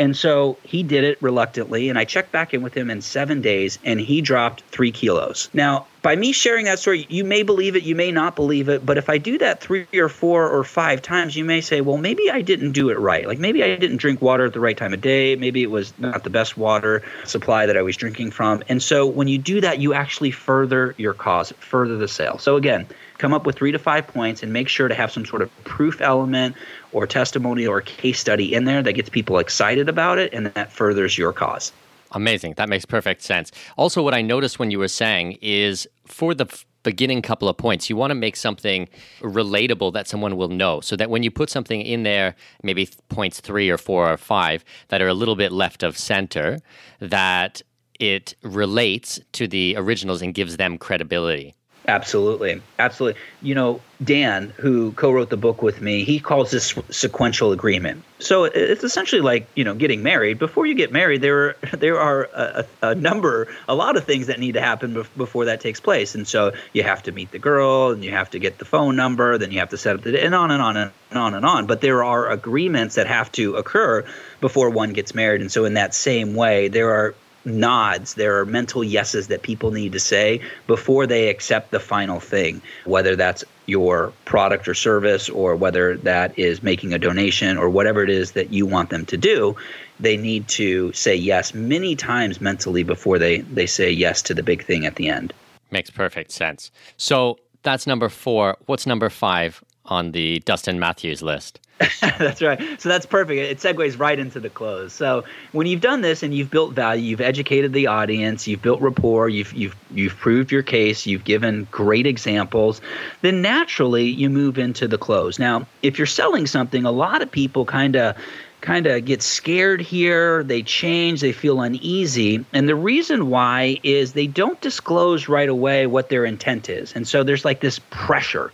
And 0.00 0.16
so 0.16 0.56
he 0.64 0.82
did 0.82 1.04
it 1.04 1.22
reluctantly. 1.22 1.88
And 1.88 1.96
I 1.96 2.04
checked 2.04 2.32
back 2.32 2.52
in 2.52 2.62
with 2.62 2.76
him 2.76 2.90
in 2.90 3.00
seven 3.00 3.40
days 3.40 3.78
and 3.84 4.00
he 4.00 4.20
dropped 4.20 4.62
three 4.72 4.90
kilos. 4.90 5.48
Now, 5.54 5.86
by 6.02 6.16
me 6.16 6.32
sharing 6.32 6.64
that 6.64 6.80
story, 6.80 7.06
you 7.08 7.22
may 7.22 7.44
believe 7.44 7.76
it, 7.76 7.84
you 7.84 7.94
may 7.94 8.10
not 8.10 8.34
believe 8.34 8.68
it. 8.68 8.84
But 8.84 8.98
if 8.98 9.08
I 9.08 9.18
do 9.18 9.38
that 9.38 9.60
three 9.60 9.86
or 9.94 10.08
four 10.08 10.48
or 10.48 10.64
five 10.64 11.00
times, 11.00 11.36
you 11.36 11.44
may 11.44 11.60
say, 11.60 11.80
well, 11.80 11.96
maybe 11.96 12.28
I 12.28 12.42
didn't 12.42 12.72
do 12.72 12.90
it 12.90 12.98
right. 12.98 13.26
Like 13.26 13.38
maybe 13.38 13.62
I 13.62 13.76
didn't 13.76 13.98
drink 13.98 14.20
water 14.20 14.46
at 14.46 14.52
the 14.52 14.60
right 14.60 14.76
time 14.76 14.92
of 14.92 15.00
day. 15.00 15.36
Maybe 15.36 15.62
it 15.62 15.70
was 15.70 15.96
not 15.98 16.24
the 16.24 16.30
best 16.30 16.58
water 16.58 17.02
supply 17.24 17.66
that 17.66 17.76
I 17.76 17.82
was 17.82 17.96
drinking 17.96 18.32
from. 18.32 18.64
And 18.68 18.82
so 18.82 19.06
when 19.06 19.28
you 19.28 19.38
do 19.38 19.60
that, 19.60 19.78
you 19.78 19.94
actually 19.94 20.32
further 20.32 20.94
your 20.98 21.14
cause, 21.14 21.52
further 21.60 21.96
the 21.96 22.08
sale. 22.08 22.38
So 22.38 22.56
again, 22.56 22.86
come 23.18 23.32
up 23.32 23.46
with 23.46 23.56
three 23.56 23.70
to 23.70 23.78
five 23.78 24.08
points 24.08 24.42
and 24.42 24.52
make 24.52 24.68
sure 24.68 24.88
to 24.88 24.94
have 24.94 25.12
some 25.12 25.24
sort 25.24 25.42
of 25.42 25.64
proof 25.64 26.00
element 26.00 26.56
or 26.90 27.06
testimony 27.06 27.64
or 27.64 27.80
case 27.80 28.18
study 28.18 28.52
in 28.52 28.64
there 28.64 28.82
that 28.82 28.94
gets 28.94 29.08
people 29.08 29.38
excited 29.38 29.88
about 29.88 30.18
it 30.18 30.34
and 30.34 30.46
that 30.46 30.72
furthers 30.72 31.16
your 31.16 31.32
cause. 31.32 31.72
Amazing. 32.12 32.54
That 32.56 32.68
makes 32.68 32.84
perfect 32.84 33.22
sense. 33.22 33.50
Also, 33.76 34.02
what 34.02 34.14
I 34.14 34.22
noticed 34.22 34.58
when 34.58 34.70
you 34.70 34.78
were 34.78 34.88
saying 34.88 35.38
is 35.40 35.88
for 36.06 36.34
the 36.34 36.44
f- 36.44 36.66
beginning 36.82 37.22
couple 37.22 37.48
of 37.48 37.56
points, 37.56 37.88
you 37.88 37.96
want 37.96 38.10
to 38.10 38.14
make 38.14 38.36
something 38.36 38.88
relatable 39.20 39.92
that 39.94 40.06
someone 40.06 40.36
will 40.36 40.48
know 40.48 40.80
so 40.80 40.96
that 40.96 41.10
when 41.10 41.22
you 41.22 41.30
put 41.30 41.48
something 41.48 41.80
in 41.80 42.02
there, 42.02 42.34
maybe 42.62 42.88
points 43.08 43.40
three 43.40 43.70
or 43.70 43.78
four 43.78 44.12
or 44.12 44.16
five 44.16 44.64
that 44.88 45.00
are 45.00 45.08
a 45.08 45.14
little 45.14 45.36
bit 45.36 45.52
left 45.52 45.82
of 45.82 45.96
center, 45.96 46.58
that 47.00 47.62
it 47.98 48.34
relates 48.42 49.20
to 49.32 49.46
the 49.46 49.74
originals 49.76 50.22
and 50.22 50.34
gives 50.34 50.56
them 50.56 50.76
credibility. 50.76 51.54
Absolutely. 51.88 52.62
Absolutely. 52.78 53.20
You 53.40 53.56
know, 53.56 53.80
Dan, 54.02 54.52
who 54.56 54.92
co 54.92 55.10
wrote 55.10 55.30
the 55.30 55.36
book 55.36 55.62
with 55.62 55.80
me, 55.80 56.04
he 56.04 56.20
calls 56.20 56.50
this 56.50 56.74
sequential 56.90 57.50
agreement. 57.52 58.04
So 58.20 58.44
it's 58.44 58.84
essentially 58.84 59.20
like, 59.20 59.48
you 59.56 59.64
know, 59.64 59.74
getting 59.74 60.02
married. 60.02 60.38
Before 60.38 60.64
you 60.64 60.74
get 60.74 60.92
married, 60.92 61.22
there 61.22 61.48
are, 61.48 61.56
there 61.76 61.98
are 61.98 62.28
a, 62.34 62.64
a 62.82 62.94
number, 62.94 63.48
a 63.68 63.74
lot 63.74 63.96
of 63.96 64.04
things 64.04 64.28
that 64.28 64.38
need 64.38 64.52
to 64.52 64.60
happen 64.60 65.04
before 65.16 65.46
that 65.46 65.60
takes 65.60 65.80
place. 65.80 66.14
And 66.14 66.26
so 66.26 66.52
you 66.72 66.84
have 66.84 67.02
to 67.04 67.12
meet 67.12 67.32
the 67.32 67.40
girl 67.40 67.90
and 67.90 68.04
you 68.04 68.12
have 68.12 68.30
to 68.30 68.38
get 68.38 68.58
the 68.58 68.64
phone 68.64 68.94
number, 68.94 69.36
then 69.38 69.50
you 69.50 69.58
have 69.58 69.70
to 69.70 69.76
set 69.76 69.96
up 69.96 70.02
the, 70.02 70.22
and 70.22 70.34
on 70.34 70.52
and 70.52 70.62
on 70.62 70.76
and 70.76 70.92
on 71.12 71.34
and 71.34 71.44
on. 71.44 71.66
But 71.66 71.80
there 71.80 72.04
are 72.04 72.30
agreements 72.30 72.94
that 72.94 73.08
have 73.08 73.30
to 73.32 73.56
occur 73.56 74.04
before 74.40 74.70
one 74.70 74.92
gets 74.92 75.14
married. 75.14 75.40
And 75.40 75.50
so, 75.50 75.64
in 75.64 75.74
that 75.74 75.94
same 75.94 76.34
way, 76.34 76.68
there 76.68 76.90
are 76.90 77.14
nods, 77.44 78.14
there 78.14 78.38
are 78.38 78.46
mental 78.46 78.84
yeses 78.84 79.28
that 79.28 79.42
people 79.42 79.70
need 79.70 79.92
to 79.92 80.00
say 80.00 80.40
before 80.66 81.06
they 81.06 81.28
accept 81.28 81.70
the 81.70 81.80
final 81.80 82.20
thing, 82.20 82.60
whether 82.84 83.16
that's 83.16 83.44
your 83.66 84.12
product 84.24 84.66
or 84.66 84.74
service 84.74 85.28
or 85.28 85.54
whether 85.56 85.96
that 85.98 86.36
is 86.38 86.62
making 86.62 86.92
a 86.92 86.98
donation 86.98 87.56
or 87.56 87.70
whatever 87.70 88.02
it 88.02 88.10
is 88.10 88.32
that 88.32 88.52
you 88.52 88.66
want 88.66 88.90
them 88.90 89.06
to 89.06 89.16
do. 89.16 89.56
They 90.00 90.16
need 90.16 90.48
to 90.48 90.92
say 90.92 91.14
yes 91.14 91.54
many 91.54 91.94
times 91.94 92.40
mentally 92.40 92.82
before 92.82 93.18
they, 93.18 93.38
they 93.42 93.66
say 93.66 93.90
yes 93.90 94.22
to 94.22 94.34
the 94.34 94.42
big 94.42 94.64
thing 94.64 94.84
at 94.84 94.96
the 94.96 95.08
end. 95.08 95.32
Makes 95.70 95.90
perfect 95.90 96.32
sense. 96.32 96.70
So 96.96 97.38
that's 97.62 97.86
number 97.86 98.08
four. 98.08 98.56
What's 98.66 98.86
number 98.86 99.08
five 99.08 99.62
on 99.86 100.12
the 100.12 100.40
Dustin 100.40 100.78
Mathews 100.78 101.22
list? 101.22 101.60
that's 102.00 102.42
right. 102.42 102.80
So 102.80 102.88
that's 102.88 103.06
perfect. 103.06 103.38
It 103.38 103.58
segues 103.58 103.98
right 103.98 104.18
into 104.18 104.40
the 104.40 104.50
close. 104.50 104.92
So 104.92 105.24
when 105.52 105.66
you've 105.66 105.80
done 105.80 106.00
this 106.00 106.22
and 106.22 106.34
you've 106.34 106.50
built 106.50 106.74
value, 106.74 107.02
you've 107.02 107.20
educated 107.20 107.72
the 107.72 107.86
audience, 107.86 108.46
you've 108.46 108.62
built 108.62 108.80
rapport, 108.80 109.28
you've 109.28 109.52
you've 109.52 109.76
you've 109.90 110.16
proved 110.16 110.52
your 110.52 110.62
case, 110.62 111.06
you've 111.06 111.24
given 111.24 111.66
great 111.70 112.06
examples, 112.06 112.80
then 113.22 113.42
naturally 113.42 114.04
you 114.04 114.30
move 114.30 114.58
into 114.58 114.88
the 114.88 114.98
close. 114.98 115.38
Now, 115.38 115.66
if 115.82 115.98
you're 115.98 116.06
selling 116.06 116.46
something, 116.46 116.84
a 116.84 116.90
lot 116.90 117.22
of 117.22 117.30
people 117.30 117.64
kind 117.64 117.96
of 117.96 118.16
kind 118.62 118.86
of 118.86 119.04
get 119.04 119.20
scared 119.22 119.80
here, 119.80 120.42
they 120.44 120.62
change, 120.62 121.20
they 121.20 121.32
feel 121.32 121.60
uneasy. 121.60 122.44
And 122.52 122.68
the 122.68 122.76
reason 122.76 123.28
why 123.28 123.78
is 123.82 124.12
they 124.12 124.28
don't 124.28 124.60
disclose 124.60 125.28
right 125.28 125.48
away 125.48 125.86
what 125.86 126.08
their 126.08 126.24
intent 126.24 126.68
is. 126.68 126.94
And 126.94 127.06
so 127.06 127.24
there's 127.24 127.44
like 127.44 127.60
this 127.60 127.80
pressure 127.90 128.52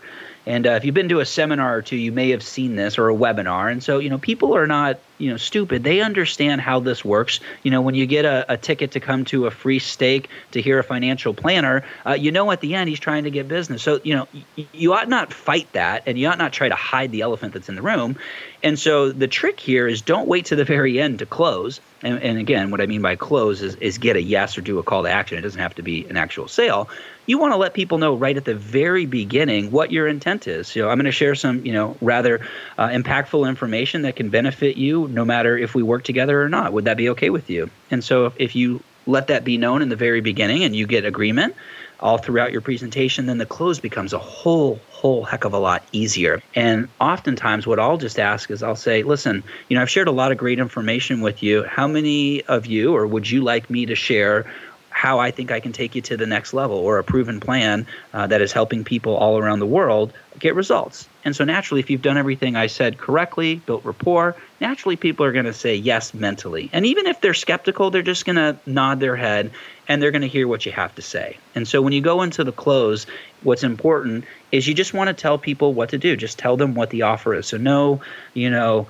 and 0.48 0.66
uh, 0.66 0.70
if 0.70 0.84
you've 0.86 0.94
been 0.94 1.10
to 1.10 1.20
a 1.20 1.26
seminar 1.26 1.76
or 1.76 1.82
two, 1.82 1.96
you 1.96 2.10
may 2.10 2.30
have 2.30 2.42
seen 2.42 2.74
this 2.74 2.96
or 2.96 3.10
a 3.10 3.14
webinar. 3.14 3.70
And 3.70 3.82
so, 3.82 3.98
you 3.98 4.08
know, 4.08 4.16
people 4.16 4.56
are 4.56 4.66
not, 4.66 4.98
you 5.18 5.30
know, 5.30 5.36
stupid. 5.36 5.84
They 5.84 6.00
understand 6.00 6.60
how 6.60 6.80
this 6.80 7.04
works. 7.04 7.40
You 7.62 7.70
know, 7.70 7.80
when 7.80 7.94
you 7.94 8.06
get 8.06 8.24
a, 8.24 8.52
a 8.52 8.56
ticket 8.56 8.92
to 8.92 9.00
come 9.00 9.24
to 9.26 9.46
a 9.46 9.50
free 9.50 9.78
steak 9.78 10.28
to 10.52 10.62
hear 10.62 10.78
a 10.78 10.84
financial 10.84 11.34
planner, 11.34 11.84
uh, 12.06 12.12
you 12.12 12.32
know, 12.32 12.50
at 12.50 12.60
the 12.60 12.74
end 12.74 12.88
he's 12.88 13.00
trying 13.00 13.24
to 13.24 13.30
get 13.30 13.48
business. 13.48 13.82
So, 13.82 14.00
you 14.02 14.14
know, 14.14 14.28
y- 14.56 14.66
you 14.72 14.94
ought 14.94 15.08
not 15.08 15.32
fight 15.32 15.70
that, 15.72 16.04
and 16.06 16.18
you 16.18 16.28
ought 16.28 16.38
not 16.38 16.52
try 16.52 16.68
to 16.68 16.74
hide 16.74 17.12
the 17.12 17.22
elephant 17.22 17.54
that's 17.54 17.68
in 17.68 17.74
the 17.74 17.82
room. 17.82 18.16
And 18.62 18.78
so, 18.78 19.12
the 19.12 19.28
trick 19.28 19.60
here 19.60 19.86
is 19.86 20.02
don't 20.02 20.28
wait 20.28 20.46
to 20.46 20.56
the 20.56 20.64
very 20.64 21.00
end 21.00 21.20
to 21.20 21.26
close. 21.26 21.80
And, 22.02 22.22
and 22.22 22.38
again, 22.38 22.70
what 22.70 22.80
I 22.80 22.86
mean 22.86 23.02
by 23.02 23.16
close 23.16 23.60
is, 23.60 23.74
is 23.76 23.98
get 23.98 24.16
a 24.16 24.22
yes 24.22 24.56
or 24.56 24.60
do 24.60 24.78
a 24.78 24.82
call 24.82 25.02
to 25.02 25.10
action. 25.10 25.36
It 25.36 25.42
doesn't 25.42 25.60
have 25.60 25.74
to 25.76 25.82
be 25.82 26.06
an 26.06 26.16
actual 26.16 26.46
sale 26.46 26.88
you 27.28 27.38
want 27.38 27.52
to 27.52 27.58
let 27.58 27.74
people 27.74 27.98
know 27.98 28.16
right 28.16 28.38
at 28.38 28.46
the 28.46 28.54
very 28.54 29.04
beginning 29.04 29.70
what 29.70 29.92
your 29.92 30.08
intent 30.08 30.48
is. 30.48 30.66
So 30.66 30.88
I'm 30.88 30.96
going 30.96 31.04
to 31.04 31.12
share 31.12 31.34
some, 31.34 31.64
you 31.64 31.74
know, 31.74 31.94
rather 32.00 32.40
uh, 32.78 32.88
impactful 32.88 33.46
information 33.46 34.02
that 34.02 34.16
can 34.16 34.30
benefit 34.30 34.78
you, 34.78 35.07
no 35.08 35.24
matter 35.24 35.56
if 35.56 35.74
we 35.74 35.82
work 35.82 36.04
together 36.04 36.42
or 36.42 36.48
not. 36.48 36.72
Would 36.72 36.84
that 36.84 36.96
be 36.96 37.10
okay 37.10 37.30
with 37.30 37.50
you? 37.50 37.70
And 37.90 38.02
so 38.02 38.32
if 38.36 38.54
you 38.54 38.82
let 39.06 39.28
that 39.28 39.44
be 39.44 39.56
known 39.56 39.82
in 39.82 39.88
the 39.88 39.96
very 39.96 40.20
beginning 40.20 40.64
and 40.64 40.76
you 40.76 40.86
get 40.86 41.04
agreement 41.04 41.56
all 42.00 42.18
throughout 42.18 42.52
your 42.52 42.60
presentation, 42.60 43.26
then 43.26 43.38
the 43.38 43.46
close 43.46 43.80
becomes 43.80 44.12
a 44.12 44.18
whole 44.18 44.80
whole 44.90 45.24
heck 45.24 45.44
of 45.44 45.52
a 45.52 45.58
lot 45.58 45.82
easier. 45.92 46.42
And 46.54 46.88
oftentimes, 47.00 47.66
what 47.66 47.78
I'll 47.78 47.98
just 47.98 48.18
ask 48.18 48.50
is 48.50 48.62
I'll 48.62 48.76
say, 48.76 49.02
listen, 49.02 49.44
you 49.68 49.76
know, 49.76 49.82
I've 49.82 49.90
shared 49.90 50.08
a 50.08 50.12
lot 50.12 50.32
of 50.32 50.38
great 50.38 50.58
information 50.58 51.20
with 51.20 51.42
you. 51.42 51.64
How 51.64 51.86
many 51.86 52.42
of 52.44 52.66
you, 52.66 52.94
or 52.94 53.06
would 53.06 53.30
you 53.30 53.42
like 53.42 53.70
me 53.70 53.86
to 53.86 53.94
share 53.94 54.52
how 54.98 55.20
I 55.20 55.30
think 55.30 55.52
I 55.52 55.60
can 55.60 55.72
take 55.72 55.94
you 55.94 56.02
to 56.02 56.16
the 56.16 56.26
next 56.26 56.52
level 56.52 56.76
or 56.76 56.98
a 56.98 57.04
proven 57.04 57.38
plan 57.38 57.86
uh, 58.12 58.26
that 58.26 58.42
is 58.42 58.50
helping 58.50 58.82
people 58.82 59.14
all 59.14 59.38
around 59.38 59.60
the 59.60 59.66
world 59.66 60.12
get 60.40 60.56
results. 60.56 61.08
And 61.24 61.36
so, 61.36 61.44
naturally, 61.44 61.78
if 61.78 61.88
you've 61.88 62.02
done 62.02 62.18
everything 62.18 62.56
I 62.56 62.66
said 62.66 62.98
correctly, 62.98 63.56
built 63.64 63.84
rapport, 63.84 64.34
naturally 64.60 64.96
people 64.96 65.24
are 65.24 65.30
going 65.30 65.44
to 65.44 65.52
say 65.52 65.76
yes 65.76 66.14
mentally. 66.14 66.68
And 66.72 66.84
even 66.84 67.06
if 67.06 67.20
they're 67.20 67.32
skeptical, 67.32 67.90
they're 67.90 68.02
just 68.02 68.26
going 68.26 68.36
to 68.36 68.56
nod 68.66 68.98
their 68.98 69.14
head 69.14 69.52
and 69.86 70.02
they're 70.02 70.10
going 70.10 70.22
to 70.22 70.28
hear 70.28 70.48
what 70.48 70.66
you 70.66 70.72
have 70.72 70.92
to 70.96 71.02
say. 71.02 71.36
And 71.54 71.68
so, 71.68 71.80
when 71.80 71.92
you 71.92 72.00
go 72.00 72.22
into 72.22 72.42
the 72.42 72.50
close, 72.50 73.06
what's 73.44 73.62
important 73.62 74.24
is 74.50 74.66
you 74.66 74.74
just 74.74 74.94
want 74.94 75.06
to 75.06 75.14
tell 75.14 75.38
people 75.38 75.74
what 75.74 75.90
to 75.90 75.98
do. 75.98 76.16
Just 76.16 76.40
tell 76.40 76.56
them 76.56 76.74
what 76.74 76.90
the 76.90 77.02
offer 77.02 77.34
is. 77.34 77.46
So, 77.46 77.56
no, 77.56 78.00
you 78.34 78.50
know, 78.50 78.88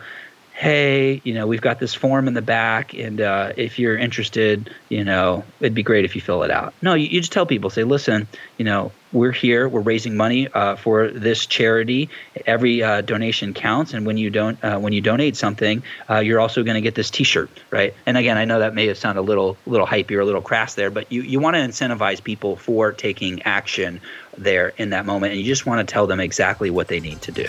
hey, 0.59 1.21
you 1.23 1.35
know, 1.35 1.47
we've 1.47 1.61
got 1.61 1.79
this 1.79 1.95
form 1.95 2.27
in 2.27 2.35
the 2.35 2.43
back, 2.43 2.93
and 2.93 3.21
uh, 3.21 3.53
if 3.57 3.79
you're 3.79 3.97
interested, 3.97 4.75
you 4.89 5.05
know, 5.05 5.45
it'd 5.61 5.73
be 5.73 5.85
great 5.85 6.05
if 6.05 6.17
you 6.17 6.21
fill 6.21 6.43
it 6.43 6.51
out. 6.51 6.75
No, 6.83 6.95
you, 6.95 7.07
you 7.07 7.21
just 7.21 7.31
tell 7.31 7.47
people, 7.47 7.71
say, 7.71 7.85
listen, 7.85 8.27
you 8.57 8.65
know, 8.65 8.91
we're 9.13 9.31
here, 9.31 9.69
we're 9.69 9.83
raising 9.83 10.17
money 10.17 10.49
uh, 10.49 10.75
for 10.75 11.11
this 11.11 11.47
charity. 11.47 12.11
Every 12.45 12.83
uh, 12.83 13.03
donation 13.03 13.55
counts, 13.55 13.95
and 13.95 14.05
when 14.05 14.17
you 14.17 14.31
don't, 14.31 14.63
uh, 14.65 14.81
when 14.81 14.93
you 14.93 15.01
donate 15.01 15.37
something, 15.37 15.85
uh, 16.11 16.19
you're 16.19 16.41
also 16.41 16.65
going 16.65 16.75
to 16.75 16.81
get 16.81 16.97
this 16.97 17.09
T-shirt, 17.09 17.51
right? 17.71 17.95
And 18.05 18.17
again, 18.17 18.37
I 18.37 18.45
know 18.45 18.59
that 18.59 18.75
may 18.75 18.89
have 18.89 18.99
sounded 18.99 19.21
a 19.21 19.23
little, 19.23 19.57
little 19.65 19.87
hypey 19.87 20.17
or 20.17 20.21
a 20.23 20.25
little 20.25 20.43
crass 20.43 20.75
there, 20.75 20.91
but 20.91 21.13
you 21.13 21.23
you 21.23 21.39
want 21.39 21.55
to 21.55 21.61
incentivize 21.61 22.21
people 22.21 22.57
for 22.57 22.91
taking 22.91 23.43
action 23.43 24.01
there 24.37 24.73
in 24.77 24.91
that 24.91 25.07
moment, 25.07 25.35
and 25.35 25.41
you 25.41 25.47
just 25.47 25.67
want 25.67 25.87
to 25.87 25.93
tell 25.93 26.09
them 26.09 26.19
exactly 26.19 26.69
what 26.69 26.89
they 26.89 26.99
need 26.99 27.23
to 27.23 27.31
do. 27.31 27.47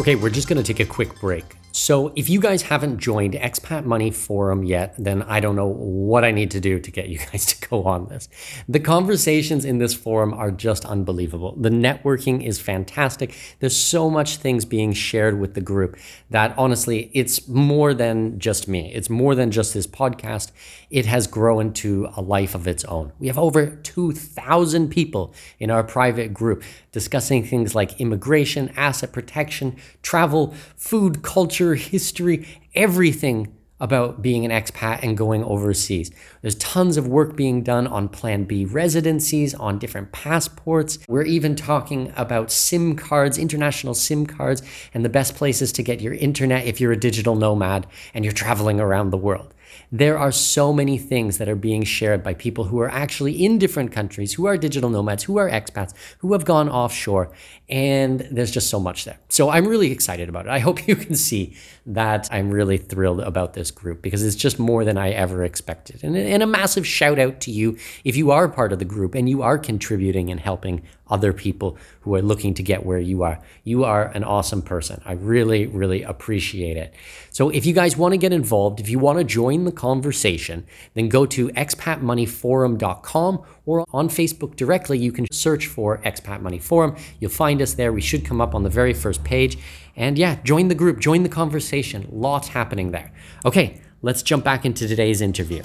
Okay, 0.00 0.14
we're 0.14 0.30
just 0.30 0.48
going 0.48 0.56
to 0.56 0.64
take 0.64 0.80
a 0.80 0.90
quick 0.90 1.20
break. 1.20 1.59
So 1.72 2.12
if 2.16 2.28
you 2.28 2.40
guys 2.40 2.62
haven't 2.62 2.98
joined 2.98 3.34
Expat 3.34 3.84
Money 3.84 4.10
Forum 4.10 4.64
yet, 4.64 4.94
then 4.98 5.22
I 5.22 5.38
don't 5.38 5.54
know 5.54 5.68
what 5.68 6.24
I 6.24 6.32
need 6.32 6.50
to 6.52 6.60
do 6.60 6.80
to 6.80 6.90
get 6.90 7.08
you 7.08 7.18
guys 7.32 7.46
to 7.46 7.68
go 7.68 7.84
on 7.84 8.08
this. 8.08 8.28
The 8.68 8.80
conversations 8.80 9.64
in 9.64 9.78
this 9.78 9.94
forum 9.94 10.34
are 10.34 10.50
just 10.50 10.84
unbelievable. 10.84 11.54
The 11.56 11.70
networking 11.70 12.44
is 12.44 12.60
fantastic. 12.60 13.36
There's 13.60 13.76
so 13.76 14.10
much 14.10 14.38
things 14.38 14.64
being 14.64 14.92
shared 14.92 15.38
with 15.38 15.54
the 15.54 15.60
group 15.60 15.96
that 16.30 16.54
honestly, 16.58 17.10
it's 17.14 17.46
more 17.46 17.94
than 17.94 18.40
just 18.40 18.66
me. 18.66 18.92
It's 18.92 19.08
more 19.08 19.36
than 19.36 19.52
just 19.52 19.72
this 19.72 19.86
podcast. 19.86 20.50
It 20.90 21.06
has 21.06 21.28
grown 21.28 21.72
to 21.74 22.08
a 22.16 22.20
life 22.20 22.56
of 22.56 22.66
its 22.66 22.84
own. 22.86 23.12
We 23.20 23.28
have 23.28 23.38
over 23.38 23.76
2,000 23.76 24.88
people 24.88 25.34
in 25.60 25.70
our 25.70 25.84
private 25.84 26.34
group 26.34 26.64
discussing 26.90 27.44
things 27.44 27.74
like 27.76 28.00
immigration, 28.00 28.72
asset 28.76 29.12
protection, 29.12 29.76
travel, 30.02 30.52
food, 30.76 31.22
culture, 31.22 31.59
history, 31.68 32.46
everything 32.74 33.56
about 33.80 34.20
being 34.20 34.44
an 34.44 34.50
expat 34.50 35.02
and 35.02 35.16
going 35.16 35.42
overseas. 35.42 36.10
There's 36.42 36.54
tons 36.56 36.96
of 36.96 37.08
work 37.08 37.34
being 37.34 37.62
done 37.62 37.86
on 37.86 38.08
Plan 38.08 38.44
B 38.44 38.66
residencies, 38.66 39.54
on 39.54 39.78
different 39.78 40.12
passports. 40.12 40.98
We're 41.08 41.22
even 41.22 41.56
talking 41.56 42.12
about 42.16 42.50
SIM 42.50 42.94
cards, 42.94 43.38
international 43.38 43.94
SIM 43.94 44.26
cards, 44.26 44.62
and 44.92 45.04
the 45.04 45.08
best 45.08 45.34
places 45.34 45.72
to 45.72 45.82
get 45.82 46.00
your 46.00 46.14
internet 46.14 46.66
if 46.66 46.80
you're 46.80 46.92
a 46.92 47.00
digital 47.00 47.34
nomad 47.34 47.86
and 48.12 48.24
you're 48.24 48.32
traveling 48.32 48.80
around 48.80 49.10
the 49.10 49.16
world. 49.16 49.54
There 49.92 50.18
are 50.18 50.32
so 50.32 50.72
many 50.72 50.98
things 50.98 51.38
that 51.38 51.48
are 51.48 51.56
being 51.56 51.84
shared 51.84 52.22
by 52.22 52.34
people 52.34 52.64
who 52.64 52.78
are 52.80 52.90
actually 52.90 53.44
in 53.44 53.58
different 53.58 53.92
countries, 53.92 54.34
who 54.34 54.46
are 54.46 54.56
digital 54.56 54.90
nomads, 54.90 55.24
who 55.24 55.36
are 55.36 55.50
expats, 55.50 55.92
who 56.18 56.32
have 56.32 56.44
gone 56.44 56.68
offshore, 56.68 57.32
and 57.68 58.20
there's 58.30 58.50
just 58.50 58.68
so 58.68 58.80
much 58.80 59.04
there. 59.04 59.18
So 59.28 59.50
I'm 59.50 59.66
really 59.66 59.92
excited 59.92 60.28
about 60.28 60.46
it. 60.46 60.50
I 60.50 60.58
hope 60.58 60.86
you 60.88 60.96
can 60.96 61.14
see 61.14 61.56
that 61.86 62.28
I'm 62.30 62.50
really 62.50 62.78
thrilled 62.78 63.20
about 63.20 63.54
this 63.54 63.70
group 63.70 64.02
because 64.02 64.24
it's 64.24 64.36
just 64.36 64.58
more 64.58 64.84
than 64.84 64.98
I 64.98 65.10
ever 65.10 65.44
expected. 65.44 66.04
And, 66.04 66.16
and 66.16 66.42
a 66.42 66.46
massive 66.46 66.86
shout 66.86 67.18
out 67.18 67.40
to 67.42 67.50
you 67.50 67.76
if 68.04 68.16
you 68.16 68.30
are 68.30 68.48
part 68.48 68.72
of 68.72 68.78
the 68.78 68.84
group 68.84 69.14
and 69.14 69.28
you 69.28 69.42
are 69.42 69.58
contributing 69.58 70.30
and 70.30 70.40
helping 70.40 70.82
other 71.10 71.32
people 71.32 71.76
who 72.02 72.14
are 72.14 72.22
looking 72.22 72.54
to 72.54 72.62
get 72.62 72.86
where 72.86 72.98
you 72.98 73.22
are. 73.22 73.40
You 73.64 73.84
are 73.84 74.06
an 74.06 74.24
awesome 74.24 74.62
person. 74.62 75.02
I 75.04 75.12
really, 75.12 75.66
really 75.66 76.02
appreciate 76.02 76.76
it. 76.76 76.94
So 77.30 77.50
if 77.50 77.66
you 77.66 77.74
guys 77.74 77.96
want 77.96 78.12
to 78.12 78.18
get 78.18 78.32
involved, 78.32 78.80
if 78.80 78.88
you 78.88 78.98
want 78.98 79.18
to 79.18 79.24
join 79.24 79.64
the 79.64 79.72
conversation, 79.72 80.66
then 80.94 81.08
go 81.08 81.26
to 81.26 81.48
expatmoneyforum.com 81.48 83.42
or 83.66 83.84
on 83.92 84.08
Facebook 84.08 84.56
directly. 84.56 84.98
You 84.98 85.12
can 85.12 85.26
search 85.30 85.66
for 85.66 85.98
Expat 85.98 86.40
Money 86.40 86.58
Forum. 86.58 86.96
You'll 87.18 87.30
find 87.30 87.60
us 87.60 87.74
there. 87.74 87.92
We 87.92 88.00
should 88.00 88.24
come 88.24 88.40
up 88.40 88.54
on 88.54 88.62
the 88.62 88.70
very 88.70 88.94
first 88.94 89.22
page. 89.24 89.58
And 89.96 90.16
yeah, 90.16 90.36
join 90.42 90.68
the 90.68 90.74
group, 90.74 90.98
join 90.98 91.22
the 91.22 91.28
conversation. 91.28 92.08
Lots 92.10 92.48
happening 92.48 92.90
there. 92.90 93.12
Okay, 93.44 93.80
let's 94.02 94.22
jump 94.22 94.44
back 94.44 94.64
into 94.64 94.88
today's 94.88 95.20
interview. 95.20 95.62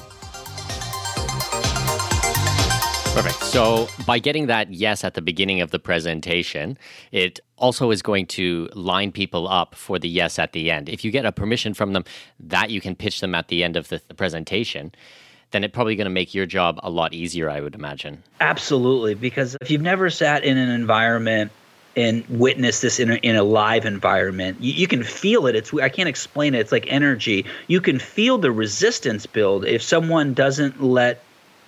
Perfect. 3.15 3.45
So, 3.45 3.87
by 4.05 4.19
getting 4.19 4.47
that 4.47 4.73
yes 4.73 5.05
at 5.05 5.13
the 5.13 5.21
beginning 5.21 5.61
of 5.61 5.71
the 5.71 5.79
presentation, 5.79 6.77
it 7.13 7.39
also 7.55 7.89
is 7.91 8.01
going 8.01 8.25
to 8.27 8.67
line 8.73 9.13
people 9.13 9.47
up 9.47 9.73
for 9.73 9.97
the 9.97 10.09
yes 10.09 10.37
at 10.37 10.51
the 10.51 10.69
end. 10.69 10.89
If 10.89 11.05
you 11.05 11.11
get 11.11 11.25
a 11.25 11.31
permission 11.31 11.73
from 11.73 11.93
them 11.93 12.03
that 12.41 12.71
you 12.71 12.81
can 12.81 12.93
pitch 12.93 13.21
them 13.21 13.33
at 13.33 13.47
the 13.47 13.63
end 13.63 13.77
of 13.77 13.87
the, 13.87 14.01
the 14.09 14.15
presentation, 14.15 14.91
then 15.51 15.63
it's 15.63 15.73
probably 15.73 15.95
going 15.95 16.07
to 16.07 16.11
make 16.11 16.35
your 16.35 16.45
job 16.45 16.77
a 16.83 16.89
lot 16.89 17.13
easier, 17.13 17.49
I 17.49 17.61
would 17.61 17.73
imagine. 17.73 18.21
Absolutely. 18.41 19.13
Because 19.13 19.55
if 19.61 19.71
you've 19.71 19.81
never 19.81 20.09
sat 20.09 20.43
in 20.43 20.57
an 20.57 20.67
environment 20.67 21.53
and 21.95 22.27
witnessed 22.27 22.81
this 22.81 22.99
in 22.99 23.11
a, 23.11 23.15
in 23.15 23.37
a 23.37 23.43
live 23.43 23.85
environment. 23.85 24.57
You, 24.59 24.73
you, 24.73 24.87
can 24.87 25.01
feel 25.01 25.47
it. 25.47 25.55
It's 25.55 25.73
I 25.73 25.87
can't 25.87 26.09
explain 26.09 26.53
it. 26.53 26.59
It's 26.59 26.73
like 26.73 26.85
energy. 26.89 27.45
You 27.67 27.79
can 27.79 27.99
feel 27.99 28.37
the 28.37 28.51
resistance 28.51 29.25
build 29.25 29.63
if 29.63 29.81
someone 29.81 30.33
doesn't 30.33 30.83
let 30.83 31.23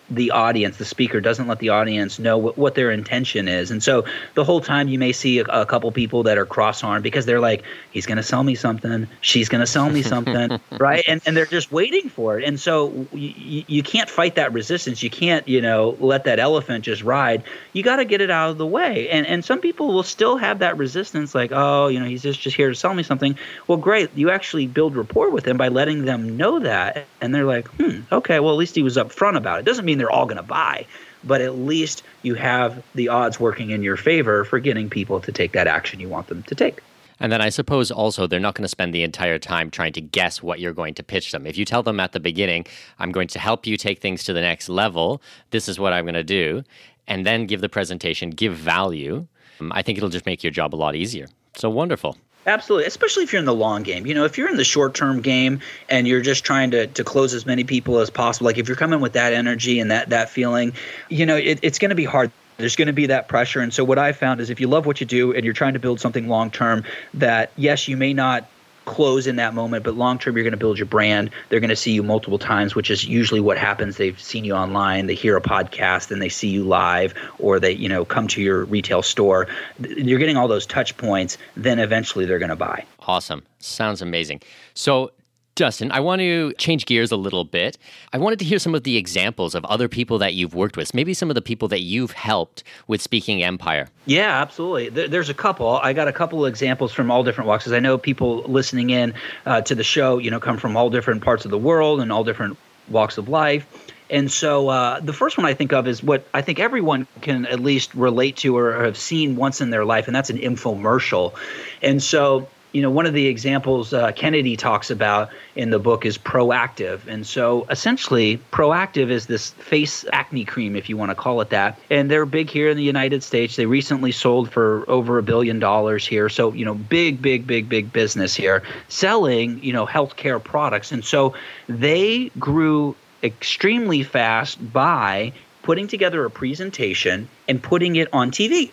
the 0.09 0.31
audience, 0.31 0.77
the 0.77 0.85
speaker 0.85 1.19
doesn't 1.19 1.47
let 1.47 1.59
the 1.59 1.69
audience 1.69 2.19
know 2.19 2.37
what, 2.37 2.57
what 2.57 2.75
their 2.75 2.91
intention 2.91 3.47
is. 3.47 3.71
And 3.71 3.83
so 3.83 4.05
the 4.35 4.43
whole 4.43 4.61
time 4.61 4.87
you 4.87 4.97
may 4.97 5.11
see 5.11 5.39
a, 5.39 5.43
a 5.45 5.65
couple 5.65 5.91
people 5.91 6.23
that 6.23 6.37
are 6.37 6.45
cross 6.45 6.83
armed 6.83 7.03
because 7.03 7.25
they're 7.25 7.39
like, 7.39 7.63
he's 7.91 8.05
going 8.05 8.17
to 8.17 8.23
sell 8.23 8.43
me 8.43 8.55
something. 8.55 9.07
She's 9.21 9.49
going 9.49 9.61
to 9.61 9.67
sell 9.67 9.89
me 9.89 10.01
something. 10.01 10.59
right. 10.79 11.03
And, 11.07 11.21
and 11.25 11.35
they're 11.35 11.45
just 11.45 11.71
waiting 11.71 12.09
for 12.09 12.39
it. 12.39 12.45
And 12.45 12.59
so 12.59 13.07
you, 13.11 13.63
you 13.67 13.83
can't 13.83 14.09
fight 14.09 14.35
that 14.35 14.53
resistance. 14.53 15.03
You 15.03 15.09
can't, 15.09 15.47
you 15.47 15.61
know, 15.61 15.97
let 15.99 16.23
that 16.23 16.39
elephant 16.39 16.85
just 16.85 17.03
ride. 17.03 17.43
You 17.73 17.83
got 17.83 17.97
to 17.97 18.05
get 18.05 18.21
it 18.21 18.31
out 18.31 18.49
of 18.49 18.57
the 18.57 18.65
way. 18.65 19.09
And, 19.09 19.27
and 19.27 19.43
some 19.43 19.59
people 19.59 19.93
will 19.93 20.03
still 20.03 20.37
have 20.37 20.59
that 20.59 20.77
resistance 20.77 21.35
like, 21.35 21.51
oh, 21.53 21.87
you 21.87 21.99
know, 21.99 22.05
he's 22.05 22.23
just, 22.23 22.39
just 22.39 22.55
here 22.55 22.69
to 22.69 22.75
sell 22.75 22.93
me 22.93 23.03
something. 23.03 23.37
Well, 23.67 23.77
great. 23.77 24.09
You 24.15 24.29
actually 24.29 24.67
build 24.67 24.95
rapport 24.95 25.29
with 25.29 25.43
them 25.43 25.57
by 25.57 25.67
letting 25.67 26.05
them 26.05 26.37
know 26.37 26.59
that. 26.59 27.07
And 27.19 27.35
they're 27.35 27.45
like, 27.45 27.67
hmm, 27.69 28.01
okay, 28.11 28.39
well, 28.39 28.53
at 28.53 28.57
least 28.57 28.75
he 28.75 28.83
was 28.83 28.95
upfront 28.95 29.35
about 29.35 29.59
it. 29.59 29.65
Doesn't 29.65 29.85
mean 29.85 29.96
mean 29.97 30.05
they're 30.05 30.11
all 30.11 30.25
going 30.25 30.37
to 30.37 30.43
buy, 30.43 30.85
but 31.23 31.41
at 31.41 31.57
least 31.57 32.03
you 32.21 32.35
have 32.35 32.83
the 32.95 33.09
odds 33.09 33.39
working 33.39 33.71
in 33.71 33.83
your 33.83 33.97
favor 33.97 34.45
for 34.45 34.59
getting 34.59 34.89
people 34.89 35.19
to 35.21 35.31
take 35.31 35.51
that 35.53 35.67
action 35.67 35.99
you 35.99 36.07
want 36.07 36.27
them 36.27 36.43
to 36.43 36.55
take. 36.55 36.81
And 37.19 37.31
then 37.31 37.41
I 37.41 37.49
suppose 37.49 37.89
also 37.89 38.27
they're 38.27 38.39
not 38.39 38.53
going 38.53 38.63
to 38.63 38.69
spend 38.69 38.93
the 38.93 39.01
entire 39.01 39.39
time 39.39 39.71
trying 39.71 39.93
to 39.93 40.01
guess 40.01 40.43
what 40.43 40.59
you're 40.59 40.73
going 40.73 40.93
to 40.93 41.03
pitch 41.03 41.31
them. 41.31 41.47
If 41.47 41.57
you 41.57 41.65
tell 41.65 41.81
them 41.81 41.99
at 41.99 42.11
the 42.11 42.19
beginning, 42.19 42.67
I'm 42.99 43.11
going 43.11 43.27
to 43.29 43.39
help 43.39 43.65
you 43.65 43.75
take 43.75 44.01
things 44.01 44.23
to 44.25 44.33
the 44.33 44.41
next 44.41 44.69
level, 44.69 45.19
this 45.49 45.67
is 45.67 45.79
what 45.79 45.93
I'm 45.93 46.05
going 46.05 46.13
to 46.13 46.23
do, 46.23 46.63
and 47.07 47.25
then 47.25 47.47
give 47.47 47.61
the 47.61 47.69
presentation, 47.69 48.29
give 48.29 48.53
value, 48.53 49.25
um, 49.59 49.71
I 49.73 49.81
think 49.81 49.97
it'll 49.97 50.09
just 50.09 50.27
make 50.27 50.43
your 50.43 50.51
job 50.51 50.75
a 50.75 50.77
lot 50.77 50.95
easier. 50.95 51.27
So 51.55 51.71
wonderful. 51.71 52.17
Absolutely, 52.47 52.87
especially 52.87 53.23
if 53.23 53.33
you're 53.33 53.41
in 53.41 53.45
the 53.45 53.53
long 53.53 53.83
game. 53.83 54.07
You 54.07 54.13
know, 54.13 54.23
if 54.23 54.37
you're 54.37 54.49
in 54.49 54.55
the 54.55 54.63
short 54.63 54.93
term 54.93 55.21
game 55.21 55.59
and 55.89 56.07
you're 56.07 56.21
just 56.21 56.45
trying 56.45 56.71
to, 56.71 56.87
to 56.87 57.03
close 57.03 57.33
as 57.33 57.45
many 57.45 57.65
people 57.65 57.99
as 57.99 58.09
possible, 58.09 58.45
like 58.45 58.57
if 58.57 58.69
you're 58.69 58.77
coming 58.77 59.01
with 59.01 59.13
that 59.13 59.33
energy 59.33 59.81
and 59.81 59.91
that 59.91 60.09
that 60.09 60.29
feeling, 60.29 60.71
you 61.09 61.25
know, 61.25 61.35
it, 61.35 61.59
it's 61.61 61.77
going 61.77 61.89
to 61.89 61.95
be 61.95 62.05
hard. 62.05 62.31
There's 62.55 62.77
going 62.77 62.87
to 62.87 62.93
be 62.93 63.07
that 63.07 63.27
pressure. 63.27 63.59
And 63.59 63.73
so 63.73 63.83
what 63.83 63.99
I 63.99 64.13
found 64.13 64.39
is 64.39 64.49
if 64.49 64.61
you 64.61 64.67
love 64.67 64.85
what 64.85 65.01
you 65.01 65.05
do 65.05 65.33
and 65.33 65.43
you're 65.43 65.53
trying 65.53 65.73
to 65.73 65.79
build 65.79 65.99
something 65.99 66.29
long 66.29 66.49
term, 66.49 66.85
that 67.15 67.51
yes, 67.57 67.89
you 67.89 67.97
may 67.97 68.13
not 68.13 68.47
close 68.87 69.27
in 69.27 69.35
that 69.35 69.53
moment, 69.53 69.83
but 69.83 69.95
long 69.95 70.17
term, 70.17 70.35
you're 70.35 70.43
going 70.43 70.51
to 70.51 70.57
build 70.57 70.79
your 70.79 70.87
brand. 70.87 71.29
They're 71.49 71.59
going 71.59 71.69
to 71.69 71.75
see 71.75 71.91
you 71.91 72.01
multiple 72.01 72.39
times, 72.39 72.73
which 72.73 72.89
is 72.89 73.05
usually 73.05 73.41
what 73.41 73.59
happens. 73.59 73.97
They've 73.97 74.19
seen 74.19 74.43
you 74.43 74.53
online, 74.53 75.05
they 75.05 75.13
hear 75.13 75.37
a 75.37 75.41
podcast, 75.41 76.09
and 76.09 76.21
they 76.21 76.29
see 76.29 76.47
you 76.47 76.63
live, 76.63 77.13
or 77.37 77.59
they 77.59 77.73
you 77.73 77.89
know 77.89 78.05
come 78.05 78.27
to 78.29 78.41
your 78.41 78.65
retail 78.65 79.03
store. 79.03 79.47
You're 79.79 80.17
getting 80.17 80.37
all 80.37 80.47
those 80.47 80.65
touch 80.65 80.97
points. 80.97 81.37
Then 81.55 81.77
eventually, 81.77 82.25
they're 82.25 82.39
going 82.39 82.49
to 82.49 82.55
buy. 82.55 82.85
Awesome. 83.01 83.43
Sounds 83.59 84.01
amazing. 84.01 84.41
So 84.73 85.11
Justin, 85.57 85.91
I 85.91 85.99
want 86.01 86.19
to 86.19 86.53
change 86.59 86.85
gears 86.85 87.11
a 87.11 87.17
little 87.17 87.43
bit. 87.43 87.79
I 88.13 88.19
wanted 88.19 88.37
to 88.37 88.45
hear 88.45 88.59
some 88.59 88.75
of 88.75 88.83
the 88.83 88.95
examples 88.95 89.55
of 89.55 89.65
other 89.65 89.87
people 89.87 90.19
that 90.19 90.35
you've 90.35 90.53
worked 90.53 90.77
with, 90.77 90.93
maybe 90.93 91.15
some 91.15 91.31
of 91.31 91.33
the 91.33 91.41
people 91.41 91.67
that 91.69 91.79
you've 91.79 92.11
helped 92.11 92.63
with 92.85 93.01
Speaking 93.01 93.41
Empire. 93.41 93.89
Yeah, 94.05 94.39
absolutely. 94.39 95.07
There's 95.07 95.29
a 95.29 95.33
couple. 95.33 95.67
I 95.77 95.93
got 95.93 96.07
a 96.07 96.13
couple 96.13 96.45
of 96.45 96.49
examples 96.49 96.93
from 96.93 97.09
all 97.09 97.23
different 97.23 97.47
walks. 97.47 97.63
Because 97.63 97.73
I 97.73 97.79
know 97.79 97.97
people 97.97 98.43
listening 98.43 98.91
in 98.91 99.15
uh, 99.47 99.61
to 99.61 99.73
the 99.73 99.83
show, 99.83 100.19
you 100.19 100.29
know, 100.29 100.39
come 100.39 100.57
from 100.57 100.77
all 100.77 100.91
different 100.91 101.23
parts 101.23 101.43
of 101.43 101.49
the 101.49 101.57
world 101.57 102.01
and 102.01 102.11
all 102.11 102.23
different 102.23 102.55
walks 102.87 103.17
of 103.17 103.27
life. 103.27 103.65
And 104.11 104.31
so 104.31 104.69
uh, 104.69 104.99
the 104.99 105.11
first 105.11 105.37
one 105.37 105.47
I 105.47 105.55
think 105.55 105.73
of 105.73 105.87
is 105.87 106.03
what 106.03 106.27
I 106.35 106.43
think 106.43 106.59
everyone 106.59 107.07
can 107.21 107.47
at 107.47 107.59
least 107.59 107.95
relate 107.95 108.37
to 108.37 108.55
or 108.55 108.83
have 108.83 108.95
seen 108.95 109.35
once 109.35 109.59
in 109.59 109.71
their 109.71 109.85
life, 109.85 110.05
and 110.05 110.15
that's 110.15 110.29
an 110.29 110.37
infomercial. 110.37 111.33
And 111.81 112.01
so 112.01 112.47
you 112.71 112.81
know, 112.81 112.89
one 112.89 113.05
of 113.05 113.13
the 113.13 113.27
examples 113.27 113.93
uh, 113.93 114.11
Kennedy 114.11 114.57
talks 114.57 114.89
about 114.91 115.29
in 115.55 115.69
the 115.69 115.79
book 115.79 116.05
is 116.05 116.17
Proactiv. 116.17 117.07
And 117.07 117.25
so 117.25 117.65
essentially, 117.69 118.39
Proactiv 118.51 119.09
is 119.09 119.25
this 119.27 119.51
face 119.51 120.05
acne 120.11 120.45
cream, 120.45 120.75
if 120.75 120.89
you 120.89 120.97
want 120.97 121.11
to 121.11 121.15
call 121.15 121.41
it 121.41 121.49
that. 121.49 121.79
And 121.89 122.11
they're 122.11 122.25
big 122.25 122.49
here 122.49 122.69
in 122.69 122.77
the 122.77 122.83
United 122.83 123.23
States. 123.23 123.55
They 123.55 123.65
recently 123.65 124.11
sold 124.11 124.51
for 124.51 124.83
over 124.89 125.17
a 125.17 125.23
billion 125.23 125.59
dollars 125.59 126.05
here. 126.05 126.29
So, 126.29 126.53
you 126.53 126.65
know, 126.65 126.75
big, 126.75 127.21
big, 127.21 127.47
big, 127.47 127.69
big 127.69 127.93
business 127.93 128.35
here 128.35 128.63
selling, 128.89 129.63
you 129.63 129.73
know, 129.73 129.85
healthcare 129.85 130.43
products. 130.43 130.91
And 130.91 131.03
so 131.03 131.33
they 131.67 132.29
grew 132.37 132.95
extremely 133.23 134.03
fast 134.03 134.73
by 134.73 135.33
putting 135.63 135.87
together 135.87 136.23
a 136.25 136.29
presentation 136.29 137.27
and 137.47 137.61
putting 137.61 137.95
it 137.95 138.07
on 138.13 138.31
TV. 138.31 138.71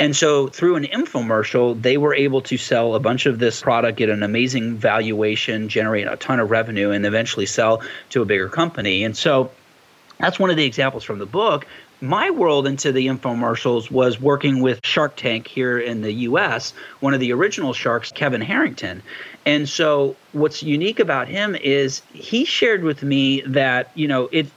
And 0.00 0.16
so 0.16 0.48
through 0.48 0.76
an 0.76 0.84
infomercial, 0.84 1.80
they 1.80 1.96
were 1.96 2.14
able 2.14 2.40
to 2.42 2.56
sell 2.56 2.94
a 2.94 3.00
bunch 3.00 3.26
of 3.26 3.38
this 3.38 3.60
product, 3.60 3.98
get 3.98 4.10
an 4.10 4.22
amazing 4.22 4.76
valuation, 4.76 5.68
generate 5.68 6.08
a 6.08 6.16
ton 6.16 6.40
of 6.40 6.50
revenue, 6.50 6.90
and 6.90 7.06
eventually 7.06 7.46
sell 7.46 7.82
to 8.10 8.22
a 8.22 8.24
bigger 8.24 8.48
company. 8.48 9.04
And 9.04 9.16
so 9.16 9.50
that's 10.18 10.38
one 10.38 10.50
of 10.50 10.56
the 10.56 10.64
examples 10.64 11.04
from 11.04 11.18
the 11.18 11.26
book. 11.26 11.66
My 12.00 12.30
world 12.30 12.66
into 12.66 12.92
the 12.92 13.06
infomercials 13.06 13.90
was 13.90 14.20
working 14.20 14.60
with 14.60 14.80
Shark 14.84 15.16
Tank 15.16 15.46
here 15.46 15.78
in 15.78 16.02
the 16.02 16.12
US, 16.12 16.74
one 17.00 17.14
of 17.14 17.20
the 17.20 17.32
original 17.32 17.72
sharks, 17.72 18.10
Kevin 18.12 18.40
Harrington. 18.40 19.00
And 19.46 19.68
so 19.68 20.16
what's 20.32 20.62
unique 20.62 20.98
about 20.98 21.28
him 21.28 21.54
is 21.54 22.02
he 22.12 22.44
shared 22.44 22.82
with 22.82 23.02
me 23.02 23.42
that, 23.42 23.90
you 23.94 24.08
know, 24.08 24.28
it 24.32 24.48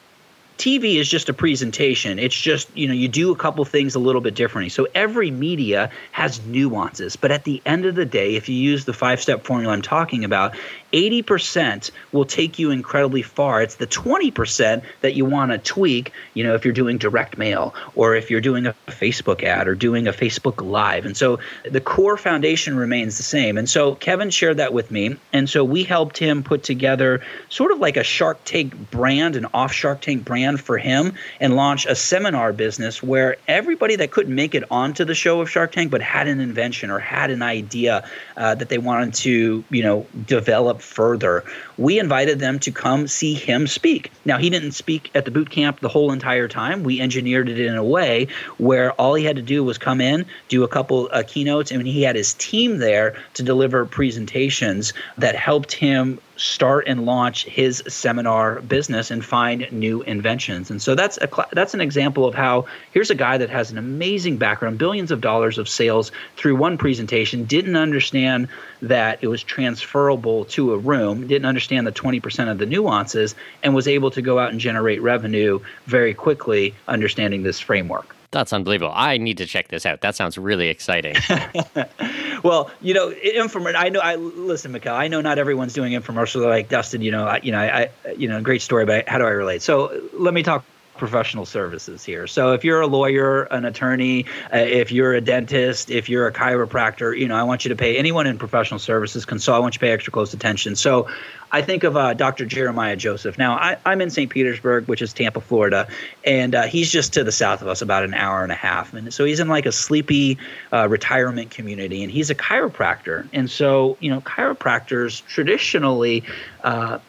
TV 0.58 0.96
is 0.96 1.08
just 1.08 1.30
a 1.30 1.34
presentation. 1.34 2.18
It's 2.20 2.36
just, 2.36 2.76
you 2.76 2.88
know, 2.88 2.94
you 2.94 3.08
do 3.08 3.32
a 3.32 3.36
couple 3.36 3.64
things 3.66 3.96
a 3.96 4.00
little 4.00 4.22
bit 4.22 4.34
differently. 4.34 4.70
So 4.70 4.88
every 4.96 5.30
media 5.30 5.92
has 6.12 6.44
nuances. 6.46 7.16
But 7.16 7.32
at 7.32 7.44
the 7.44 7.62
end 7.66 7.86
of 7.86 7.96
the 7.96 8.06
day, 8.06 8.36
if 8.36 8.50
you 8.50 8.56
use 8.56 8.86
the 8.86 8.94
five 8.94 9.22
step 9.22 9.44
formula 9.44 9.74
I'm 9.74 9.82
talking 9.82 10.24
about, 10.24 10.56
80% 10.94 11.92
will 12.12 12.26
take 12.26 12.60
you 12.60 12.72
incredibly 12.72 13.22
far. 13.22 13.62
It's 13.62 13.76
the 13.76 13.88
20% 13.88 14.84
that 15.02 15.16
you 15.16 15.26
want 15.26 15.52
to 15.52 15.58
tweak, 15.58 16.14
you 16.34 16.44
know, 16.44 16.56
if 16.56 16.66
you're 16.66 16.74
doing 16.74 16.98
direct 16.98 17.38
mail 17.38 17.76
or 17.96 18.16
if 18.16 18.32
you're 18.32 18.42
doing 18.42 18.66
a 18.66 18.76
Facebook 18.88 19.44
ad 19.44 19.68
or 19.68 19.76
doing 19.76 20.08
a 20.08 20.14
Facebook 20.14 20.66
Live. 20.66 21.06
And 21.06 21.16
so 21.16 21.40
the 21.70 21.82
core 21.82 22.18
foundation 22.18 22.78
remains 22.78 23.18
the 23.18 23.24
same. 23.24 23.58
And 23.58 23.70
so 23.70 23.96
Kevin 23.96 24.30
shared 24.30 24.58
that 24.58 24.74
with 24.74 24.92
me. 24.92 25.18
And 25.34 25.50
so 25.50 25.64
we 25.64 25.84
helped 25.84 26.18
him 26.18 26.44
put 26.44 26.64
together 26.64 27.22
sort 27.50 27.72
of 27.72 27.80
like 27.80 27.98
a 27.98 28.04
Shark 28.04 28.40
Tank 28.46 28.92
brand, 28.92 29.36
an 29.36 29.48
off 29.54 29.74
Shark 29.74 30.02
Tank 30.02 30.24
brand 30.24 30.60
for 30.62 30.78
him, 30.78 31.14
and 31.40 31.56
launch 31.56 31.86
a 31.86 31.96
seminar 31.96 32.54
business 32.54 33.04
where 33.04 33.38
everybody 33.48 33.98
that 33.98 34.12
couldn't 34.12 34.34
make 34.34 34.56
it 34.56 34.64
onto 34.72 35.06
the 35.06 35.16
show 35.16 35.42
of 35.42 35.50
Shark 35.50 35.72
Tank 35.72 35.92
but 35.92 36.02
had 36.02 36.28
an 36.28 36.40
invention 36.40 36.90
or 36.90 37.00
had 37.00 37.30
an 37.30 37.42
idea 37.42 38.08
uh, 38.36 38.56
that 38.56 38.70
they 38.70 38.78
wanted 38.78 39.14
to, 39.16 39.64
you 39.70 39.84
know, 39.84 40.06
develop 40.26 40.77
further, 40.82 41.44
we 41.78 42.00
invited 42.00 42.40
them 42.40 42.60
to 42.60 42.72
come 42.72 43.08
see 43.08 43.34
him 43.34 43.68
speak. 43.68 44.12
Now, 44.26 44.38
he 44.38 44.50
didn't 44.50 44.72
speak 44.72 45.12
at 45.16 45.26
the 45.26 45.32
boot 45.32 45.50
camp 45.50 45.80
the 45.80 45.90
whole 45.90 46.12
entire 46.12 46.48
time. 46.48 46.84
We 46.84 47.02
engineered 47.02 47.50
it 47.50 47.60
in 47.60 47.76
a 47.76 47.84
way 47.84 48.28
where 48.58 48.92
all 48.94 49.14
he 49.14 49.26
had 49.26 49.36
to 49.38 49.42
do 49.42 49.64
was 49.64 49.78
come 49.78 50.02
in, 50.02 50.26
do 50.48 50.64
a 50.64 50.68
couple 50.68 51.10
keynotes, 51.28 51.72
and 51.72 51.86
he 51.88 52.04
had 52.04 52.16
his 52.16 52.34
team 52.36 52.78
there 52.78 53.16
to 53.36 53.44
deliver 53.44 53.86
presentations 53.86 54.94
that 55.18 55.36
helped 55.36 55.74
him 55.74 56.20
start 56.38 56.88
and 56.88 57.06
launch 57.06 57.46
his 57.46 57.84
seminar 57.88 58.62
business 58.62 59.12
and 59.12 59.24
find 59.24 59.70
new 59.72 60.02
inventions. 60.04 60.72
And 60.72 60.82
so 60.82 60.96
that's 60.96 61.18
a 61.18 61.30
that's 61.52 61.74
an 61.74 61.82
example 61.82 62.26
of 62.26 62.36
how 62.36 62.66
here's 62.92 63.10
a 63.10 63.16
guy 63.16 63.38
that 63.38 63.50
has 63.50 63.72
an 63.72 63.78
amazing 63.78 64.38
background, 64.38 64.78
billions 64.78 65.12
of 65.12 65.22
dollars 65.22 65.58
of 65.58 65.68
sales 65.68 66.12
through 66.36 66.56
one 66.56 66.78
presentation, 66.78 67.46
didn't 67.46 67.76
understand 67.76 68.48
that 68.82 69.20
it 69.22 69.28
was 69.28 69.44
transferable 69.44 70.46
to 70.46 70.74
a 70.74 70.78
room, 70.78 71.28
didn't 71.28 71.46
understand 71.46 71.86
the 71.88 71.92
20% 71.92 72.52
of 72.52 72.58
the 72.58 72.66
nuances 72.66 73.36
and 73.64 73.74
was 73.74 73.88
able 73.88 74.12
to 74.12 74.22
go 74.22 74.40
out 74.40 74.52
and 74.52 74.60
generate 74.60 75.02
revenue 75.02 75.60
very 75.86 76.14
quickly 76.14 76.74
understanding 76.88 77.44
this 77.44 77.60
framework. 77.60 78.17
That's 78.38 78.54
unbelievable. 78.54 78.94
I 78.96 79.18
need 79.18 79.40
to 79.40 79.48
check 79.48 79.70
this 79.70 79.84
out. 79.84 80.02
That 80.02 80.16
sounds 80.16 80.38
really 80.38 80.68
exciting. 80.68 81.16
well, 82.44 82.70
you 82.82 82.94
know, 82.94 83.10
infomer. 83.10 83.74
I 83.76 83.90
know. 83.90 84.00
I 84.00 84.14
listen, 84.14 84.72
Mikkel. 84.74 84.94
I 84.94 85.08
know 85.08 85.22
not 85.22 85.40
everyone's 85.40 85.74
doing 85.74 85.94
infomercials 85.94 86.48
like 86.48 86.70
Dustin. 86.70 87.02
You 87.02 87.10
know, 87.10 87.26
I, 87.26 87.40
you 87.42 87.52
know, 87.52 87.60
I, 87.60 87.90
you 88.16 88.28
know, 88.28 88.40
great 88.42 88.62
story, 88.62 88.86
but 88.86 89.10
how 89.10 89.18
do 89.18 89.24
I 89.24 89.30
relate? 89.30 89.64
So 89.64 90.08
let 90.14 90.36
me 90.36 90.44
talk 90.44 90.64
professional 90.98 91.48
services 91.48 92.04
here. 92.04 92.28
So 92.28 92.54
if 92.54 92.64
you're 92.64 92.82
a 92.82 92.88
lawyer, 92.88 93.44
an 93.46 93.66
attorney, 93.66 94.26
uh, 94.54 94.58
if 94.58 94.92
you're 94.92 95.16
a 95.16 95.22
dentist, 95.22 95.90
if 95.90 96.08
you're 96.08 96.28
a 96.28 96.34
chiropractor, 96.34 97.18
you 97.18 97.28
know, 97.28 97.36
I 97.36 97.44
want 97.44 97.66
you 97.66 97.70
to 97.70 97.76
pay 97.76 97.98
anyone 97.98 98.28
in 98.28 98.38
professional 98.38 98.80
services 98.80 99.26
consult. 99.26 99.56
I 99.56 99.60
want 99.60 99.74
you 99.76 99.80
to 99.80 99.86
pay 99.86 99.92
extra 99.92 100.14
close 100.14 100.34
attention. 100.36 100.76
So 100.76 101.10
I 101.52 101.62
think 101.62 101.84
of 101.84 101.96
uh, 101.96 102.14
Dr. 102.14 102.46
Jeremiah 102.46 102.96
Joseph. 102.96 103.38
Now, 103.38 103.56
I, 103.56 103.78
am 103.86 104.02
in 104.02 104.10
St. 104.10 104.30
Petersburg, 104.30 104.88
which 104.88 105.02
is 105.02 105.14
Tampa, 105.14 105.40
Florida, 105.40 105.88
and 106.26 106.54
uh, 106.54 106.64
he's 106.64 106.92
just 106.92 107.14
to 107.14 107.24
the 107.24 107.32
south 107.32 107.62
of 107.62 107.68
us, 107.68 107.82
about 107.82 108.04
an 108.04 108.14
hour 108.14 108.44
and 108.44 108.52
a 108.52 108.56
half. 108.56 108.94
And 108.94 109.14
so 109.14 109.24
he's 109.24 109.40
in 109.40 109.48
like 109.48 109.66
a 109.66 109.72
sleepy 109.72 110.38
uh, 110.74 110.88
retirement 110.90 111.52
community, 111.52 112.04
and 112.04 112.12
he's 112.12 112.30
a 112.30 112.36
chiropractor. 112.36 113.28
And 113.32 113.50
so, 113.50 113.98
you 114.00 114.10
know, 114.10 114.22
chiropractors 114.22 115.26
traditionally, 115.26 116.24
uh, 116.64 117.00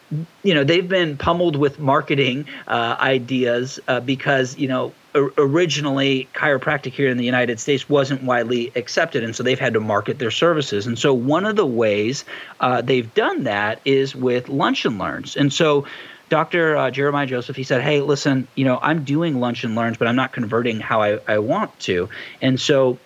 you 0.42 0.54
know, 0.54 0.64
they've 0.64 0.88
been 0.88 1.16
pummeled 1.16 1.56
with 1.56 1.80
marketing 1.80 2.46
uh, 2.68 2.96
ideas 3.00 3.80
uh, 3.88 4.00
because, 4.00 4.56
you 4.56 4.68
know, 4.68 4.92
originally 5.38 6.28
chiropractic 6.34 6.92
here 6.92 7.08
in 7.08 7.16
the 7.16 7.24
United 7.24 7.60
States 7.60 7.88
wasn't 7.88 8.22
widely 8.22 8.72
accepted, 8.74 9.24
and 9.24 9.34
so 9.34 9.42
they've 9.42 9.58
had 9.58 9.74
to 9.74 9.80
market 9.80 10.18
their 10.18 10.30
services. 10.30 10.86
And 10.86 10.98
so 10.98 11.12
one 11.14 11.44
of 11.44 11.56
the 11.56 11.66
ways 11.66 12.24
uh, 12.60 12.82
they've 12.82 13.12
done 13.14 13.44
that 13.44 13.80
is 13.84 14.14
with 14.14 14.48
lunch 14.48 14.84
and 14.84 14.98
learns. 14.98 15.36
And 15.36 15.52
so 15.52 15.86
Dr. 16.28 16.76
Uh, 16.76 16.90
Jeremiah 16.90 17.26
Joseph, 17.26 17.56
he 17.56 17.62
said, 17.62 17.82
Hey, 17.82 18.00
listen, 18.00 18.48
you 18.54 18.64
know, 18.64 18.78
I'm 18.82 19.04
doing 19.04 19.40
lunch 19.40 19.64
and 19.64 19.74
learns, 19.74 19.96
but 19.96 20.08
I'm 20.08 20.16
not 20.16 20.32
converting 20.32 20.80
how 20.80 21.02
I, 21.02 21.18
I 21.26 21.38
want 21.38 21.78
to. 21.80 22.08
And 22.42 22.60
so 22.60 22.98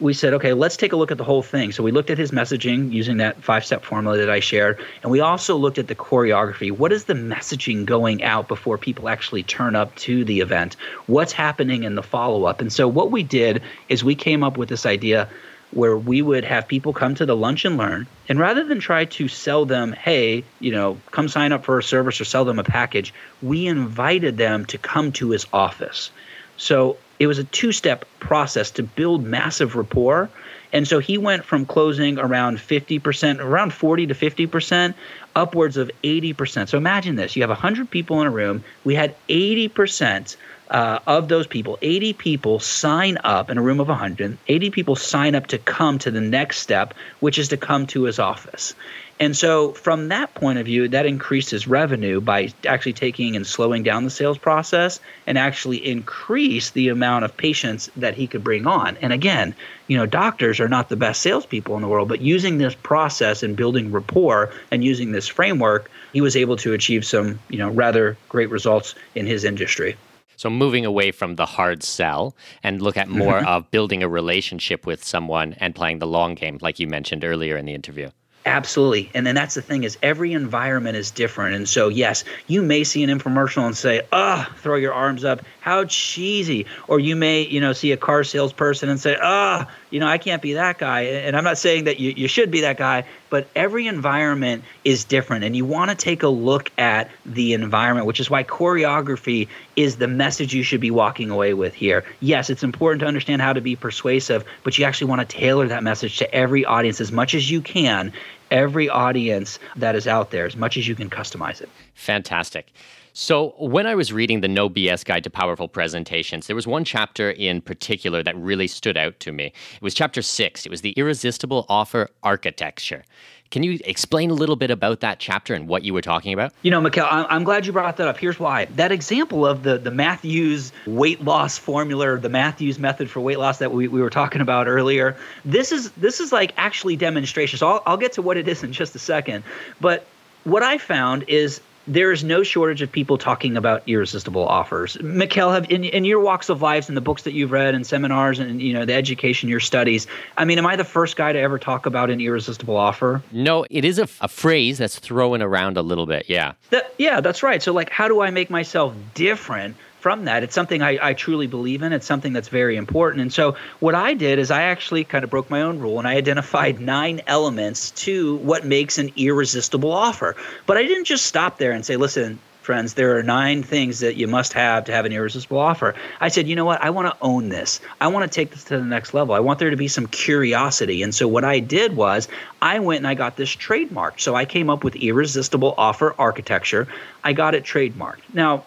we 0.00 0.14
said, 0.14 0.34
okay, 0.34 0.52
let's 0.52 0.76
take 0.76 0.92
a 0.92 0.96
look 0.96 1.10
at 1.10 1.18
the 1.18 1.24
whole 1.24 1.42
thing. 1.42 1.72
So 1.72 1.82
we 1.82 1.90
looked 1.90 2.10
at 2.10 2.18
his 2.18 2.30
messaging 2.30 2.92
using 2.92 3.16
that 3.18 3.42
five 3.42 3.64
step 3.64 3.84
formula 3.84 4.16
that 4.18 4.30
I 4.30 4.40
shared. 4.40 4.80
And 5.02 5.10
we 5.10 5.20
also 5.20 5.56
looked 5.56 5.78
at 5.78 5.88
the 5.88 5.94
choreography. 5.94 6.70
What 6.70 6.92
is 6.92 7.04
the 7.04 7.14
messaging 7.14 7.84
going 7.84 8.22
out 8.22 8.48
before 8.48 8.78
people 8.78 9.08
actually 9.08 9.42
turn 9.42 9.74
up 9.76 9.94
to 9.96 10.24
the 10.24 10.40
event? 10.40 10.76
What's 11.06 11.32
happening 11.32 11.84
in 11.84 11.94
the 11.94 12.02
follow 12.02 12.44
up? 12.44 12.60
And 12.60 12.72
so 12.72 12.88
what 12.88 13.10
we 13.10 13.22
did 13.22 13.62
is 13.88 14.04
we 14.04 14.14
came 14.14 14.42
up 14.42 14.56
with 14.56 14.68
this 14.68 14.86
idea 14.86 15.28
where 15.72 15.96
we 15.96 16.20
would 16.20 16.44
have 16.44 16.68
people 16.68 16.92
come 16.92 17.14
to 17.14 17.26
the 17.26 17.36
lunch 17.36 17.64
and 17.64 17.76
learn. 17.76 18.06
And 18.28 18.38
rather 18.38 18.64
than 18.64 18.78
try 18.78 19.06
to 19.06 19.28
sell 19.28 19.64
them, 19.64 19.92
hey, 19.92 20.44
you 20.60 20.70
know, 20.70 20.98
come 21.10 21.28
sign 21.28 21.52
up 21.52 21.64
for 21.64 21.78
a 21.78 21.82
service 21.82 22.20
or 22.20 22.24
sell 22.24 22.44
them 22.44 22.58
a 22.58 22.64
package, 22.64 23.14
we 23.40 23.66
invited 23.66 24.36
them 24.36 24.66
to 24.66 24.78
come 24.78 25.12
to 25.12 25.30
his 25.30 25.46
office. 25.52 26.10
So 26.58 26.98
it 27.22 27.28
was 27.28 27.38
a 27.38 27.44
two 27.44 27.70
step 27.70 28.04
process 28.18 28.72
to 28.72 28.82
build 28.82 29.22
massive 29.22 29.76
rapport. 29.76 30.28
And 30.72 30.88
so 30.88 30.98
he 30.98 31.18
went 31.18 31.44
from 31.44 31.66
closing 31.66 32.18
around 32.18 32.58
50%, 32.58 33.38
around 33.38 33.72
40 33.72 34.08
to 34.08 34.14
50%, 34.14 34.94
upwards 35.36 35.76
of 35.76 35.88
80%. 36.02 36.68
So 36.68 36.76
imagine 36.76 37.14
this 37.14 37.36
you 37.36 37.42
have 37.44 37.50
100 37.50 37.88
people 37.88 38.20
in 38.20 38.26
a 38.26 38.30
room. 38.30 38.64
We 38.82 38.96
had 38.96 39.14
80% 39.28 40.36
uh, 40.72 40.98
of 41.06 41.28
those 41.28 41.46
people, 41.46 41.78
80 41.82 42.14
people 42.14 42.58
sign 42.58 43.18
up 43.24 43.50
in 43.50 43.58
a 43.58 43.62
room 43.62 43.78
of 43.78 43.88
100, 43.88 44.38
80 44.48 44.70
people 44.70 44.96
sign 44.96 45.34
up 45.34 45.46
to 45.48 45.58
come 45.58 45.98
to 45.98 46.10
the 46.10 46.20
next 46.20 46.60
step, 46.60 46.94
which 47.20 47.38
is 47.38 47.48
to 47.48 47.58
come 47.58 47.86
to 47.88 48.04
his 48.04 48.18
office. 48.18 48.74
And 49.20 49.36
so, 49.36 49.72
from 49.72 50.08
that 50.08 50.34
point 50.34 50.58
of 50.58 50.64
view, 50.64 50.88
that 50.88 51.04
increases 51.04 51.68
revenue 51.68 52.22
by 52.22 52.52
actually 52.66 52.94
taking 52.94 53.36
and 53.36 53.46
slowing 53.46 53.82
down 53.82 54.04
the 54.04 54.10
sales 54.10 54.38
process 54.38 54.98
and 55.26 55.36
actually 55.36 55.86
increase 55.86 56.70
the 56.70 56.88
amount 56.88 57.26
of 57.26 57.36
patients 57.36 57.90
that 57.96 58.14
he 58.14 58.26
could 58.26 58.42
bring 58.42 58.66
on. 58.66 58.96
And 59.02 59.12
again, 59.12 59.54
you 59.88 59.98
know, 59.98 60.06
doctors 60.06 60.58
are 60.58 60.68
not 60.68 60.88
the 60.88 60.96
best 60.96 61.20
salespeople 61.20 61.76
in 61.76 61.82
the 61.82 61.88
world, 61.88 62.08
but 62.08 62.22
using 62.22 62.56
this 62.56 62.74
process 62.74 63.42
and 63.42 63.54
building 63.54 63.92
rapport 63.92 64.50
and 64.70 64.82
using 64.82 65.12
this 65.12 65.28
framework, 65.28 65.90
he 66.14 66.22
was 66.22 66.34
able 66.34 66.56
to 66.56 66.72
achieve 66.72 67.04
some, 67.04 67.38
you 67.50 67.58
know, 67.58 67.70
rather 67.70 68.16
great 68.30 68.48
results 68.48 68.94
in 69.14 69.26
his 69.26 69.44
industry. 69.44 69.96
So 70.42 70.50
moving 70.50 70.84
away 70.84 71.12
from 71.12 71.36
the 71.36 71.46
hard 71.46 71.84
sell 71.84 72.34
and 72.64 72.82
look 72.82 72.96
at 72.96 73.08
more 73.08 73.34
mm-hmm. 73.34 73.46
of 73.46 73.70
building 73.70 74.02
a 74.02 74.08
relationship 74.08 74.86
with 74.86 75.04
someone 75.04 75.54
and 75.58 75.72
playing 75.72 76.00
the 76.00 76.06
long 76.08 76.34
game, 76.34 76.58
like 76.60 76.80
you 76.80 76.88
mentioned 76.88 77.24
earlier 77.24 77.56
in 77.56 77.64
the 77.64 77.74
interview. 77.74 78.10
Absolutely. 78.44 79.08
And 79.14 79.24
then 79.24 79.36
that's 79.36 79.54
the 79.54 79.62
thing 79.62 79.84
is 79.84 79.96
every 80.02 80.32
environment 80.32 80.96
is 80.96 81.12
different. 81.12 81.54
And 81.54 81.68
so 81.68 81.86
yes, 81.86 82.24
you 82.48 82.60
may 82.60 82.82
see 82.82 83.04
an 83.04 83.10
infomercial 83.16 83.64
and 83.64 83.76
say, 83.76 84.02
"Ah, 84.10 84.50
oh, 84.50 84.56
throw 84.58 84.74
your 84.74 84.92
arms 84.92 85.24
up. 85.24 85.42
How 85.60 85.84
cheesy." 85.84 86.66
Or 86.88 86.98
you 86.98 87.14
may, 87.14 87.42
you 87.42 87.60
know, 87.60 87.72
see 87.72 87.92
a 87.92 87.96
car 87.96 88.24
salesperson 88.24 88.88
and 88.88 88.98
say, 88.98 89.16
"Ah, 89.22 89.68
oh, 89.68 89.72
you 89.92 90.00
know, 90.00 90.08
I 90.08 90.18
can't 90.18 90.42
be 90.42 90.54
that 90.54 90.78
guy." 90.78 91.02
And 91.02 91.36
I'm 91.36 91.44
not 91.44 91.58
saying 91.58 91.84
that 91.84 92.00
you, 92.00 92.12
you 92.16 92.26
should 92.26 92.50
be 92.50 92.62
that 92.62 92.76
guy, 92.76 93.04
but 93.30 93.46
every 93.54 93.86
environment 93.86 94.64
is 94.84 95.04
different 95.04 95.44
and 95.44 95.54
you 95.54 95.64
want 95.64 95.90
to 95.90 95.96
take 95.96 96.22
a 96.22 96.28
look 96.28 96.70
at 96.78 97.10
the 97.24 97.52
environment, 97.52 98.06
which 98.06 98.18
is 98.18 98.28
why 98.28 98.42
choreography 98.42 99.48
is 99.76 99.96
the 99.96 100.08
message 100.08 100.52
you 100.52 100.62
should 100.62 100.80
be 100.80 100.90
walking 100.90 101.30
away 101.30 101.54
with 101.54 101.74
here. 101.74 102.04
Yes, 102.20 102.50
it's 102.50 102.64
important 102.64 103.00
to 103.00 103.06
understand 103.06 103.40
how 103.40 103.52
to 103.52 103.60
be 103.60 103.76
persuasive, 103.76 104.44
but 104.64 104.76
you 104.76 104.84
actually 104.84 105.08
want 105.08 105.20
to 105.20 105.36
tailor 105.36 105.68
that 105.68 105.84
message 105.84 106.18
to 106.18 106.34
every 106.34 106.64
audience 106.64 107.00
as 107.00 107.12
much 107.12 107.34
as 107.34 107.50
you 107.50 107.60
can 107.60 108.12
every 108.52 108.88
audience 108.88 109.58
that 109.76 109.96
is 109.96 110.06
out 110.06 110.30
there 110.30 110.44
as 110.44 110.56
much 110.56 110.76
as 110.76 110.86
you 110.86 110.94
can 110.94 111.08
customize 111.08 111.60
it. 111.60 111.70
Fantastic. 111.94 112.70
So, 113.14 113.54
when 113.58 113.86
I 113.86 113.94
was 113.94 114.10
reading 114.10 114.40
the 114.40 114.48
No 114.48 114.70
BS 114.70 115.04
Guide 115.04 115.22
to 115.24 115.30
Powerful 115.30 115.68
Presentations, 115.68 116.46
there 116.46 116.56
was 116.56 116.66
one 116.66 116.82
chapter 116.82 117.30
in 117.30 117.60
particular 117.60 118.22
that 118.22 118.34
really 118.36 118.66
stood 118.66 118.96
out 118.96 119.20
to 119.20 119.32
me. 119.32 119.52
It 119.74 119.82
was 119.82 119.92
chapter 119.92 120.22
six, 120.22 120.64
it 120.64 120.70
was 120.70 120.80
the 120.80 120.92
Irresistible 120.92 121.66
Offer 121.68 122.08
Architecture. 122.22 123.04
Can 123.50 123.62
you 123.62 123.78
explain 123.84 124.30
a 124.30 124.32
little 124.32 124.56
bit 124.56 124.70
about 124.70 125.00
that 125.00 125.18
chapter 125.18 125.52
and 125.52 125.68
what 125.68 125.84
you 125.84 125.92
were 125.92 126.00
talking 126.00 126.32
about? 126.32 126.54
You 126.62 126.70
know, 126.70 126.80
Mikkel, 126.80 127.06
I'm 127.06 127.44
glad 127.44 127.66
you 127.66 127.72
brought 127.72 127.98
that 127.98 128.08
up. 128.08 128.16
Here's 128.16 128.40
why. 128.40 128.64
That 128.76 128.90
example 128.90 129.44
of 129.44 129.62
the, 129.62 129.76
the 129.76 129.90
Mathews 129.90 130.72
weight 130.86 131.22
loss 131.22 131.58
formula, 131.58 132.16
the 132.16 132.30
Mathews 132.30 132.78
method 132.78 133.10
for 133.10 133.20
weight 133.20 133.38
loss 133.38 133.58
that 133.58 133.72
we, 133.72 133.88
we 133.88 134.00
were 134.00 134.08
talking 134.08 134.40
about 134.40 134.68
earlier, 134.68 135.18
this 135.44 135.70
is 135.70 135.90
this 135.92 136.18
is 136.18 136.32
like 136.32 136.54
actually 136.56 136.96
demonstration. 136.96 137.58
So 137.58 137.68
I'll, 137.68 137.82
I'll 137.84 137.98
get 137.98 138.14
to 138.14 138.22
what 138.22 138.38
it 138.38 138.48
is 138.48 138.62
in 138.62 138.72
just 138.72 138.94
a 138.94 138.98
second. 138.98 139.44
But 139.82 140.06
what 140.44 140.62
I 140.62 140.78
found 140.78 141.24
is 141.28 141.60
there 141.86 142.12
is 142.12 142.22
no 142.22 142.42
shortage 142.42 142.82
of 142.82 142.90
people 142.90 143.18
talking 143.18 143.56
about 143.56 143.82
irresistible 143.86 144.46
offers. 144.46 144.96
Mikkel, 144.98 145.52
have 145.52 145.70
in, 145.70 145.84
in 145.84 146.04
your 146.04 146.20
walks 146.20 146.48
of 146.48 146.62
lives 146.62 146.88
and 146.88 146.96
the 146.96 147.00
books 147.00 147.22
that 147.22 147.32
you've 147.32 147.52
read 147.52 147.74
and 147.74 147.86
seminars 147.86 148.38
and 148.38 148.60
you 148.62 148.72
know 148.72 148.84
the 148.84 148.94
education, 148.94 149.48
your 149.48 149.60
studies. 149.60 150.06
I 150.36 150.44
mean, 150.44 150.58
am 150.58 150.66
I 150.66 150.76
the 150.76 150.84
first 150.84 151.16
guy 151.16 151.32
to 151.32 151.38
ever 151.38 151.58
talk 151.58 151.86
about 151.86 152.10
an 152.10 152.20
irresistible 152.20 152.76
offer? 152.76 153.22
No, 153.32 153.66
it 153.70 153.84
is 153.84 153.98
a, 153.98 154.08
a 154.20 154.28
phrase 154.28 154.78
that's 154.78 154.98
thrown 154.98 155.42
around 155.42 155.76
a 155.76 155.82
little 155.82 156.06
bit. 156.06 156.26
Yeah. 156.28 156.52
That, 156.70 156.94
yeah, 156.98 157.20
that's 157.20 157.42
right. 157.42 157.62
So 157.62 157.72
like, 157.72 157.90
how 157.90 158.08
do 158.08 158.20
I 158.20 158.30
make 158.30 158.50
myself 158.50 158.94
different? 159.14 159.76
From 160.02 160.24
that. 160.24 160.42
It's 160.42 160.54
something 160.54 160.82
I, 160.82 160.98
I, 161.00 161.12
truly 161.14 161.46
believe 161.46 161.82
in. 161.82 161.92
It's 161.92 162.06
something 162.06 162.32
that's 162.32 162.48
very 162.48 162.76
important. 162.76 163.22
And 163.22 163.32
so, 163.32 163.56
what 163.78 163.94
I 163.94 164.14
did 164.14 164.40
is 164.40 164.50
I 164.50 164.62
actually 164.62 165.04
kind 165.04 165.22
of 165.22 165.30
broke 165.30 165.48
my 165.48 165.62
own 165.62 165.78
rule 165.78 165.98
and 166.00 166.08
I 166.08 166.16
identified 166.16 166.80
nine 166.80 167.22
elements 167.28 167.92
to 168.02 168.36
what 168.36 168.66
makes 168.66 168.98
an 168.98 169.12
irresistible 169.16 169.92
offer. 169.92 170.34
But 170.66 170.76
I 170.76 170.82
didn't 170.82 171.04
just 171.04 171.24
stop 171.24 171.56
there 171.56 171.70
and 171.70 171.86
say, 171.86 171.96
listen, 171.96 172.40
friends, 172.62 172.94
there 172.94 173.16
are 173.16 173.22
nine 173.22 173.62
things 173.62 174.00
that 174.00 174.16
you 174.16 174.26
must 174.26 174.52
have 174.54 174.84
to 174.84 174.92
have 174.92 175.04
an 175.04 175.12
irresistible 175.12 175.58
offer. 175.58 175.94
I 176.20 176.28
said, 176.28 176.48
you 176.48 176.56
know 176.56 176.64
what? 176.64 176.82
I 176.82 176.90
want 176.90 177.08
to 177.08 177.16
own 177.20 177.48
this. 177.48 177.80
I 178.00 178.08
want 178.08 178.30
to 178.30 178.34
take 178.34 178.50
this 178.50 178.64
to 178.64 178.78
the 178.78 178.84
next 178.84 179.14
level. 179.14 179.34
I 179.34 179.40
want 179.40 179.60
there 179.60 179.70
to 179.70 179.76
be 179.76 179.88
some 179.88 180.06
curiosity. 180.06 181.02
And 181.02 181.14
so 181.14 181.28
what 181.28 181.44
I 181.44 181.60
did 181.60 181.96
was 181.96 182.28
I 182.60 182.80
went 182.80 182.98
and 182.98 183.06
I 183.06 183.14
got 183.14 183.36
this 183.36 183.54
trademarked. 183.54 184.20
So 184.20 184.34
I 184.34 184.44
came 184.46 184.70
up 184.70 184.82
with 184.82 184.96
irresistible 184.96 185.74
offer 185.78 186.14
architecture. 186.18 186.88
I 187.22 187.32
got 187.32 187.54
it 187.54 187.64
trademarked. 187.64 188.20
Now, 188.32 188.64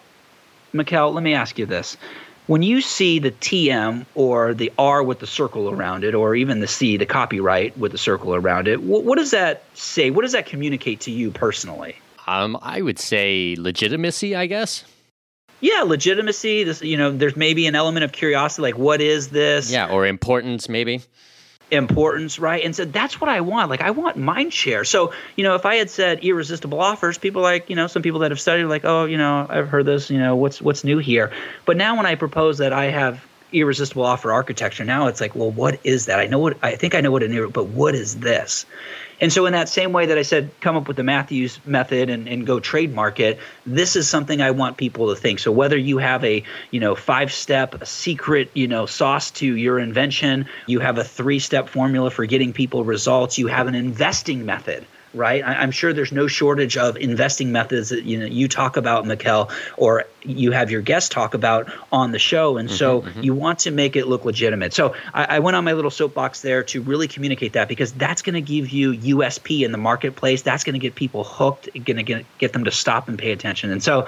Mikkel, 0.76 1.12
let 1.12 1.22
me 1.22 1.34
ask 1.34 1.58
you 1.58 1.66
this. 1.66 1.96
When 2.46 2.62
you 2.62 2.80
see 2.80 3.18
the 3.18 3.32
TM 3.32 4.06
or 4.14 4.54
the 4.54 4.72
R 4.78 5.02
with 5.02 5.18
the 5.18 5.26
circle 5.26 5.68
around 5.68 6.04
it, 6.04 6.14
or 6.14 6.36
even 6.36 6.60
the 6.60 6.68
C, 6.68 6.96
the 6.96 7.06
copyright 7.06 7.76
with 7.76 7.90
the 7.90 7.98
circle 7.98 8.34
around 8.34 8.68
it, 8.68 8.82
what, 8.82 9.02
what 9.02 9.18
does 9.18 9.32
that 9.32 9.64
say? 9.74 10.10
What 10.10 10.22
does 10.22 10.32
that 10.32 10.46
communicate 10.46 11.00
to 11.00 11.10
you 11.10 11.32
personally? 11.32 11.96
Um, 12.28 12.56
I 12.62 12.82
would 12.82 12.98
say 12.98 13.56
legitimacy, 13.58 14.36
I 14.36 14.46
guess. 14.46 14.84
Yeah, 15.60 15.82
legitimacy. 15.82 16.64
This, 16.64 16.82
you 16.82 16.96
know, 16.96 17.10
there's 17.10 17.36
maybe 17.36 17.66
an 17.66 17.74
element 17.74 18.04
of 18.04 18.12
curiosity, 18.12 18.62
like 18.62 18.78
what 18.78 19.00
is 19.00 19.28
this? 19.28 19.70
Yeah, 19.70 19.90
or 19.90 20.06
importance, 20.06 20.68
maybe 20.68 21.02
importance, 21.70 22.38
right? 22.38 22.64
And 22.64 22.74
so 22.74 22.84
that's 22.84 23.20
what 23.20 23.28
I 23.28 23.40
want. 23.40 23.70
Like 23.70 23.80
I 23.80 23.90
want 23.90 24.16
mind 24.16 24.52
share. 24.52 24.84
So, 24.84 25.12
you 25.36 25.44
know, 25.44 25.54
if 25.54 25.66
I 25.66 25.76
had 25.76 25.90
said 25.90 26.24
irresistible 26.24 26.80
offers, 26.80 27.18
people 27.18 27.42
like, 27.42 27.68
you 27.68 27.76
know, 27.76 27.86
some 27.86 28.02
people 28.02 28.20
that 28.20 28.30
have 28.30 28.40
studied 28.40 28.64
like, 28.64 28.84
oh, 28.84 29.04
you 29.04 29.18
know, 29.18 29.46
I've 29.48 29.68
heard 29.68 29.86
this, 29.86 30.10
you 30.10 30.18
know, 30.18 30.36
what's 30.36 30.62
what's 30.62 30.84
new 30.84 30.98
here? 30.98 31.32
But 31.64 31.76
now 31.76 31.96
when 31.96 32.06
I 32.06 32.14
propose 32.14 32.58
that 32.58 32.72
I 32.72 32.86
have 32.86 33.24
irresistible 33.52 34.04
offer 34.04 34.32
architecture, 34.32 34.84
now 34.84 35.08
it's 35.08 35.20
like, 35.20 35.34
well, 35.34 35.50
what 35.50 35.80
is 35.84 36.06
that? 36.06 36.20
I 36.20 36.26
know 36.26 36.38
what 36.38 36.58
I 36.62 36.76
think 36.76 36.94
I 36.94 37.00
know 37.00 37.10
what 37.10 37.22
an 37.22 37.50
but 37.50 37.66
what 37.66 37.94
is 37.94 38.16
this? 38.16 38.66
And 39.20 39.32
so, 39.32 39.46
in 39.46 39.52
that 39.52 39.68
same 39.68 39.92
way 39.92 40.06
that 40.06 40.18
I 40.18 40.22
said, 40.22 40.50
come 40.60 40.76
up 40.76 40.88
with 40.88 40.96
the 40.96 41.02
Mathews 41.02 41.58
method 41.64 42.10
and, 42.10 42.28
and 42.28 42.46
go 42.46 42.60
trademark 42.60 43.18
it, 43.18 43.38
this 43.64 43.96
is 43.96 44.08
something 44.08 44.42
I 44.42 44.50
want 44.50 44.76
people 44.76 45.08
to 45.08 45.20
think. 45.20 45.38
So, 45.38 45.50
whether 45.50 45.76
you 45.76 45.98
have 45.98 46.22
a 46.24 46.42
you 46.70 46.80
know 46.80 46.94
five 46.94 47.32
step 47.32 47.86
secret 47.86 48.50
you 48.54 48.66
know 48.66 48.86
sauce 48.86 49.30
to 49.32 49.46
your 49.56 49.78
invention, 49.78 50.46
you 50.66 50.80
have 50.80 50.98
a 50.98 51.04
three 51.04 51.38
step 51.38 51.68
formula 51.68 52.10
for 52.10 52.26
getting 52.26 52.52
people 52.52 52.84
results, 52.84 53.38
you 53.38 53.46
have 53.46 53.66
an 53.68 53.74
investing 53.74 54.44
method 54.44 54.86
right? 55.16 55.42
I, 55.42 55.62
am 55.62 55.70
sure 55.70 55.92
there's 55.92 56.12
no 56.12 56.26
shortage 56.26 56.76
of 56.76 56.96
investing 56.96 57.50
methods 57.50 57.88
that 57.88 58.04
you 58.04 58.18
know 58.18 58.26
you 58.26 58.46
talk 58.46 58.76
about, 58.76 59.04
Mikkel, 59.04 59.50
or 59.76 60.04
you 60.22 60.52
have 60.52 60.70
your 60.70 60.82
guests 60.82 61.08
talk 61.08 61.34
about 61.34 61.72
on 61.90 62.12
the 62.12 62.18
show, 62.18 62.58
and 62.58 62.68
mm-hmm, 62.68 62.76
so 62.76 63.02
mm-hmm. 63.02 63.22
you 63.22 63.34
want 63.34 63.60
to 63.60 63.70
make 63.70 63.96
it 63.96 64.06
look 64.06 64.24
legitimate. 64.24 64.74
So 64.74 64.94
I, 65.12 65.36
I, 65.36 65.38
went 65.40 65.56
on 65.56 65.64
my 65.64 65.72
little 65.72 65.90
soapbox 65.90 66.42
there 66.42 66.62
to 66.64 66.82
really 66.82 67.08
communicate 67.08 67.54
that 67.54 67.68
because 67.68 67.92
that's 67.92 68.22
going 68.22 68.34
to 68.34 68.40
give 68.40 68.68
you 68.68 68.92
USP 68.92 69.64
in 69.64 69.72
the 69.72 69.78
marketplace. 69.78 70.42
That's 70.42 70.62
going 70.62 70.74
to 70.74 70.78
get 70.78 70.94
people 70.94 71.24
hooked, 71.24 71.68
going 71.72 71.96
to 71.96 72.02
get 72.04 72.26
get 72.38 72.52
them 72.52 72.64
to 72.64 72.70
stop 72.70 73.08
and 73.08 73.18
pay 73.18 73.32
attention. 73.32 73.72
And 73.72 73.82
so, 73.82 74.06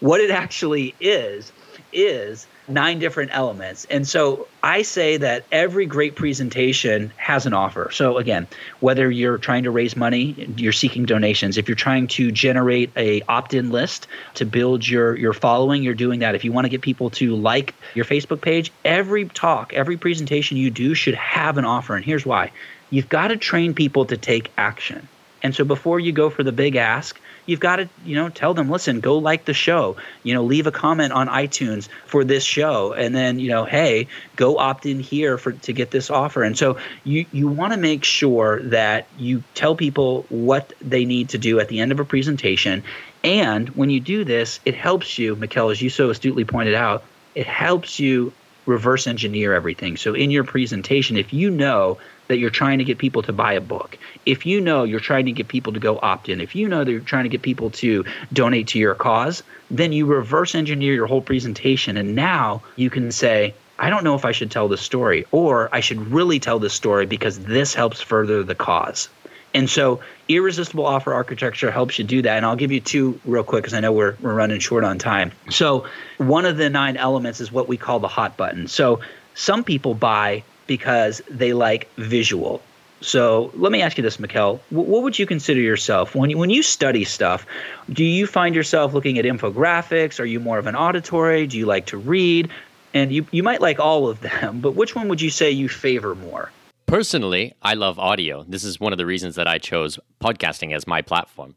what 0.00 0.20
it 0.20 0.30
actually 0.30 0.94
is 0.98 1.52
is 1.92 2.47
nine 2.68 2.98
different 2.98 3.30
elements. 3.32 3.86
And 3.90 4.06
so 4.06 4.46
I 4.62 4.82
say 4.82 5.16
that 5.16 5.44
every 5.50 5.86
great 5.86 6.16
presentation 6.16 7.12
has 7.16 7.46
an 7.46 7.54
offer. 7.54 7.90
So 7.92 8.18
again, 8.18 8.46
whether 8.80 9.10
you're 9.10 9.38
trying 9.38 9.64
to 9.64 9.70
raise 9.70 9.96
money, 9.96 10.52
you're 10.56 10.72
seeking 10.72 11.06
donations, 11.06 11.56
if 11.58 11.68
you're 11.68 11.76
trying 11.76 12.06
to 12.08 12.30
generate 12.30 12.90
a 12.96 13.22
opt-in 13.22 13.70
list 13.70 14.06
to 14.34 14.44
build 14.44 14.86
your 14.86 15.16
your 15.16 15.32
following, 15.32 15.82
you're 15.82 15.94
doing 15.94 16.20
that. 16.20 16.34
If 16.34 16.44
you 16.44 16.52
want 16.52 16.64
to 16.66 16.68
get 16.68 16.82
people 16.82 17.10
to 17.10 17.34
like 17.34 17.74
your 17.94 18.04
Facebook 18.04 18.40
page, 18.40 18.72
every 18.84 19.26
talk, 19.26 19.72
every 19.72 19.96
presentation 19.96 20.56
you 20.56 20.70
do 20.70 20.94
should 20.94 21.14
have 21.14 21.58
an 21.58 21.64
offer. 21.64 21.96
And 21.96 22.04
here's 22.04 22.26
why. 22.26 22.52
You've 22.90 23.08
got 23.08 23.28
to 23.28 23.36
train 23.36 23.74
people 23.74 24.06
to 24.06 24.16
take 24.16 24.50
action. 24.56 25.08
And 25.42 25.54
so 25.54 25.64
before 25.64 26.00
you 26.00 26.12
go 26.12 26.30
for 26.30 26.42
the 26.42 26.52
big 26.52 26.76
ask, 26.76 27.20
you've 27.48 27.60
got 27.60 27.76
to 27.76 27.88
you 28.04 28.14
know 28.14 28.28
tell 28.28 28.54
them 28.54 28.70
listen 28.70 29.00
go 29.00 29.18
like 29.18 29.44
the 29.46 29.54
show. 29.54 29.96
You 30.22 30.34
know 30.34 30.44
leave 30.44 30.66
a 30.66 30.70
comment 30.70 31.12
on 31.12 31.26
itunes 31.28 31.88
for 32.06 32.22
this 32.22 32.44
show. 32.44 32.92
And 32.92 33.14
then 33.14 33.38
you 33.40 33.48
know 33.48 33.64
hey 33.64 34.06
go 34.36 34.58
opt 34.58 34.86
in 34.86 35.00
here 35.00 35.38
for 35.38 35.52
to 35.52 35.72
get 35.72 35.90
this 35.90 36.10
offer. 36.10 36.44
And 36.44 36.56
so 36.56 36.78
you 37.02 37.26
you 37.32 37.48
want 37.48 37.72
to 37.72 37.78
make 37.78 38.04
sure 38.04 38.62
that 38.64 39.06
you 39.18 39.42
tell 39.54 39.74
people 39.74 40.26
what 40.28 40.72
they 40.80 41.04
need 41.04 41.30
to 41.30 41.38
do 41.38 41.58
at 41.58 41.68
the 41.68 41.80
end 41.80 41.90
of 41.90 41.98
a 41.98 42.04
presentation. 42.04 42.84
And 43.24 43.70
when 43.70 43.90
you 43.90 44.00
do 44.00 44.24
this 44.24 44.60
it 44.64 44.74
helps 44.74 45.18
you 45.18 45.34
Mikkel 45.34 45.72
as 45.72 45.82
you 45.82 45.90
so 45.90 46.10
astutely 46.10 46.44
pointed 46.44 46.74
out 46.74 47.02
it 47.34 47.46
helps 47.46 47.98
you 47.98 48.32
reverse 48.66 49.06
engineer 49.06 49.54
everything. 49.54 49.96
So 49.96 50.14
in 50.14 50.30
your 50.30 50.44
presentation 50.44 51.16
if 51.16 51.32
you 51.32 51.50
know 51.50 51.98
that 52.28 52.38
you're 52.38 52.50
trying 52.50 52.78
to 52.78 52.84
get 52.84 52.98
people 52.98 53.22
to 53.22 53.32
buy 53.32 53.54
a 53.54 53.60
book, 53.60 53.98
if 54.24 54.46
you 54.46 54.60
know 54.60 54.84
you're 54.84 55.00
trying 55.00 55.26
to 55.26 55.32
get 55.32 55.48
people 55.48 55.72
to 55.72 55.80
go 55.80 55.98
opt 56.00 56.28
in, 56.28 56.40
if 56.40 56.54
you 56.54 56.68
know 56.68 56.84
that 56.84 56.90
you're 56.90 57.00
trying 57.00 57.24
to 57.24 57.28
get 57.28 57.42
people 57.42 57.70
to 57.70 58.04
donate 58.32 58.68
to 58.68 58.78
your 58.78 58.94
cause, 58.94 59.42
then 59.70 59.92
you 59.92 60.06
reverse 60.06 60.54
engineer 60.54 60.94
your 60.94 61.06
whole 61.06 61.22
presentation. 61.22 61.96
And 61.96 62.14
now 62.14 62.62
you 62.76 62.90
can 62.90 63.10
say, 63.10 63.54
I 63.78 63.90
don't 63.90 64.04
know 64.04 64.14
if 64.14 64.24
I 64.24 64.32
should 64.32 64.50
tell 64.50 64.68
this 64.68 64.80
story, 64.80 65.24
or 65.30 65.68
I 65.72 65.80
should 65.80 66.10
really 66.10 66.40
tell 66.40 66.58
this 66.58 66.74
story 66.74 67.06
because 67.06 67.38
this 67.38 67.74
helps 67.74 68.00
further 68.00 68.42
the 68.42 68.54
cause. 68.54 69.08
And 69.54 69.70
so, 69.70 70.00
irresistible 70.28 70.84
offer 70.84 71.14
architecture 71.14 71.70
helps 71.70 71.98
you 71.98 72.04
do 72.04 72.22
that. 72.22 72.36
And 72.36 72.44
I'll 72.44 72.56
give 72.56 72.70
you 72.70 72.80
two 72.80 73.18
real 73.24 73.44
quick 73.44 73.62
because 73.62 73.74
I 73.74 73.80
know 73.80 73.92
we're, 73.92 74.14
we're 74.20 74.34
running 74.34 74.60
short 74.60 74.84
on 74.84 74.98
time. 74.98 75.32
So, 75.48 75.86
one 76.18 76.44
of 76.44 76.58
the 76.58 76.68
nine 76.68 76.96
elements 76.96 77.40
is 77.40 77.50
what 77.50 77.66
we 77.66 77.76
call 77.76 77.98
the 77.98 78.08
hot 78.08 78.36
button. 78.36 78.68
So, 78.68 79.00
some 79.34 79.64
people 79.64 79.94
buy 79.94 80.42
because 80.68 81.20
they 81.28 81.52
like 81.52 81.92
visual. 81.96 82.62
So 83.00 83.50
let 83.54 83.72
me 83.72 83.82
ask 83.82 83.96
you 83.96 84.02
this, 84.02 84.16
Mikkel. 84.16 84.60
What 84.70 85.02
would 85.02 85.18
you 85.18 85.26
consider 85.26 85.60
yourself 85.60 86.14
when 86.14 86.30
you, 86.30 86.38
when 86.38 86.50
you 86.50 86.62
study 86.62 87.04
stuff? 87.04 87.46
Do 87.92 88.04
you 88.04 88.26
find 88.26 88.54
yourself 88.54 88.92
looking 88.92 89.18
at 89.18 89.24
infographics? 89.24 90.20
Are 90.20 90.24
you 90.24 90.40
more 90.40 90.58
of 90.58 90.66
an 90.66 90.76
auditory? 90.76 91.46
Do 91.46 91.58
you 91.58 91.66
like 91.66 91.86
to 91.86 91.98
read? 91.98 92.50
And 92.94 93.12
you, 93.12 93.26
you 93.30 93.42
might 93.42 93.60
like 93.60 93.78
all 93.78 94.08
of 94.08 94.20
them, 94.20 94.60
but 94.60 94.74
which 94.74 94.94
one 94.94 95.08
would 95.08 95.20
you 95.20 95.30
say 95.30 95.50
you 95.50 95.68
favor 95.68 96.14
more? 96.14 96.50
Personally, 96.86 97.54
I 97.62 97.74
love 97.74 97.98
audio. 97.98 98.44
This 98.48 98.64
is 98.64 98.80
one 98.80 98.92
of 98.92 98.98
the 98.98 99.06
reasons 99.06 99.34
that 99.34 99.46
I 99.46 99.58
chose 99.58 99.98
podcasting 100.20 100.74
as 100.74 100.86
my 100.86 101.02
platform. 101.02 101.54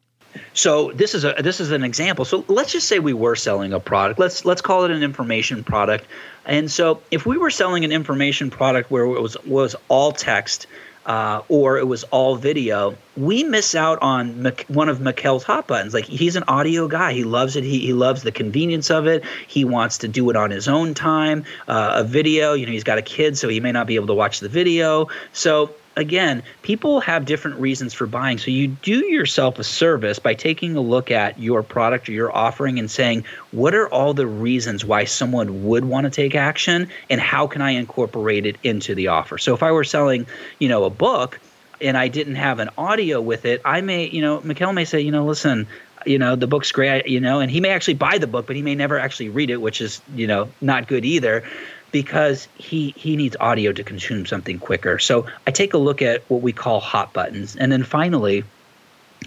So 0.53 0.91
this 0.91 1.15
is 1.15 1.23
a 1.23 1.33
this 1.39 1.59
is 1.59 1.71
an 1.71 1.83
example. 1.83 2.25
So 2.25 2.45
let's 2.47 2.71
just 2.71 2.87
say 2.87 2.99
we 2.99 3.13
were 3.13 3.35
selling 3.35 3.73
a 3.73 3.79
product. 3.79 4.19
Let's 4.19 4.45
let's 4.45 4.61
call 4.61 4.83
it 4.85 4.91
an 4.91 5.03
information 5.03 5.63
product. 5.63 6.05
And 6.45 6.69
so 6.69 7.01
if 7.11 7.25
we 7.25 7.37
were 7.37 7.49
selling 7.51 7.85
an 7.85 7.91
information 7.91 8.49
product 8.49 8.91
where 8.91 9.03
it 9.03 9.21
was 9.21 9.37
was 9.45 9.75
all 9.87 10.11
text 10.11 10.67
uh, 11.05 11.41
or 11.47 11.77
it 11.77 11.87
was 11.87 12.03
all 12.05 12.35
video, 12.35 12.95
we 13.17 13.43
miss 13.43 13.75
out 13.75 13.99
on 14.01 14.51
one 14.67 14.89
of 14.89 14.99
Mikkel's 14.99 15.43
hot 15.43 15.67
buttons. 15.67 15.93
Like 15.93 16.05
he's 16.05 16.35
an 16.35 16.43
audio 16.47 16.87
guy. 16.87 17.13
He 17.13 17.23
loves 17.23 17.55
it. 17.55 17.63
He, 17.63 17.79
he 17.79 17.93
loves 17.93 18.23
the 18.23 18.31
convenience 18.31 18.91
of 18.91 19.07
it. 19.07 19.23
He 19.47 19.65
wants 19.65 19.99
to 19.99 20.07
do 20.07 20.29
it 20.29 20.35
on 20.35 20.51
his 20.51 20.67
own 20.67 20.93
time. 20.93 21.45
Uh, 21.67 21.93
a 21.95 22.03
video, 22.03 22.53
you 22.53 22.65
know, 22.65 22.71
he's 22.71 22.83
got 22.83 22.97
a 22.97 23.01
kid, 23.01 23.37
so 23.37 23.49
he 23.49 23.59
may 23.59 23.71
not 23.71 23.87
be 23.87 23.95
able 23.95 24.07
to 24.07 24.13
watch 24.13 24.39
the 24.39 24.49
video. 24.49 25.07
So 25.33 25.73
again, 25.95 26.43
people 26.61 26.99
have 27.01 27.25
different 27.25 27.59
reasons 27.59 27.93
for 27.93 28.07
buying. 28.07 28.37
So 28.37 28.51
you 28.51 28.67
do 28.67 29.05
yourself 29.05 29.59
a 29.59 29.63
service 29.63 30.19
by 30.19 30.33
taking 30.33 30.75
a 30.75 30.81
look 30.81 31.11
at 31.11 31.39
your 31.39 31.63
product 31.63 32.07
or 32.09 32.13
your 32.13 32.35
offering 32.35 32.79
and 32.79 32.89
saying, 32.89 33.25
what 33.51 33.75
are 33.75 33.87
all 33.89 34.13
the 34.13 34.27
reasons 34.27 34.85
why 34.85 35.05
someone 35.05 35.65
would 35.65 35.85
want 35.85 36.05
to 36.05 36.09
take 36.09 36.35
action 36.35 36.89
and 37.09 37.19
how 37.19 37.47
can 37.47 37.61
I 37.61 37.71
incorporate 37.71 38.45
it 38.45 38.57
into 38.63 38.95
the 38.95 39.07
offer? 39.07 39.37
So 39.37 39.53
if 39.53 39.63
I 39.63 39.71
were 39.71 39.83
selling, 39.83 40.25
you 40.59 40.69
know, 40.69 40.83
a 40.85 40.89
book 40.89 41.39
and 41.81 41.97
I 41.97 42.07
didn't 42.07 42.35
have 42.35 42.59
an 42.59 42.69
audio 42.77 43.19
with 43.21 43.45
it, 43.45 43.61
I 43.65 43.81
may, 43.81 44.07
you 44.07 44.21
know, 44.21 44.39
Mikkel 44.39 44.73
may 44.73 44.85
say, 44.85 45.01
you 45.01 45.11
know, 45.11 45.25
listen, 45.25 45.67
you 46.05 46.17
know 46.17 46.35
the 46.35 46.47
book's 46.47 46.71
great 46.71 47.07
you 47.07 47.19
know 47.19 47.39
and 47.39 47.51
he 47.51 47.59
may 47.59 47.69
actually 47.69 47.93
buy 47.93 48.17
the 48.17 48.25
book 48.25 48.47
but 48.47 48.55
he 48.55 48.61
may 48.61 48.75
never 48.75 48.97
actually 48.97 49.29
read 49.29 49.49
it 49.49 49.57
which 49.57 49.81
is 49.81 50.01
you 50.15 50.25
know 50.25 50.49
not 50.59 50.87
good 50.87 51.05
either 51.05 51.43
because 51.91 52.47
he 52.55 52.93
he 52.97 53.15
needs 53.15 53.35
audio 53.39 53.71
to 53.71 53.83
consume 53.83 54.25
something 54.25 54.59
quicker. 54.59 54.99
So 54.99 55.25
I 55.45 55.51
take 55.51 55.73
a 55.73 55.77
look 55.77 56.01
at 56.01 56.23
what 56.29 56.41
we 56.41 56.53
call 56.53 56.79
hot 56.79 57.13
buttons, 57.13 57.55
and 57.55 57.71
then 57.71 57.83
finally, 57.83 58.43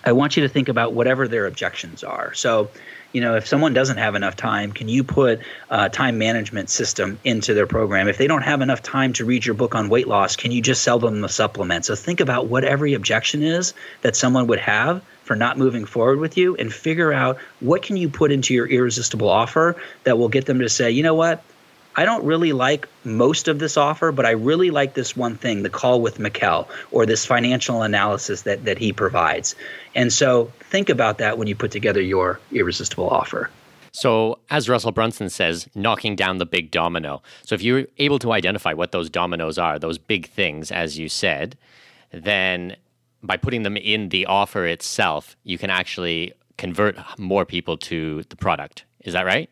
I 0.05 0.13
want 0.13 0.37
you 0.37 0.43
to 0.43 0.49
think 0.49 0.69
about 0.69 0.93
whatever 0.93 1.29
their 1.29 1.47
objections 1.47 2.03
are. 2.03 2.35
So, 2.35 2.69
you 3.13 3.21
know, 3.21 3.37
if 3.37 3.47
someone 3.47 3.75
doesn't 3.75 3.99
have 3.99 4.17
enough 4.17 4.35
time, 4.35 4.73
can 4.73 4.89
you 4.89 5.05
put 5.05 5.41
a 5.71 5.89
time 5.89 6.19
management 6.19 6.69
system 6.69 7.19
into 7.23 7.55
their 7.55 7.67
program? 7.67 8.09
If 8.09 8.19
they 8.19 8.27
don't 8.27 8.43
have 8.43 8.61
enough 8.61 8.83
time 8.83 9.13
to 9.15 9.25
read 9.25 9.47
your 9.47 9.55
book 9.55 9.75
on 9.75 9.89
weight 9.89 10.09
loss, 10.09 10.35
can 10.35 10.51
you 10.51 10.61
just 10.61 10.83
sell 10.83 10.99
them 10.99 11.21
the 11.21 11.29
supplement? 11.29 11.85
So 11.85 11.95
think 11.95 12.21
about 12.21 12.49
what 12.49 12.65
every 12.65 12.95
objection 12.95 13.43
is 13.43 13.73
that 14.03 14.17
someone 14.17 14.49
would 14.49 14.59
have 14.59 15.03
for 15.23 15.37
not 15.37 15.57
moving 15.57 15.85
forward 15.87 16.19
with 16.19 16.37
you 16.37 16.57
and 16.57 16.73
figure 16.73 17.13
out 17.13 17.39
what 17.61 17.83
can 17.83 17.97
you 17.97 18.09
put 18.09 18.33
into 18.33 18.53
your 18.53 18.67
irresistible 18.67 19.29
offer 19.29 19.77
that 20.03 20.19
will 20.19 20.29
get 20.29 20.45
them 20.47 20.59
to 20.59 20.69
say, 20.69 20.91
you 20.91 21.03
know 21.03 21.15
what? 21.15 21.43
I 21.97 22.05
don't 22.05 22.25
really 22.25 22.53
like 22.53 22.89
most 23.05 23.47
of 23.47 23.59
this 23.59 23.77
offer, 23.77 24.11
but 24.11 24.27
I 24.27 24.31
really 24.31 24.71
like 24.71 24.95
this 24.95 25.17
one 25.17 25.37
thing, 25.37 25.63
the 25.63 25.71
call 25.71 26.01
with 26.01 26.19
Mikkel 26.19 26.69
or 26.91 27.07
this 27.07 27.25
financial 27.25 27.83
analysis 27.83 28.43
that, 28.43 28.65
that 28.65 28.79
he 28.79 28.93
provides. 28.93 29.55
And 29.95 30.13
so 30.13 30.53
think 30.61 30.89
about 30.89 31.19
that 31.19 31.39
when 31.39 31.47
you 31.47 31.55
put 31.55 31.71
together 31.71 32.01
your 32.01 32.41
irresistible 32.53 33.09
offer. 33.09 33.51
So, 33.93 34.41
as 34.51 34.69
Russell 34.69 34.91
Brunson 34.91 35.31
says, 35.31 35.69
knocking 35.77 36.17
down 36.17 36.39
the 36.39 36.47
big 36.47 36.73
domino. 36.73 37.23
So, 37.45 37.55
if 37.55 37.63
you're 37.63 37.87
able 37.99 38.19
to 38.19 38.33
identify 38.33 38.73
what 38.73 38.91
those 38.91 39.09
dominoes 39.09 39.57
are, 39.57 39.79
those 39.79 39.99
big 39.99 40.27
things, 40.27 40.73
as 40.73 40.99
you 40.99 41.09
said, 41.09 41.57
then 42.11 42.75
by 43.23 43.37
putting 43.37 43.63
them 43.63 43.77
in 43.77 44.09
the 44.09 44.27
offer 44.27 44.67
itself, 44.67 45.37
you 45.45 45.59
can 45.59 45.71
actually 45.71 46.33
convert 46.59 46.97
more 47.19 47.45
people 47.45 47.77
to 47.77 48.25
the 48.31 48.37
product. 48.37 48.85
Is 49.05 49.13
that 49.13 49.27
right? 49.27 49.49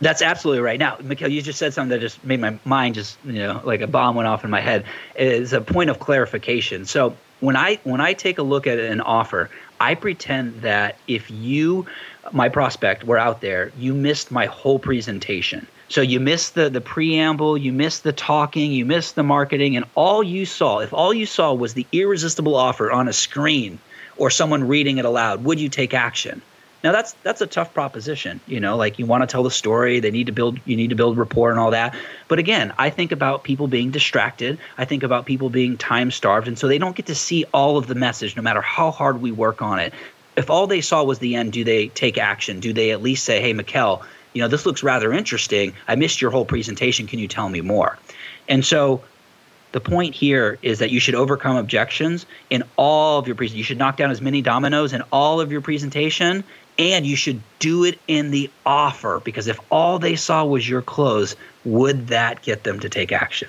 That's 0.00 0.20
absolutely 0.20 0.62
right. 0.62 0.78
Now, 0.78 0.96
Mikkel, 0.96 1.30
you 1.30 1.40
just 1.40 1.58
said 1.58 1.72
something 1.72 1.90
that 1.90 2.00
just 2.00 2.22
made 2.22 2.40
my 2.40 2.58
mind 2.64 2.94
just, 2.94 3.16
you 3.24 3.38
know, 3.38 3.62
like 3.64 3.80
a 3.80 3.86
bomb 3.86 4.14
went 4.14 4.28
off 4.28 4.44
in 4.44 4.50
my 4.50 4.60
head. 4.60 4.84
It's 5.14 5.52
a 5.52 5.60
point 5.60 5.88
of 5.88 5.98
clarification. 6.00 6.84
So 6.84 7.16
when 7.40 7.56
I 7.56 7.80
when 7.84 8.00
I 8.00 8.12
take 8.12 8.38
a 8.38 8.42
look 8.42 8.66
at 8.66 8.78
an 8.78 9.00
offer, 9.00 9.50
I 9.80 9.94
pretend 9.94 10.62
that 10.62 10.98
if 11.06 11.30
you, 11.30 11.86
my 12.32 12.48
prospect, 12.48 13.04
were 13.04 13.18
out 13.18 13.40
there, 13.40 13.72
you 13.78 13.94
missed 13.94 14.30
my 14.30 14.46
whole 14.46 14.78
presentation. 14.78 15.66
So 15.88 16.02
you 16.02 16.20
missed 16.20 16.54
the 16.54 16.68
the 16.68 16.80
preamble, 16.82 17.56
you 17.56 17.72
missed 17.72 18.02
the 18.02 18.12
talking, 18.12 18.72
you 18.72 18.84
missed 18.84 19.14
the 19.14 19.22
marketing, 19.22 19.76
and 19.76 19.86
all 19.94 20.22
you 20.22 20.44
saw, 20.44 20.80
if 20.80 20.92
all 20.92 21.14
you 21.14 21.26
saw 21.26 21.54
was 21.54 21.72
the 21.72 21.86
irresistible 21.92 22.54
offer 22.54 22.90
on 22.90 23.08
a 23.08 23.12
screen 23.14 23.78
or 24.18 24.28
someone 24.30 24.64
reading 24.64 24.98
it 24.98 25.04
aloud, 25.04 25.44
would 25.44 25.60
you 25.60 25.68
take 25.70 25.94
action? 25.94 26.42
Now 26.84 26.92
that's 26.92 27.12
that's 27.22 27.40
a 27.40 27.46
tough 27.46 27.74
proposition, 27.74 28.40
you 28.46 28.60
know, 28.60 28.76
like 28.76 28.98
you 28.98 29.06
want 29.06 29.22
to 29.22 29.26
tell 29.26 29.42
the 29.42 29.50
story, 29.50 30.00
they 30.00 30.10
need 30.10 30.26
to 30.26 30.32
build 30.32 30.60
you 30.64 30.76
need 30.76 30.90
to 30.90 30.96
build 30.96 31.16
rapport 31.16 31.50
and 31.50 31.58
all 31.58 31.70
that. 31.70 31.94
But 32.28 32.38
again, 32.38 32.72
I 32.78 32.90
think 32.90 33.12
about 33.12 33.44
people 33.44 33.66
being 33.66 33.90
distracted. 33.90 34.58
I 34.78 34.84
think 34.84 35.02
about 35.02 35.26
people 35.26 35.50
being 35.50 35.76
time 35.76 36.10
starved 36.10 36.48
and 36.48 36.58
so 36.58 36.68
they 36.68 36.78
don't 36.78 36.94
get 36.94 37.06
to 37.06 37.14
see 37.14 37.44
all 37.52 37.76
of 37.78 37.86
the 37.86 37.94
message 37.94 38.36
no 38.36 38.42
matter 38.42 38.60
how 38.60 38.90
hard 38.90 39.20
we 39.20 39.32
work 39.32 39.62
on 39.62 39.78
it. 39.78 39.94
If 40.36 40.50
all 40.50 40.66
they 40.66 40.82
saw 40.82 41.02
was 41.02 41.18
the 41.18 41.34
end, 41.34 41.52
do 41.52 41.64
they 41.64 41.88
take 41.88 42.18
action? 42.18 42.60
Do 42.60 42.72
they 42.72 42.90
at 42.90 43.02
least 43.02 43.24
say, 43.24 43.40
"Hey, 43.40 43.54
Mikkel, 43.54 44.04
you 44.34 44.42
know, 44.42 44.48
this 44.48 44.66
looks 44.66 44.82
rather 44.82 45.12
interesting. 45.12 45.72
I 45.88 45.96
missed 45.96 46.20
your 46.20 46.30
whole 46.30 46.44
presentation. 46.44 47.06
Can 47.06 47.18
you 47.18 47.28
tell 47.28 47.48
me 47.48 47.62
more?" 47.62 47.98
And 48.48 48.64
so 48.64 49.00
the 49.72 49.80
point 49.80 50.14
here 50.14 50.58
is 50.62 50.78
that 50.78 50.90
you 50.90 51.00
should 51.00 51.14
overcome 51.14 51.56
objections 51.56 52.26
in 52.50 52.62
all 52.76 53.18
of 53.18 53.26
your 53.26 53.34
presentations. 53.34 53.58
You 53.58 53.64
should 53.64 53.78
knock 53.78 53.96
down 53.96 54.10
as 54.10 54.20
many 54.20 54.42
dominoes 54.42 54.92
in 54.92 55.02
all 55.10 55.40
of 55.40 55.50
your 55.50 55.62
presentation 55.62 56.44
and 56.78 57.06
you 57.06 57.16
should 57.16 57.40
do 57.58 57.84
it 57.84 57.98
in 58.08 58.30
the 58.30 58.50
offer 58.64 59.20
because 59.24 59.46
if 59.46 59.58
all 59.70 59.98
they 59.98 60.16
saw 60.16 60.44
was 60.44 60.68
your 60.68 60.82
clothes, 60.82 61.36
would 61.64 62.08
that 62.08 62.42
get 62.42 62.64
them 62.64 62.80
to 62.80 62.88
take 62.88 63.12
action? 63.12 63.48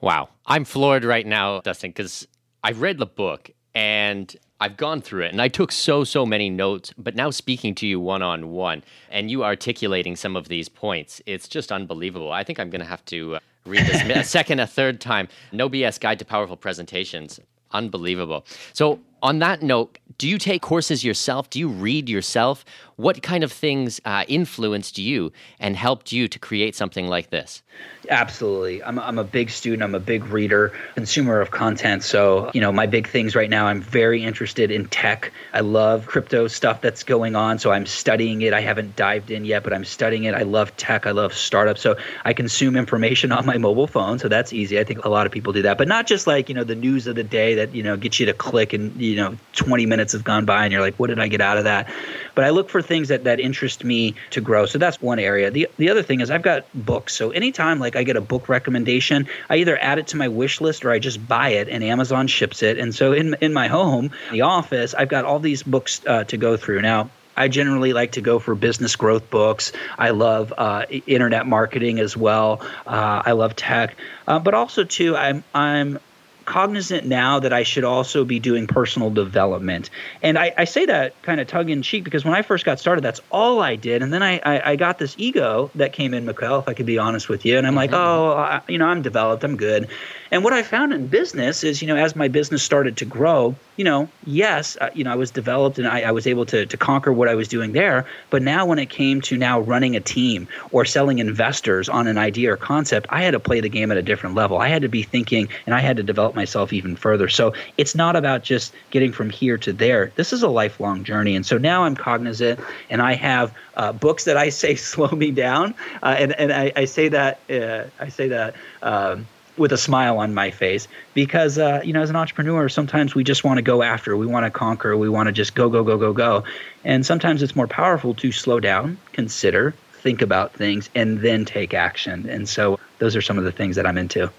Wow. 0.00 0.28
I'm 0.46 0.64
floored 0.64 1.04
right 1.04 1.26
now, 1.26 1.60
Dustin, 1.60 1.90
because 1.90 2.26
I've 2.62 2.80
read 2.80 2.98
the 2.98 3.06
book 3.06 3.50
and 3.74 4.34
I've 4.60 4.76
gone 4.76 5.02
through 5.02 5.24
it 5.24 5.32
and 5.32 5.42
I 5.42 5.48
took 5.48 5.70
so, 5.70 6.04
so 6.04 6.24
many 6.24 6.48
notes. 6.48 6.92
But 6.96 7.14
now 7.14 7.30
speaking 7.30 7.74
to 7.76 7.86
you 7.86 8.00
one 8.00 8.22
on 8.22 8.50
one 8.50 8.82
and 9.10 9.30
you 9.30 9.44
articulating 9.44 10.16
some 10.16 10.36
of 10.36 10.48
these 10.48 10.68
points, 10.68 11.20
it's 11.26 11.48
just 11.48 11.72
unbelievable. 11.72 12.32
I 12.32 12.44
think 12.44 12.58
I'm 12.58 12.70
going 12.70 12.80
to 12.80 12.86
have 12.86 13.04
to 13.06 13.36
uh, 13.36 13.38
read 13.66 13.86
this 13.86 14.02
a 14.16 14.24
second, 14.24 14.60
a 14.60 14.66
third 14.66 15.00
time. 15.00 15.28
No 15.52 15.68
BS 15.68 16.00
Guide 16.00 16.18
to 16.20 16.24
Powerful 16.24 16.56
Presentations. 16.56 17.40
Unbelievable. 17.72 18.46
So, 18.72 19.00
on 19.26 19.40
that 19.40 19.60
note, 19.60 19.98
do 20.18 20.28
you 20.28 20.38
take 20.38 20.62
courses 20.62 21.04
yourself? 21.04 21.50
Do 21.50 21.58
you 21.58 21.68
read 21.68 22.08
yourself? 22.08 22.64
What 22.94 23.22
kind 23.22 23.44
of 23.44 23.52
things 23.52 24.00
uh, 24.04 24.24
influenced 24.28 24.98
you 24.98 25.32
and 25.60 25.76
helped 25.76 26.12
you 26.12 26.28
to 26.28 26.38
create 26.38 26.74
something 26.74 27.08
like 27.08 27.28
this? 27.30 27.62
Absolutely. 28.08 28.82
I'm, 28.82 28.98
I'm 28.98 29.18
a 29.18 29.24
big 29.24 29.50
student. 29.50 29.82
I'm 29.82 29.94
a 29.94 30.00
big 30.00 30.24
reader, 30.26 30.72
consumer 30.94 31.40
of 31.40 31.50
content. 31.50 32.04
So, 32.04 32.50
you 32.54 32.60
know, 32.60 32.72
my 32.72 32.86
big 32.86 33.06
things 33.08 33.34
right 33.34 33.50
now, 33.50 33.66
I'm 33.66 33.82
very 33.82 34.22
interested 34.24 34.70
in 34.70 34.86
tech. 34.86 35.32
I 35.52 35.60
love 35.60 36.06
crypto 36.06 36.48
stuff 36.48 36.80
that's 36.80 37.02
going 37.02 37.36
on. 37.36 37.58
So 37.58 37.72
I'm 37.72 37.84
studying 37.84 38.40
it. 38.42 38.54
I 38.54 38.60
haven't 38.60 38.96
dived 38.96 39.30
in 39.30 39.44
yet, 39.44 39.64
but 39.64 39.74
I'm 39.74 39.84
studying 39.84 40.24
it. 40.24 40.34
I 40.34 40.42
love 40.42 40.74
tech. 40.76 41.06
I 41.06 41.10
love 41.10 41.34
startups. 41.34 41.82
So 41.82 41.96
I 42.24 42.32
consume 42.32 42.76
information 42.76 43.32
on 43.38 43.44
my 43.44 43.58
mobile 43.58 43.88
phone. 43.88 44.18
So 44.18 44.28
that's 44.28 44.52
easy. 44.52 44.78
I 44.78 44.84
think 44.84 45.04
a 45.04 45.10
lot 45.10 45.26
of 45.26 45.32
people 45.32 45.52
do 45.52 45.62
that, 45.62 45.76
but 45.76 45.88
not 45.88 46.06
just 46.06 46.26
like, 46.26 46.48
you 46.48 46.54
know, 46.54 46.64
the 46.64 46.76
news 46.76 47.06
of 47.06 47.16
the 47.16 47.24
day 47.24 47.54
that, 47.56 47.74
you 47.74 47.82
know, 47.82 47.96
gets 47.96 48.20
you 48.20 48.26
to 48.26 48.32
click 48.32 48.72
and, 48.72 48.98
you 48.98 49.15
know, 49.16 49.36
20 49.52 49.86
minutes 49.86 50.12
have 50.12 50.24
gone 50.24 50.44
by 50.44 50.64
and 50.64 50.72
you're 50.72 50.80
like, 50.80 50.96
what 50.96 51.08
did 51.08 51.18
I 51.18 51.28
get 51.28 51.40
out 51.40 51.58
of 51.58 51.64
that? 51.64 51.88
But 52.34 52.44
I 52.44 52.50
look 52.50 52.68
for 52.68 52.82
things 52.82 53.08
that, 53.08 53.24
that 53.24 53.40
interest 53.40 53.84
me 53.84 54.14
to 54.30 54.40
grow. 54.40 54.66
So 54.66 54.78
that's 54.78 55.00
one 55.00 55.18
area. 55.18 55.50
The, 55.50 55.68
the 55.76 55.90
other 55.90 56.02
thing 56.02 56.20
is 56.20 56.30
I've 56.30 56.42
got 56.42 56.66
books. 56.74 57.14
So 57.14 57.30
anytime 57.30 57.78
like 57.78 57.96
I 57.96 58.02
get 58.02 58.16
a 58.16 58.20
book 58.20 58.48
recommendation, 58.48 59.28
I 59.48 59.56
either 59.56 59.78
add 59.78 59.98
it 59.98 60.08
to 60.08 60.16
my 60.16 60.28
wish 60.28 60.60
list 60.60 60.84
or 60.84 60.90
I 60.90 60.98
just 60.98 61.26
buy 61.26 61.50
it 61.50 61.68
and 61.68 61.82
Amazon 61.82 62.26
ships 62.26 62.62
it. 62.62 62.78
And 62.78 62.94
so 62.94 63.12
in, 63.12 63.34
in 63.40 63.52
my 63.52 63.68
home, 63.68 64.10
the 64.30 64.42
office, 64.42 64.94
I've 64.94 65.08
got 65.08 65.24
all 65.24 65.38
these 65.38 65.62
books 65.62 66.00
uh, 66.06 66.24
to 66.24 66.36
go 66.36 66.56
through. 66.56 66.82
Now, 66.82 67.10
I 67.36 67.48
generally 67.48 67.92
like 67.92 68.12
to 68.12 68.20
go 68.22 68.38
for 68.38 68.54
business 68.54 68.96
growth 68.96 69.28
books. 69.28 69.72
I 69.98 70.10
love 70.10 70.54
uh, 70.56 70.86
internet 71.06 71.46
marketing 71.46 72.00
as 72.00 72.16
well. 72.16 72.62
Uh, 72.86 73.22
I 73.26 73.32
love 73.32 73.54
tech, 73.54 73.96
uh, 74.26 74.38
but 74.38 74.54
also 74.54 74.84
too, 74.84 75.14
I'm 75.16 75.44
I'm 75.54 75.98
cognizant 76.46 77.04
now 77.06 77.38
that 77.40 77.52
I 77.52 77.62
should 77.62 77.84
also 77.84 78.24
be 78.24 78.38
doing 78.38 78.66
personal 78.66 79.10
development. 79.10 79.90
And 80.22 80.38
I, 80.38 80.54
I 80.56 80.64
say 80.64 80.86
that 80.86 81.20
kind 81.22 81.40
of 81.40 81.46
tug 81.48 81.68
in 81.68 81.82
cheek 81.82 82.04
because 82.04 82.24
when 82.24 82.34
I 82.34 82.42
first 82.42 82.64
got 82.64 82.78
started, 82.78 83.02
that's 83.02 83.20
all 83.30 83.60
I 83.60 83.76
did. 83.76 84.02
And 84.02 84.12
then 84.12 84.22
I, 84.22 84.40
I, 84.44 84.72
I 84.72 84.76
got 84.76 84.98
this 84.98 85.14
ego 85.18 85.70
that 85.74 85.92
came 85.92 86.14
in, 86.14 86.24
Mikkel, 86.24 86.60
if 86.60 86.68
I 86.68 86.74
could 86.74 86.86
be 86.86 86.98
honest 86.98 87.28
with 87.28 87.44
you. 87.44 87.58
And 87.58 87.66
I'm 87.66 87.74
like, 87.74 87.90
mm-hmm. 87.90 88.00
oh, 88.00 88.32
I, 88.32 88.62
you 88.68 88.78
know, 88.78 88.86
I'm 88.86 89.02
developed, 89.02 89.44
I'm 89.44 89.56
good. 89.56 89.88
And 90.30 90.42
what 90.42 90.52
I 90.52 90.62
found 90.62 90.92
in 90.92 91.06
business 91.06 91.62
is, 91.62 91.82
you 91.82 91.88
know, 91.88 91.96
as 91.96 92.16
my 92.16 92.28
business 92.28 92.62
started 92.62 92.96
to 92.98 93.04
grow, 93.04 93.54
you 93.76 93.84
know, 93.84 94.08
yes, 94.24 94.76
uh, 94.80 94.90
you 94.94 95.04
know, 95.04 95.12
I 95.12 95.16
was 95.16 95.30
developed 95.30 95.78
and 95.78 95.86
I, 95.86 96.02
I 96.02 96.10
was 96.10 96.26
able 96.26 96.46
to, 96.46 96.66
to 96.66 96.76
conquer 96.76 97.12
what 97.12 97.28
I 97.28 97.34
was 97.34 97.48
doing 97.48 97.72
there. 97.72 98.06
But 98.30 98.42
now 98.42 98.66
when 98.66 98.78
it 98.78 98.90
came 98.90 99.20
to 99.22 99.36
now 99.36 99.60
running 99.60 99.94
a 99.96 100.00
team 100.00 100.48
or 100.72 100.84
selling 100.84 101.18
investors 101.18 101.88
on 101.88 102.06
an 102.06 102.18
idea 102.18 102.52
or 102.52 102.56
concept, 102.56 103.06
I 103.10 103.22
had 103.22 103.32
to 103.32 103.40
play 103.40 103.60
the 103.60 103.68
game 103.68 103.90
at 103.90 103.96
a 103.96 104.02
different 104.02 104.34
level. 104.34 104.58
I 104.58 104.68
had 104.68 104.82
to 104.82 104.88
be 104.88 105.02
thinking 105.02 105.48
and 105.66 105.74
I 105.74 105.80
had 105.80 105.96
to 105.98 106.02
develop 106.02 106.35
myself 106.36 106.72
even 106.72 106.94
further. 106.94 107.28
So 107.28 107.54
it's 107.76 107.94
not 107.94 108.14
about 108.14 108.42
just 108.42 108.72
getting 108.90 109.12
from 109.12 109.30
here 109.30 109.58
to 109.58 109.72
there. 109.72 110.12
This 110.14 110.32
is 110.32 110.42
a 110.42 110.48
lifelong 110.48 111.02
journey. 111.02 111.34
And 111.34 111.44
so 111.44 111.58
now 111.58 111.84
I'm 111.84 111.96
cognizant 111.96 112.60
and 112.90 113.02
I 113.02 113.14
have 113.14 113.52
uh, 113.76 113.92
books 113.92 114.24
that 114.24 114.36
I 114.36 114.50
say 114.50 114.74
slow 114.76 115.08
me 115.08 115.30
down. 115.30 115.74
Uh, 116.02 116.16
and 116.18 116.32
and 116.32 116.52
I, 116.52 116.72
I 116.76 116.84
say 116.84 117.08
that, 117.08 117.40
uh, 117.50 117.84
I 117.98 118.08
say 118.08 118.28
that. 118.28 118.54
Um, 118.82 119.26
with 119.56 119.72
a 119.72 119.78
smile 119.78 120.18
on 120.18 120.34
my 120.34 120.50
face 120.50 120.86
because 121.14 121.58
uh, 121.58 121.80
you 121.82 121.92
know 121.92 122.02
as 122.02 122.10
an 122.10 122.16
entrepreneur 122.16 122.68
sometimes 122.68 123.14
we 123.14 123.24
just 123.24 123.42
want 123.42 123.58
to 123.58 123.62
go 123.62 123.82
after 123.82 124.16
we 124.16 124.26
want 124.26 124.44
to 124.44 124.50
conquer 124.50 124.96
we 124.96 125.08
want 125.08 125.28
to 125.28 125.32
just 125.32 125.54
go 125.54 125.70
go 125.70 125.82
go 125.82 125.96
go 125.96 126.12
go 126.12 126.44
and 126.84 127.06
sometimes 127.06 127.42
it's 127.42 127.56
more 127.56 127.66
powerful 127.66 128.14
to 128.14 128.32
slow 128.32 128.60
down 128.60 128.98
consider 129.12 129.72
think 129.92 130.20
about 130.20 130.52
things 130.52 130.90
and 130.94 131.20
then 131.20 131.44
take 131.46 131.72
action 131.72 132.28
and 132.28 132.48
so 132.48 132.78
those 132.98 133.16
are 133.16 133.22
some 133.22 133.38
of 133.38 133.44
the 133.44 133.52
things 133.52 133.76
that 133.76 133.86
i'm 133.86 133.96
into 133.96 134.30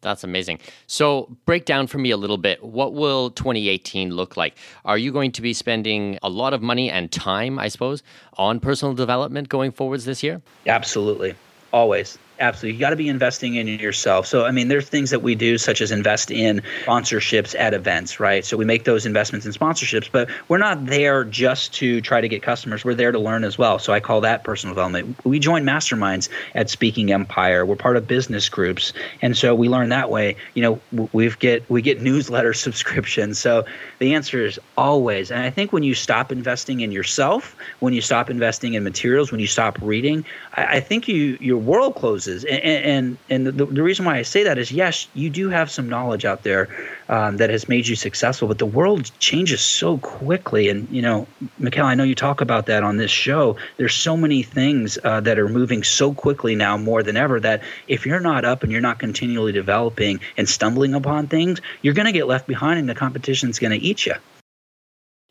that's 0.00 0.24
amazing. 0.24 0.58
So, 0.86 1.36
break 1.44 1.64
down 1.64 1.86
for 1.86 1.98
me 1.98 2.10
a 2.10 2.16
little 2.16 2.38
bit. 2.38 2.62
What 2.62 2.94
will 2.94 3.30
2018 3.30 4.10
look 4.10 4.36
like? 4.36 4.56
Are 4.84 4.98
you 4.98 5.12
going 5.12 5.32
to 5.32 5.42
be 5.42 5.52
spending 5.52 6.18
a 6.22 6.28
lot 6.28 6.54
of 6.54 6.62
money 6.62 6.90
and 6.90 7.10
time, 7.10 7.58
I 7.58 7.68
suppose, 7.68 8.02
on 8.34 8.60
personal 8.60 8.94
development 8.94 9.48
going 9.48 9.72
forwards 9.72 10.04
this 10.04 10.22
year? 10.22 10.42
Absolutely. 10.66 11.34
Always 11.72 12.18
absolutely. 12.40 12.76
You 12.76 12.80
got 12.80 12.90
to 12.90 12.96
be 12.96 13.08
investing 13.08 13.54
in 13.56 13.68
yourself. 13.68 14.26
So, 14.26 14.44
I 14.44 14.50
mean, 14.50 14.68
there's 14.68 14.88
things 14.88 15.10
that 15.10 15.22
we 15.22 15.34
do, 15.34 15.58
such 15.58 15.80
as 15.80 15.92
invest 15.92 16.30
in 16.30 16.62
sponsorships 16.84 17.54
at 17.58 17.74
events, 17.74 18.18
right? 18.18 18.44
So 18.44 18.56
we 18.56 18.64
make 18.64 18.84
those 18.84 19.06
investments 19.06 19.46
in 19.46 19.52
sponsorships, 19.52 20.08
but 20.10 20.28
we're 20.48 20.58
not 20.58 20.86
there 20.86 21.24
just 21.24 21.74
to 21.74 22.00
try 22.00 22.20
to 22.20 22.28
get 22.28 22.42
customers. 22.42 22.84
We're 22.84 22.94
there 22.94 23.12
to 23.12 23.18
learn 23.18 23.44
as 23.44 23.58
well. 23.58 23.78
So 23.78 23.92
I 23.92 24.00
call 24.00 24.20
that 24.22 24.44
personal 24.44 24.74
development. 24.74 25.16
We 25.24 25.38
join 25.38 25.64
masterminds 25.64 26.28
at 26.54 26.70
Speaking 26.70 27.12
Empire. 27.12 27.66
We're 27.66 27.76
part 27.76 27.96
of 27.96 28.06
business 28.06 28.48
groups, 28.48 28.92
and 29.22 29.36
so 29.36 29.54
we 29.54 29.68
learn 29.68 29.90
that 29.90 30.10
way. 30.10 30.36
You 30.54 30.62
know, 30.62 31.08
we 31.12 31.30
get 31.30 31.68
we 31.68 31.82
get 31.82 32.00
newsletter 32.00 32.52
subscriptions. 32.66 33.38
So 33.38 33.64
the 33.98 34.14
answer 34.14 34.44
is 34.44 34.58
always. 34.76 35.30
And 35.30 35.42
I 35.42 35.50
think 35.50 35.72
when 35.72 35.82
you 35.82 35.94
stop 35.94 36.32
investing 36.32 36.80
in 36.80 36.90
yourself, 36.90 37.56
when 37.80 37.92
you 37.92 38.00
stop 38.00 38.30
investing 38.30 38.74
in 38.74 38.84
materials, 38.84 39.30
when 39.30 39.40
you 39.40 39.46
stop 39.46 39.78
reading, 39.82 40.24
I, 40.54 40.76
I 40.76 40.80
think 40.80 41.06
you 41.06 41.36
your 41.40 41.58
world 41.58 41.94
closes 41.96 42.29
And 42.30 42.64
and, 42.64 43.18
and 43.28 43.46
the, 43.46 43.66
the 43.66 43.82
reason 43.82 44.04
why 44.04 44.16
I 44.16 44.22
say 44.22 44.42
that 44.44 44.58
is 44.58 44.72
yes, 44.72 45.08
you 45.14 45.30
do 45.30 45.48
have 45.48 45.70
some 45.70 45.88
knowledge 45.88 46.24
out 46.24 46.42
there 46.42 46.68
um, 47.08 47.36
that 47.38 47.50
has 47.50 47.68
made 47.68 47.86
you 47.88 47.96
successful, 47.96 48.48
but 48.48 48.58
the 48.58 48.66
world 48.66 49.10
changes 49.18 49.60
so 49.60 49.98
quickly. 49.98 50.68
And 50.68 50.88
you 50.90 51.02
know, 51.02 51.26
Mikkel, 51.60 51.84
I 51.84 51.94
know 51.94 52.04
you 52.04 52.14
talk 52.14 52.40
about 52.40 52.66
that 52.66 52.82
on 52.82 52.96
this 52.96 53.10
show. 53.10 53.56
There's 53.76 53.94
so 53.94 54.16
many 54.16 54.42
things 54.42 54.98
uh, 55.04 55.20
that 55.20 55.38
are 55.38 55.48
moving 55.48 55.82
so 55.82 56.14
quickly 56.14 56.54
now, 56.54 56.76
more 56.76 57.02
than 57.02 57.16
ever, 57.16 57.40
that 57.40 57.62
if 57.88 58.06
you're 58.06 58.20
not 58.20 58.44
up 58.44 58.62
and 58.62 58.72
you're 58.72 58.80
not 58.80 58.98
continually 58.98 59.52
developing 59.52 60.20
and 60.36 60.48
stumbling 60.48 60.94
upon 60.94 61.26
things, 61.26 61.60
you're 61.82 61.94
going 61.94 62.06
to 62.06 62.12
get 62.12 62.26
left 62.26 62.46
behind, 62.46 62.78
and 62.78 62.88
the 62.88 62.94
competition's 62.94 63.58
going 63.58 63.78
to 63.78 63.84
eat 63.84 64.06
you. 64.06 64.14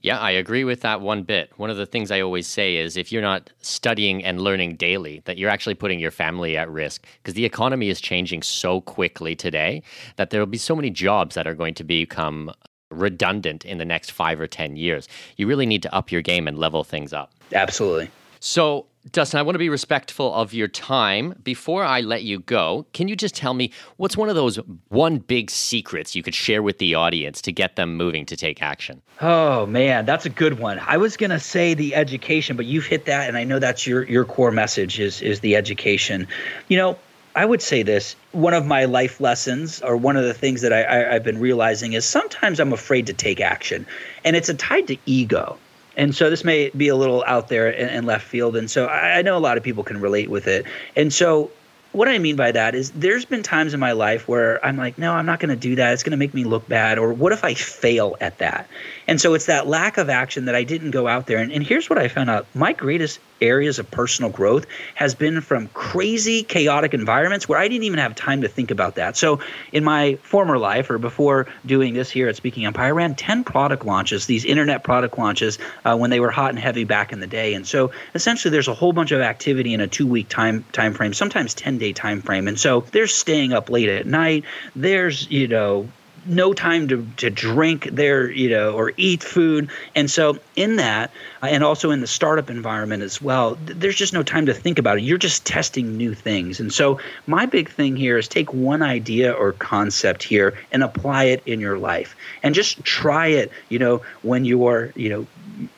Yeah, 0.02 0.18
I 0.18 0.32
agree 0.32 0.64
with 0.64 0.82
that 0.82 1.02
one 1.02 1.24
bit. 1.24 1.52
One 1.58 1.70
of 1.70 1.76
the 1.76 1.86
things 1.86 2.10
I 2.10 2.22
always 2.22 2.48
say 2.48 2.78
is 2.78 2.96
if 2.96 3.12
you're 3.12 3.22
not 3.22 3.50
studying 3.62 4.24
and 4.24 4.40
learning 4.40 4.78
daily, 4.78 5.22
that 5.26 5.38
you're 5.38 5.50
actually 5.50 5.76
putting 5.76 6.00
your 6.00 6.12
family 6.12 6.56
at 6.56 6.70
risk 6.70 7.06
because 7.22 7.34
the 7.34 7.44
economy 7.44 7.90
is 7.90 8.00
changing 8.00 8.42
so 8.42 8.80
quickly 8.80 9.36
today 9.36 9.84
that 10.16 10.30
there 10.30 10.40
will 10.40 10.48
be 10.48 10.58
so 10.58 10.76
many 10.76 10.90
jobs 10.90 11.36
that 11.36 11.48
are 11.48 11.54
going 11.54 11.74
to 11.74 11.84
become 11.84 12.52
redundant 12.92 13.66
in 13.66 13.78
the 13.78 13.86
next 13.86 14.12
five 14.12 14.40
or 14.40 14.48
10 14.48 14.78
years. 14.78 15.08
You 15.36 15.48
really 15.48 15.66
need 15.66 15.84
to 15.84 15.94
up 15.94 16.12
your 16.12 16.22
game 16.22 16.48
and 16.48 16.58
level 16.58 16.84
things 16.84 17.12
up. 17.12 17.34
Absolutely. 17.54 18.10
So, 18.40 18.86
Dustin, 19.12 19.40
I 19.40 19.44
want 19.44 19.56
to 19.56 19.60
be 19.60 19.70
respectful 19.70 20.34
of 20.34 20.54
your 20.54 20.68
time. 20.68 21.34
Before 21.44 21.84
I 21.84 22.02
let 22.02 22.24
you 22.24 22.40
go, 22.40 22.86
can 22.94 23.08
you 23.08 23.16
just 23.16 23.34
tell 23.34 23.54
me 23.54 23.72
what's 23.98 24.18
one 24.18 24.30
of 24.30 24.36
those 24.36 24.58
one 24.90 25.20
big 25.20 25.50
secrets 25.50 26.16
you 26.16 26.24
could 26.24 26.36
share 26.36 26.62
with 26.62 26.80
the 26.80 26.96
audience 26.96 27.42
to 27.44 27.52
get 27.52 27.76
them 27.76 27.96
moving 27.96 28.26
to 28.26 28.36
take 28.36 28.62
action? 28.62 29.02
Oh 29.22 29.66
man, 29.66 30.06
that's 30.06 30.26
a 30.26 30.30
good 30.30 30.60
one. 30.60 30.80
I 30.80 30.98
was 30.98 31.18
gonna 31.18 31.40
say 31.40 31.74
the 31.74 31.96
education, 31.96 32.58
but 32.58 32.66
you've 32.66 32.86
hit 32.86 33.06
that, 33.06 33.28
and 33.28 33.38
I 33.38 33.46
know 33.46 33.58
that's 33.58 33.88
your 33.88 34.04
your 34.04 34.26
core 34.26 34.52
message 34.52 35.00
is 35.00 35.22
is 35.22 35.40
the 35.40 35.56
education. 35.56 36.28
You 36.68 36.78
know, 36.78 37.00
I 37.36 37.46
would 37.46 37.62
say 37.62 37.84
this 37.84 38.16
one 38.32 38.54
of 38.54 38.66
my 38.66 38.86
life 38.86 39.22
lessons, 39.22 39.82
or 39.82 39.96
one 39.96 40.18
of 40.18 40.26
the 40.26 40.34
things 40.34 40.62
that 40.62 40.74
I, 40.74 40.84
I, 40.84 41.14
have 41.14 41.24
been 41.24 41.40
realizing, 41.40 41.94
is 41.94 42.06
sometimes 42.06 42.60
I'm 42.60 42.74
afraid 42.74 43.08
to 43.08 43.14
take 43.14 43.40
action, 43.40 43.86
and 44.26 44.36
it's 44.36 44.50
a 44.50 44.54
tied 44.54 44.88
to 44.88 44.98
ego 45.06 45.58
and 46.00 46.16
so 46.16 46.30
this 46.30 46.44
may 46.44 46.70
be 46.70 46.88
a 46.88 46.96
little 46.96 47.24
out 47.28 47.50
there 47.50 47.68
and, 47.68 48.08
left 48.08 48.26
field 48.26 48.56
and 48.56 48.72
so 48.72 48.86
I, 48.86 49.20
I 49.20 49.22
know 49.22 49.38
a 49.38 49.40
lot 49.40 49.58
of 49.58 49.64
people 49.64 49.84
can 49.84 50.00
relate 50.02 50.30
with 50.30 50.48
it 50.48 50.66
and 50.96 51.14
so 51.14 51.52
what 51.92 52.08
I 52.08 52.20
mean 52.20 52.36
by 52.36 52.52
that 52.52 52.76
is 52.76 52.92
there's 52.92 53.26
been 53.26 53.44
times 53.44 53.74
in 53.74 53.80
my 53.80 53.94
life 53.94 54.28
where 54.28 54.64
I'm 54.64 54.78
like, 54.78 54.98
no, 54.98 55.14
I'm 55.14 55.26
not 55.26 55.40
going 55.40 55.50
to 55.50 55.56
do 55.56 55.76
that. 55.76 55.94
It's 55.94 56.04
going 56.04 56.12
to 56.12 56.18
make 56.18 56.34
me 56.36 56.44
look 56.44 56.68
bad. 56.68 57.00
Or 57.00 57.12
what 57.14 57.32
if 57.32 57.44
I 57.44 57.56
fail 57.56 58.16
at 58.22 58.38
that? 58.38 58.70
And 59.08 59.20
so 59.20 59.34
it's 59.34 59.48
that 59.48 59.66
lack 59.66 59.98
of 59.98 60.08
action 60.08 60.46
that 60.46 60.54
I 60.56 60.64
didn't 60.64 60.92
go 60.92 61.08
out 61.08 61.26
there. 61.26 61.40
And, 61.40 61.52
and 61.52 61.64
here's 61.64 61.90
what 61.90 61.98
I 61.98 62.08
found 62.08 62.30
out 62.30 62.46
my 62.54 62.74
greatest 62.74 63.20
areas 63.42 63.80
of 63.80 63.90
personal 63.92 64.32
growth 64.32 64.66
has 64.96 65.16
been 65.16 65.42
from 65.42 65.68
crazy, 65.70 66.44
chaotic 66.44 66.94
environments 66.94 67.48
where 67.48 67.60
I 67.60 67.68
didn't 67.68 67.84
even 67.84 68.00
have 68.00 68.16
time 68.16 68.42
to 68.42 68.48
think 68.48 68.72
about 68.72 68.96
that. 68.96 69.18
So, 69.18 69.40
in 69.72 69.84
my 69.84 70.16
former 70.24 70.58
life, 70.58 70.90
or 70.90 70.98
before 70.98 71.48
doing 71.66 71.94
this 71.94 72.10
here 72.10 72.28
at 72.28 72.36
Speaking 72.36 72.66
Empire, 72.66 72.88
I 72.88 72.92
ran 72.92 73.16
10 73.16 73.44
product 73.44 73.86
launches, 73.86 74.26
these 74.26 74.46
internet 74.46 74.84
product 74.84 75.18
launches, 75.18 75.58
uh, 75.86 75.98
when 75.98 76.10
they 76.10 76.20
were 76.20 76.32
hot 76.32 76.50
and 76.50 76.60
heavy 76.60 76.84
back 76.84 77.12
in 77.12 77.20
the 77.20 77.28
day. 77.28 77.54
And 77.54 77.68
so, 77.68 77.92
essentially, 78.16 78.52
there's 78.52 78.68
a 78.68 78.74
whole 78.74 78.94
bunch 78.94 79.12
of 79.12 79.22
activity 79.22 79.74
in 79.74 79.82
a 79.82 79.88
two 79.88 80.08
week 80.08 80.30
time, 80.30 80.66
time 80.72 80.94
frame, 80.94 81.14
sometimes 81.14 81.54
10 81.54 81.78
day 81.78 81.94
time 81.94 82.22
frame. 82.22 82.48
And 82.48 82.60
so, 82.60 82.82
there's 82.92 83.14
staying 83.14 83.54
up 83.54 83.70
late 83.70 83.90
at 83.90 84.06
night, 84.06 84.44
there's, 84.76 85.30
you 85.30 85.48
know, 85.48 85.88
no 86.30 86.54
time 86.54 86.88
to, 86.90 87.08
to 87.18 87.30
drink 87.30 87.90
there, 87.92 88.30
you 88.30 88.50
know, 88.50 88.74
or 88.74 88.94
eat 88.98 89.24
food. 89.24 89.70
And 89.96 90.10
so 90.10 90.38
in 90.56 90.78
that, 90.78 91.12
uh, 91.42 91.48
and 91.48 91.64
also 91.64 91.92
in 91.92 92.02
the 92.02 92.08
startup 92.08 92.50
environment 92.50 93.04
as 93.04 93.22
well, 93.22 93.58
there's 93.66 93.96
just 93.96 94.14
no 94.14 94.24
time 94.24 94.46
to 94.46 94.54
think 94.54 94.80
about 94.80 94.98
it. 94.98 95.04
You're 95.04 95.18
just 95.18 95.46
testing 95.46 95.98
new 95.98 96.14
things. 96.14 96.60
And 96.60 96.72
so 96.72 97.00
my 97.28 97.46
big 97.46 97.70
thing 97.70 97.96
here 97.96 98.18
is 98.18 98.28
take 98.28 98.54
one 98.54 98.82
idea 98.82 99.32
or 99.32 99.54
concept 99.54 100.24
here 100.24 100.58
and 100.72 100.84
apply 100.84 101.26
it 101.26 101.44
in 101.46 101.60
your 101.60 101.78
life. 101.78 102.16
And 102.44 102.56
just 102.56 102.84
try 102.84 103.28
it, 103.28 103.52
you 103.70 103.80
know, 103.80 104.02
when 104.22 104.46
you're, 104.46 104.92
you 104.96 105.10
know, 105.10 105.28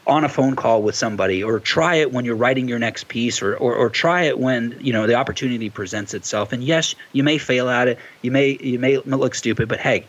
on 0.06 0.24
a 0.24 0.30
phone 0.30 0.56
call 0.56 0.84
with 0.84 0.96
somebody 0.96 1.44
or 1.44 1.60
try 1.60 1.96
it 1.96 2.12
when 2.12 2.26
you're 2.26 2.36
writing 2.36 2.68
your 2.68 2.80
next 2.80 3.08
piece 3.08 3.42
or, 3.42 3.56
or, 3.56 3.74
or 3.74 3.90
try 3.90 4.24
it 4.24 4.38
when 4.38 4.78
you 4.80 4.94
know 4.94 5.08
the 5.08 5.16
opportunity 5.16 5.70
presents 5.70 6.14
itself 6.14 6.54
and 6.54 6.64
yes 6.64 6.94
you 7.14 7.24
may 7.24 7.38
fail 7.38 7.70
at 7.70 7.88
it 7.88 7.98
you 8.22 8.30
may 8.30 8.58
you 8.62 8.78
may 8.78 8.98
look 9.00 9.34
stupid 9.34 9.68
but 9.68 9.80
hey 9.80 10.06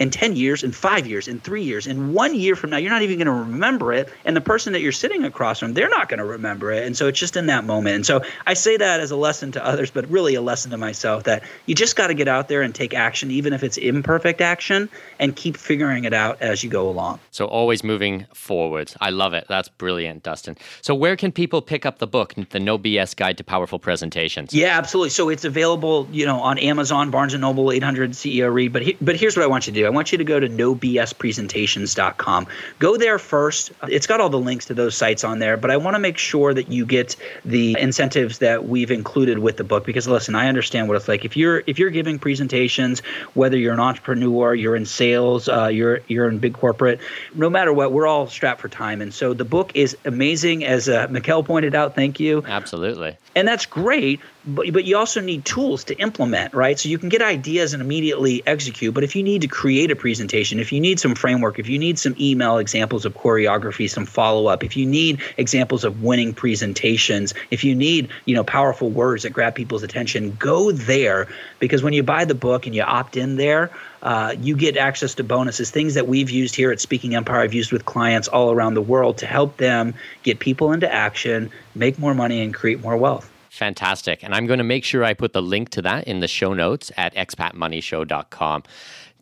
in 0.00 0.10
10 0.10 0.34
years, 0.34 0.64
in 0.64 0.72
five 0.72 1.06
years, 1.06 1.28
in 1.28 1.38
three 1.38 1.62
years, 1.62 1.86
in 1.86 2.14
one 2.14 2.34
year 2.34 2.56
from 2.56 2.70
now, 2.70 2.78
you're 2.78 2.90
not 2.90 3.02
even 3.02 3.18
going 3.18 3.26
to 3.26 3.32
remember 3.32 3.92
it. 3.92 4.08
And 4.24 4.34
the 4.34 4.40
person 4.40 4.72
that 4.72 4.80
you're 4.80 4.92
sitting 4.92 5.24
across 5.24 5.60
from, 5.60 5.74
they're 5.74 5.90
not 5.90 6.08
going 6.08 6.18
to 6.18 6.24
remember 6.24 6.72
it. 6.72 6.84
And 6.84 6.96
so 6.96 7.06
it's 7.06 7.18
just 7.20 7.36
in 7.36 7.46
that 7.46 7.64
moment. 7.64 7.96
And 7.96 8.06
so 8.06 8.22
I 8.46 8.54
say 8.54 8.78
that 8.78 9.00
as 9.00 9.10
a 9.10 9.16
lesson 9.16 9.52
to 9.52 9.64
others, 9.64 9.90
but 9.90 10.08
really 10.08 10.34
a 10.34 10.40
lesson 10.40 10.70
to 10.70 10.78
myself 10.78 11.24
that 11.24 11.44
you 11.66 11.74
just 11.74 11.96
got 11.96 12.06
to 12.06 12.14
get 12.14 12.28
out 12.28 12.48
there 12.48 12.62
and 12.62 12.74
take 12.74 12.94
action, 12.94 13.30
even 13.30 13.52
if 13.52 13.62
it's 13.62 13.76
imperfect 13.76 14.40
action, 14.40 14.88
and 15.18 15.36
keep 15.36 15.58
figuring 15.58 16.04
it 16.04 16.14
out 16.14 16.40
as 16.40 16.64
you 16.64 16.70
go 16.70 16.88
along. 16.88 17.20
So 17.30 17.44
always 17.44 17.84
moving 17.84 18.26
forward. 18.32 18.94
I 19.02 19.10
love 19.10 19.34
it. 19.34 19.44
That's 19.48 19.68
brilliant, 19.68 20.22
Dustin. 20.22 20.56
So 20.80 20.94
where 20.94 21.14
can 21.14 21.30
people 21.30 21.60
pick 21.60 21.84
up 21.84 21.98
the 21.98 22.06
book, 22.06 22.34
The 22.48 22.58
No 22.58 22.78
BS 22.78 23.14
Guide 23.14 23.36
to 23.36 23.44
Powerful 23.44 23.78
Presentations? 23.78 24.54
Yeah, 24.54 24.78
absolutely. 24.78 25.10
So 25.10 25.28
it's 25.28 25.44
available, 25.44 26.08
you 26.10 26.24
know, 26.24 26.40
on 26.40 26.56
Amazon, 26.58 27.10
Barnes 27.10 27.34
& 27.34 27.38
Noble, 27.38 27.70
800 27.70 28.12
CEO 28.12 28.50
Read. 28.50 28.72
But, 28.72 28.82
he, 28.82 28.96
but 28.98 29.16
here's 29.16 29.36
what 29.36 29.44
I 29.44 29.46
want 29.46 29.66
you 29.66 29.74
to 29.74 29.78
do. 29.78 29.89
I 29.90 29.92
want 29.92 30.12
you 30.12 30.18
to 30.18 30.24
go 30.24 30.38
to 30.38 30.48
nobspresentations.com. 30.48 32.46
Go 32.78 32.96
there 32.96 33.18
first. 33.18 33.72
It's 33.88 34.06
got 34.06 34.20
all 34.20 34.28
the 34.28 34.38
links 34.38 34.66
to 34.66 34.74
those 34.74 34.96
sites 34.96 35.24
on 35.24 35.40
there, 35.40 35.56
but 35.56 35.72
I 35.72 35.78
want 35.78 35.96
to 35.96 35.98
make 35.98 36.16
sure 36.16 36.54
that 36.54 36.70
you 36.70 36.86
get 36.86 37.16
the 37.44 37.76
incentives 37.76 38.38
that 38.38 38.68
we've 38.68 38.92
included 38.92 39.40
with 39.40 39.56
the 39.56 39.64
book 39.64 39.84
because 39.84 40.06
listen, 40.06 40.36
I 40.36 40.46
understand 40.46 40.86
what 40.86 40.96
it's 40.96 41.08
like. 41.08 41.24
If 41.24 41.36
you're 41.36 41.64
if 41.66 41.80
you're 41.80 41.90
giving 41.90 42.20
presentations, 42.20 43.00
whether 43.34 43.58
you're 43.58 43.74
an 43.74 43.80
entrepreneur, 43.80 44.54
you're 44.54 44.76
in 44.76 44.86
sales, 44.86 45.48
uh, 45.48 45.66
you're 45.66 46.02
you're 46.06 46.28
in 46.28 46.38
big 46.38 46.54
corporate, 46.54 47.00
no 47.34 47.50
matter 47.50 47.72
what, 47.72 47.90
we're 47.90 48.06
all 48.06 48.28
strapped 48.28 48.60
for 48.60 48.68
time. 48.68 49.02
And 49.02 49.12
so 49.12 49.34
the 49.34 49.44
book 49.44 49.72
is 49.74 49.96
amazing, 50.04 50.64
as 50.64 50.88
uh, 50.88 51.08
Mikkel 51.08 51.44
pointed 51.44 51.74
out. 51.74 51.96
Thank 51.96 52.20
you. 52.20 52.44
Absolutely. 52.46 53.16
And 53.34 53.48
that's 53.48 53.66
great 53.66 54.20
but 54.46 54.72
but 54.72 54.84
you 54.84 54.96
also 54.96 55.20
need 55.20 55.44
tools 55.44 55.84
to 55.84 55.94
implement, 55.98 56.54
right? 56.54 56.78
So 56.78 56.88
you 56.88 56.98
can 56.98 57.08
get 57.08 57.20
ideas 57.20 57.74
and 57.74 57.82
immediately 57.82 58.42
execute. 58.46 58.94
But 58.94 59.04
if 59.04 59.14
you 59.14 59.22
need 59.22 59.42
to 59.42 59.48
create 59.48 59.90
a 59.90 59.96
presentation, 59.96 60.58
if 60.58 60.72
you 60.72 60.80
need 60.80 60.98
some 60.98 61.14
framework, 61.14 61.58
if 61.58 61.68
you 61.68 61.78
need 61.78 61.98
some 61.98 62.14
email 62.18 62.58
examples 62.58 63.04
of 63.04 63.14
choreography, 63.14 63.88
some 63.88 64.06
follow 64.06 64.46
up, 64.46 64.64
if 64.64 64.76
you 64.76 64.86
need 64.86 65.20
examples 65.36 65.84
of 65.84 66.02
winning 66.02 66.32
presentations, 66.32 67.34
if 67.50 67.62
you 67.64 67.74
need 67.74 68.08
you 68.24 68.34
know 68.34 68.44
powerful 68.44 68.88
words 68.88 69.24
that 69.24 69.30
grab 69.30 69.54
people's 69.54 69.82
attention, 69.82 70.34
go 70.38 70.72
there 70.72 71.28
because 71.58 71.82
when 71.82 71.92
you 71.92 72.02
buy 72.02 72.24
the 72.24 72.34
book 72.34 72.66
and 72.66 72.74
you 72.74 72.82
opt 72.82 73.16
in 73.16 73.36
there. 73.36 73.70
Uh, 74.02 74.34
you 74.40 74.56
get 74.56 74.78
access 74.78 75.14
to 75.14 75.22
bonuses, 75.22 75.70
things 75.70 75.92
that 75.92 76.08
we've 76.08 76.30
used 76.30 76.56
here 76.56 76.72
at 76.72 76.80
Speaking 76.80 77.14
Empire, 77.14 77.42
I've 77.42 77.52
used 77.52 77.70
with 77.70 77.84
clients 77.84 78.28
all 78.28 78.50
around 78.50 78.72
the 78.72 78.80
world 78.80 79.18
to 79.18 79.26
help 79.26 79.58
them 79.58 79.92
get 80.22 80.38
people 80.38 80.72
into 80.72 80.90
action, 80.90 81.50
make 81.74 81.98
more 81.98 82.14
money, 82.14 82.40
and 82.40 82.54
create 82.54 82.80
more 82.80 82.96
wealth. 82.96 83.30
Fantastic. 83.50 84.22
And 84.22 84.32
I'm 84.32 84.46
going 84.46 84.58
to 84.58 84.64
make 84.64 84.84
sure 84.84 85.04
I 85.04 85.12
put 85.12 85.32
the 85.32 85.42
link 85.42 85.70
to 85.70 85.82
that 85.82 86.06
in 86.06 86.20
the 86.20 86.28
show 86.28 86.54
notes 86.54 86.92
at 86.96 87.14
expatmoneyshow.com. 87.16 88.62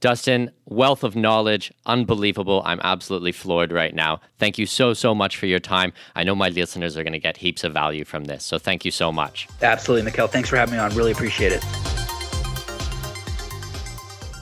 Dustin, 0.00 0.50
wealth 0.66 1.02
of 1.02 1.16
knowledge, 1.16 1.72
unbelievable. 1.86 2.62
I'm 2.64 2.78
absolutely 2.84 3.32
floored 3.32 3.72
right 3.72 3.92
now. 3.92 4.20
Thank 4.38 4.58
you 4.58 4.66
so, 4.66 4.92
so 4.92 5.14
much 5.14 5.36
for 5.36 5.46
your 5.46 5.58
time. 5.58 5.92
I 6.14 6.24
know 6.24 6.36
my 6.36 6.50
listeners 6.50 6.96
are 6.96 7.02
going 7.02 7.14
to 7.14 7.18
get 7.18 7.38
heaps 7.38 7.64
of 7.64 7.72
value 7.72 8.04
from 8.04 8.26
this. 8.26 8.44
So 8.44 8.58
thank 8.58 8.84
you 8.84 8.90
so 8.90 9.10
much. 9.10 9.48
Absolutely, 9.62 10.08
Mikkel. 10.08 10.28
Thanks 10.30 10.50
for 10.50 10.56
having 10.56 10.74
me 10.74 10.78
on. 10.78 10.94
Really 10.94 11.12
appreciate 11.12 11.52
it. 11.52 11.64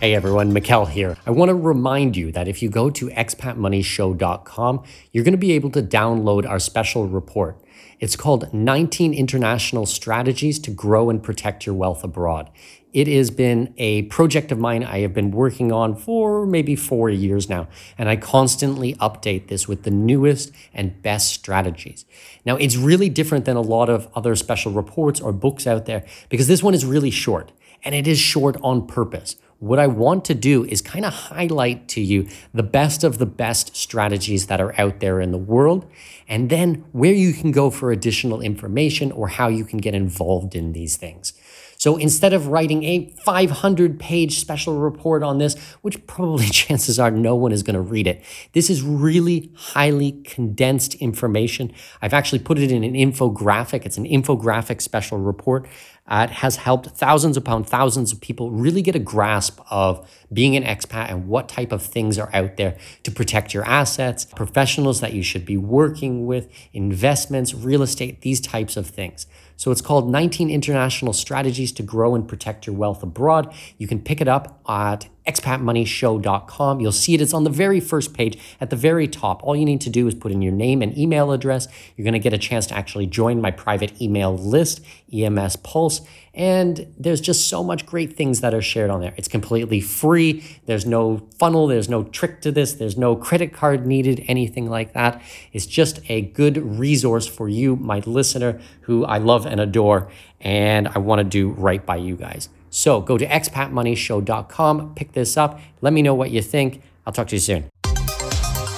Hey 0.01 0.14
everyone, 0.14 0.53
Mikkel 0.53 0.87
here. 0.91 1.16
I 1.24 1.30
want 1.30 1.49
to 1.49 1.55
remind 1.55 2.18
you 2.18 2.30
that 2.32 2.49
if 2.49 2.61
you 2.61 2.68
go 2.68 2.91
to 2.91 3.09
expatmoneyshow.com, 3.09 4.84
you're 5.12 5.24
going 5.24 5.32
to 5.32 5.39
be 5.39 5.53
able 5.53 5.70
to 5.70 5.82
download 5.82 6.47
our 6.47 6.59
special 6.59 7.07
report. 7.07 7.59
It's 7.99 8.17
called 8.17 8.53
19 8.53 9.15
International 9.15 9.87
Strategies 9.87 10.59
to 10.61 10.71
Grow 10.71 11.09
and 11.09 11.23
Protect 11.23 11.65
Your 11.65 11.75
Wealth 11.75 12.05
Abroad. 12.05 12.51
It 12.93 13.09
has 13.09 13.31
been 13.31 13.73
a 13.79 14.03
project 14.03 14.53
of 14.53 14.59
mine 14.59 14.85
I 14.85 15.01
have 15.01 15.15
been 15.15 15.31
working 15.31 15.73
on 15.73 15.97
for 15.97 16.45
maybe 16.45 16.77
four 16.77 17.09
years 17.09 17.49
now, 17.49 17.69
and 17.97 18.09
I 18.09 18.17
constantly 18.17 18.95
update 18.97 19.49
this 19.49 19.67
with 19.67 19.85
the 19.85 19.91
newest 19.91 20.53
and 20.75 21.01
best 21.01 21.33
strategies. 21.33 22.05
Now, 22.45 22.57
it's 22.57 22.77
really 22.77 23.09
different 23.09 23.47
than 23.47 23.57
a 23.57 23.63
lot 23.63 23.89
of 23.89 24.11
other 24.15 24.37
special 24.37 24.73
reports 24.73 25.19
or 25.19 25.33
books 25.33 25.67
out 25.67 25.87
there 25.87 26.05
because 26.29 26.49
this 26.49 26.63
one 26.63 26.75
is 26.75 26.85
really 26.85 27.11
short, 27.11 27.51
and 27.87 27.95
it 27.95 28.09
is 28.09 28.18
short 28.18 28.57
on 28.62 28.87
purpose. 28.87 29.37
What 29.59 29.78
I 29.78 29.87
want 29.87 30.26
to 30.26 30.34
do 30.34 30.64
is 30.64 30.82
kind 30.82 31.07
of 31.07 31.14
highlight 31.14 31.89
to 31.91 32.01
you 32.03 32.28
the 32.53 32.64
best 32.64 33.05
of 33.05 33.16
the 33.16 33.24
best 33.24 33.74
strategies 33.74 34.49
that 34.49 34.61
are 34.61 34.78
out 34.78 35.01
there 35.01 35.20
in 35.20 35.30
the 35.30 35.39
world, 35.39 35.87
and 36.28 36.51
then 36.51 36.84
where 36.93 37.14
you 37.14 37.32
can 37.32 37.53
go 37.53 37.70
for 37.70 37.93
additional 37.93 38.43
information 38.43 39.12
or 39.12 39.28
how 39.28 39.49
you 39.49 39.64
can 39.64 39.78
get 39.78 39.95
involved 39.95 40.55
in 40.55 40.72
these 40.72 40.97
things. 40.97 41.32
So 41.78 41.97
instead 41.97 42.32
of 42.32 42.49
writing 42.49 42.84
a 42.84 43.14
500 43.24 44.01
page 44.01 44.39
special 44.41 44.78
report 44.78 45.22
on 45.22 45.39
this, 45.39 45.57
which 45.82 46.07
probably 46.07 46.47
chances 46.51 46.99
are 46.99 47.11
no 47.11 47.37
one 47.37 47.53
is 47.53 47.62
going 47.62 47.74
to 47.74 47.80
read 47.80 48.07
it, 48.07 48.22
this 48.53 48.68
is 48.68 48.82
really 48.82 49.51
highly 49.55 50.12
condensed 50.24 50.95
information. 50.97 51.72
I've 52.03 52.14
actually 52.14 52.41
put 52.41 52.59
it 52.59 52.72
in 52.72 52.82
an 52.82 52.95
infographic. 52.95 53.87
It's 53.87 53.99
an 53.99 54.07
infographic 54.07 54.80
special 54.80 55.18
report 55.18 55.68
Uh, 56.09 56.27
it 56.29 56.35
has 56.35 56.57
helped 56.57 56.87
thousands 56.87 57.37
upon 57.37 57.65
thousands 57.65 58.13
of 58.13 58.21
people 58.21 58.51
really 58.51 58.83
get 58.83 58.95
a 58.95 59.01
grasp 59.01 59.61
of 59.71 60.09
being 60.33 60.57
an 60.57 60.63
expat 60.63 61.11
and 61.11 61.27
what 61.27 61.49
type 61.49 61.73
of 61.73 61.83
things 61.83 62.19
are 62.19 62.31
out 62.33 62.57
there 62.57 62.77
to 63.03 63.11
protect 63.11 63.53
your 63.53 63.65
assets, 63.65 64.25
professionals 64.25 65.01
that 65.01 65.13
you 65.13 65.23
should 65.23 65.45
be 65.45 65.57
working 65.57 66.27
with, 66.27 66.49
investments, 66.73 67.55
real 67.55 67.83
estate, 67.83 68.21
these 68.21 68.41
types 68.41 68.77
of 68.77 68.87
things. 68.87 69.27
So 69.57 69.71
it's 69.71 69.81
called 69.81 70.11
19 70.11 70.51
International 70.51 71.13
Strategies 71.13 71.73
to 71.73 71.83
Grow 71.83 72.15
and 72.15 72.29
Protect 72.29 72.67
Your 72.67 72.77
Wealth 72.77 73.03
Abroad. 73.03 73.53
You 73.79 73.89
can 73.89 74.01
pick 74.01 74.21
it 74.21 74.29
up 74.29 74.61
at 74.69 75.09
expatmoneyshow.com. 75.27 76.81
You'll 76.81 76.93
see 76.93 77.14
it. 77.14 77.20
It's 77.20 77.35
on 77.35 77.45
the 77.45 77.51
very 77.51 77.81
first 77.81 78.14
page 78.14 78.39
at 78.61 78.70
the 78.70 78.77
very 78.77 79.09
top. 79.09 79.43
All 79.43 79.57
you 79.57 79.64
need 79.64 79.81
to 79.83 79.91
do 79.91 80.07
is 80.07 80.14
put 80.14 80.33
in 80.33 80.43
your 80.43 80.53
name 80.53 80.83
and 80.83 80.97
email 80.97 81.33
address. 81.33 81.68
You're 81.97 82.05
going 82.05 82.14
to 82.14 82.18
get 82.18 82.33
a 82.33 82.39
chance 82.39 82.66
to 82.68 82.77
actually 82.77 83.07
join 83.07 83.41
my 83.41 83.51
private 83.51 84.01
email 84.01 84.37
list, 84.37 84.81
EMS 85.12 85.57
Pulse. 85.57 86.01
And 86.35 86.93
there's 86.99 87.20
just 87.20 87.49
so 87.49 87.64
much 87.64 87.87
great 87.87 88.16
things 88.16 88.43
that 88.43 88.53
are 88.53 88.61
shared 88.61 88.91
on 88.91 89.01
there. 89.01 89.14
It's 89.16 89.29
completely 89.29 89.81
free. 89.81 90.45
There's 90.66 90.85
no 90.85 91.27
funnel, 91.39 91.66
there's 91.66 91.89
no 91.89 92.05
trick 92.05 92.43
to 92.43 92.53
this, 92.53 92.74
there's 92.74 92.99
no 92.99 93.16
credit 93.16 93.55
card 93.55 93.87
needed, 93.87 94.22
anything 94.29 94.68
like 94.68 94.93
that. 94.93 95.22
It's 95.53 95.66
just 95.66 96.01
a 96.11 96.20
good 96.20 96.59
resource 96.59 97.27
for 97.27 97.49
you, 97.49 97.77
my 97.77 98.01
listener, 98.01 98.61
who 98.83 99.05
I 99.07 99.16
love 99.16 99.47
and 99.47 99.61
adore, 99.61 100.11
and 100.41 100.89
I 100.89 100.99
want 100.99 101.20
to 101.20 101.24
do 101.24 101.51
right 101.51 101.85
by 101.85 101.97
you 101.97 102.16
guys. 102.16 102.51
So 102.77 103.01
go 103.01 103.16
to 103.16 103.27
expatmoneyshow.com, 103.27 104.95
pick 104.97 105.12
this 105.12 105.39
up, 105.39 105.59
let 105.81 105.95
me 105.95 106.03
know 106.03 106.12
what 106.12 106.31
you 106.31 106.43
think. 106.43 106.83
I'll 107.07 107.12
talk 107.12 107.29
to 107.29 107.37
you 107.37 107.41
soon. 107.41 107.70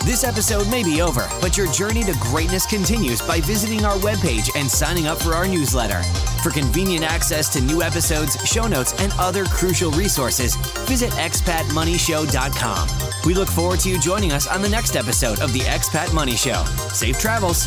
This 0.05 0.22
episode 0.22 0.70
may 0.70 0.84
be 0.84 1.03
over, 1.03 1.28
but 1.40 1.57
your 1.57 1.66
journey 1.72 2.05
to 2.05 2.14
greatness 2.20 2.64
continues 2.64 3.20
by 3.20 3.40
visiting 3.40 3.84
our 3.84 3.96
webpage 3.96 4.57
and 4.57 4.70
signing 4.70 5.09
up 5.09 5.18
for 5.18 5.32
our 5.34 5.49
newsletter. 5.49 6.01
For 6.44 6.51
convenient 6.51 7.05
access 7.05 7.53
to 7.55 7.61
new 7.61 7.82
episodes, 7.82 8.36
show 8.49 8.68
notes, 8.68 8.94
and 9.01 9.12
other 9.18 9.44
crucial 9.46 9.90
resources, 9.90 10.55
visit 10.86 11.11
expatmoneyshow.com. 11.14 12.88
We 13.26 13.34
look 13.34 13.49
forward 13.49 13.80
to 13.80 13.90
you 13.90 13.99
joining 13.99 14.30
us 14.30 14.46
on 14.46 14.62
the 14.62 14.68
next 14.68 14.94
episode 14.94 15.40
of 15.40 15.53
the 15.53 15.61
Expat 15.61 16.14
Money 16.14 16.36
Show. 16.36 16.64
Safe 16.92 17.18
travels. 17.18 17.66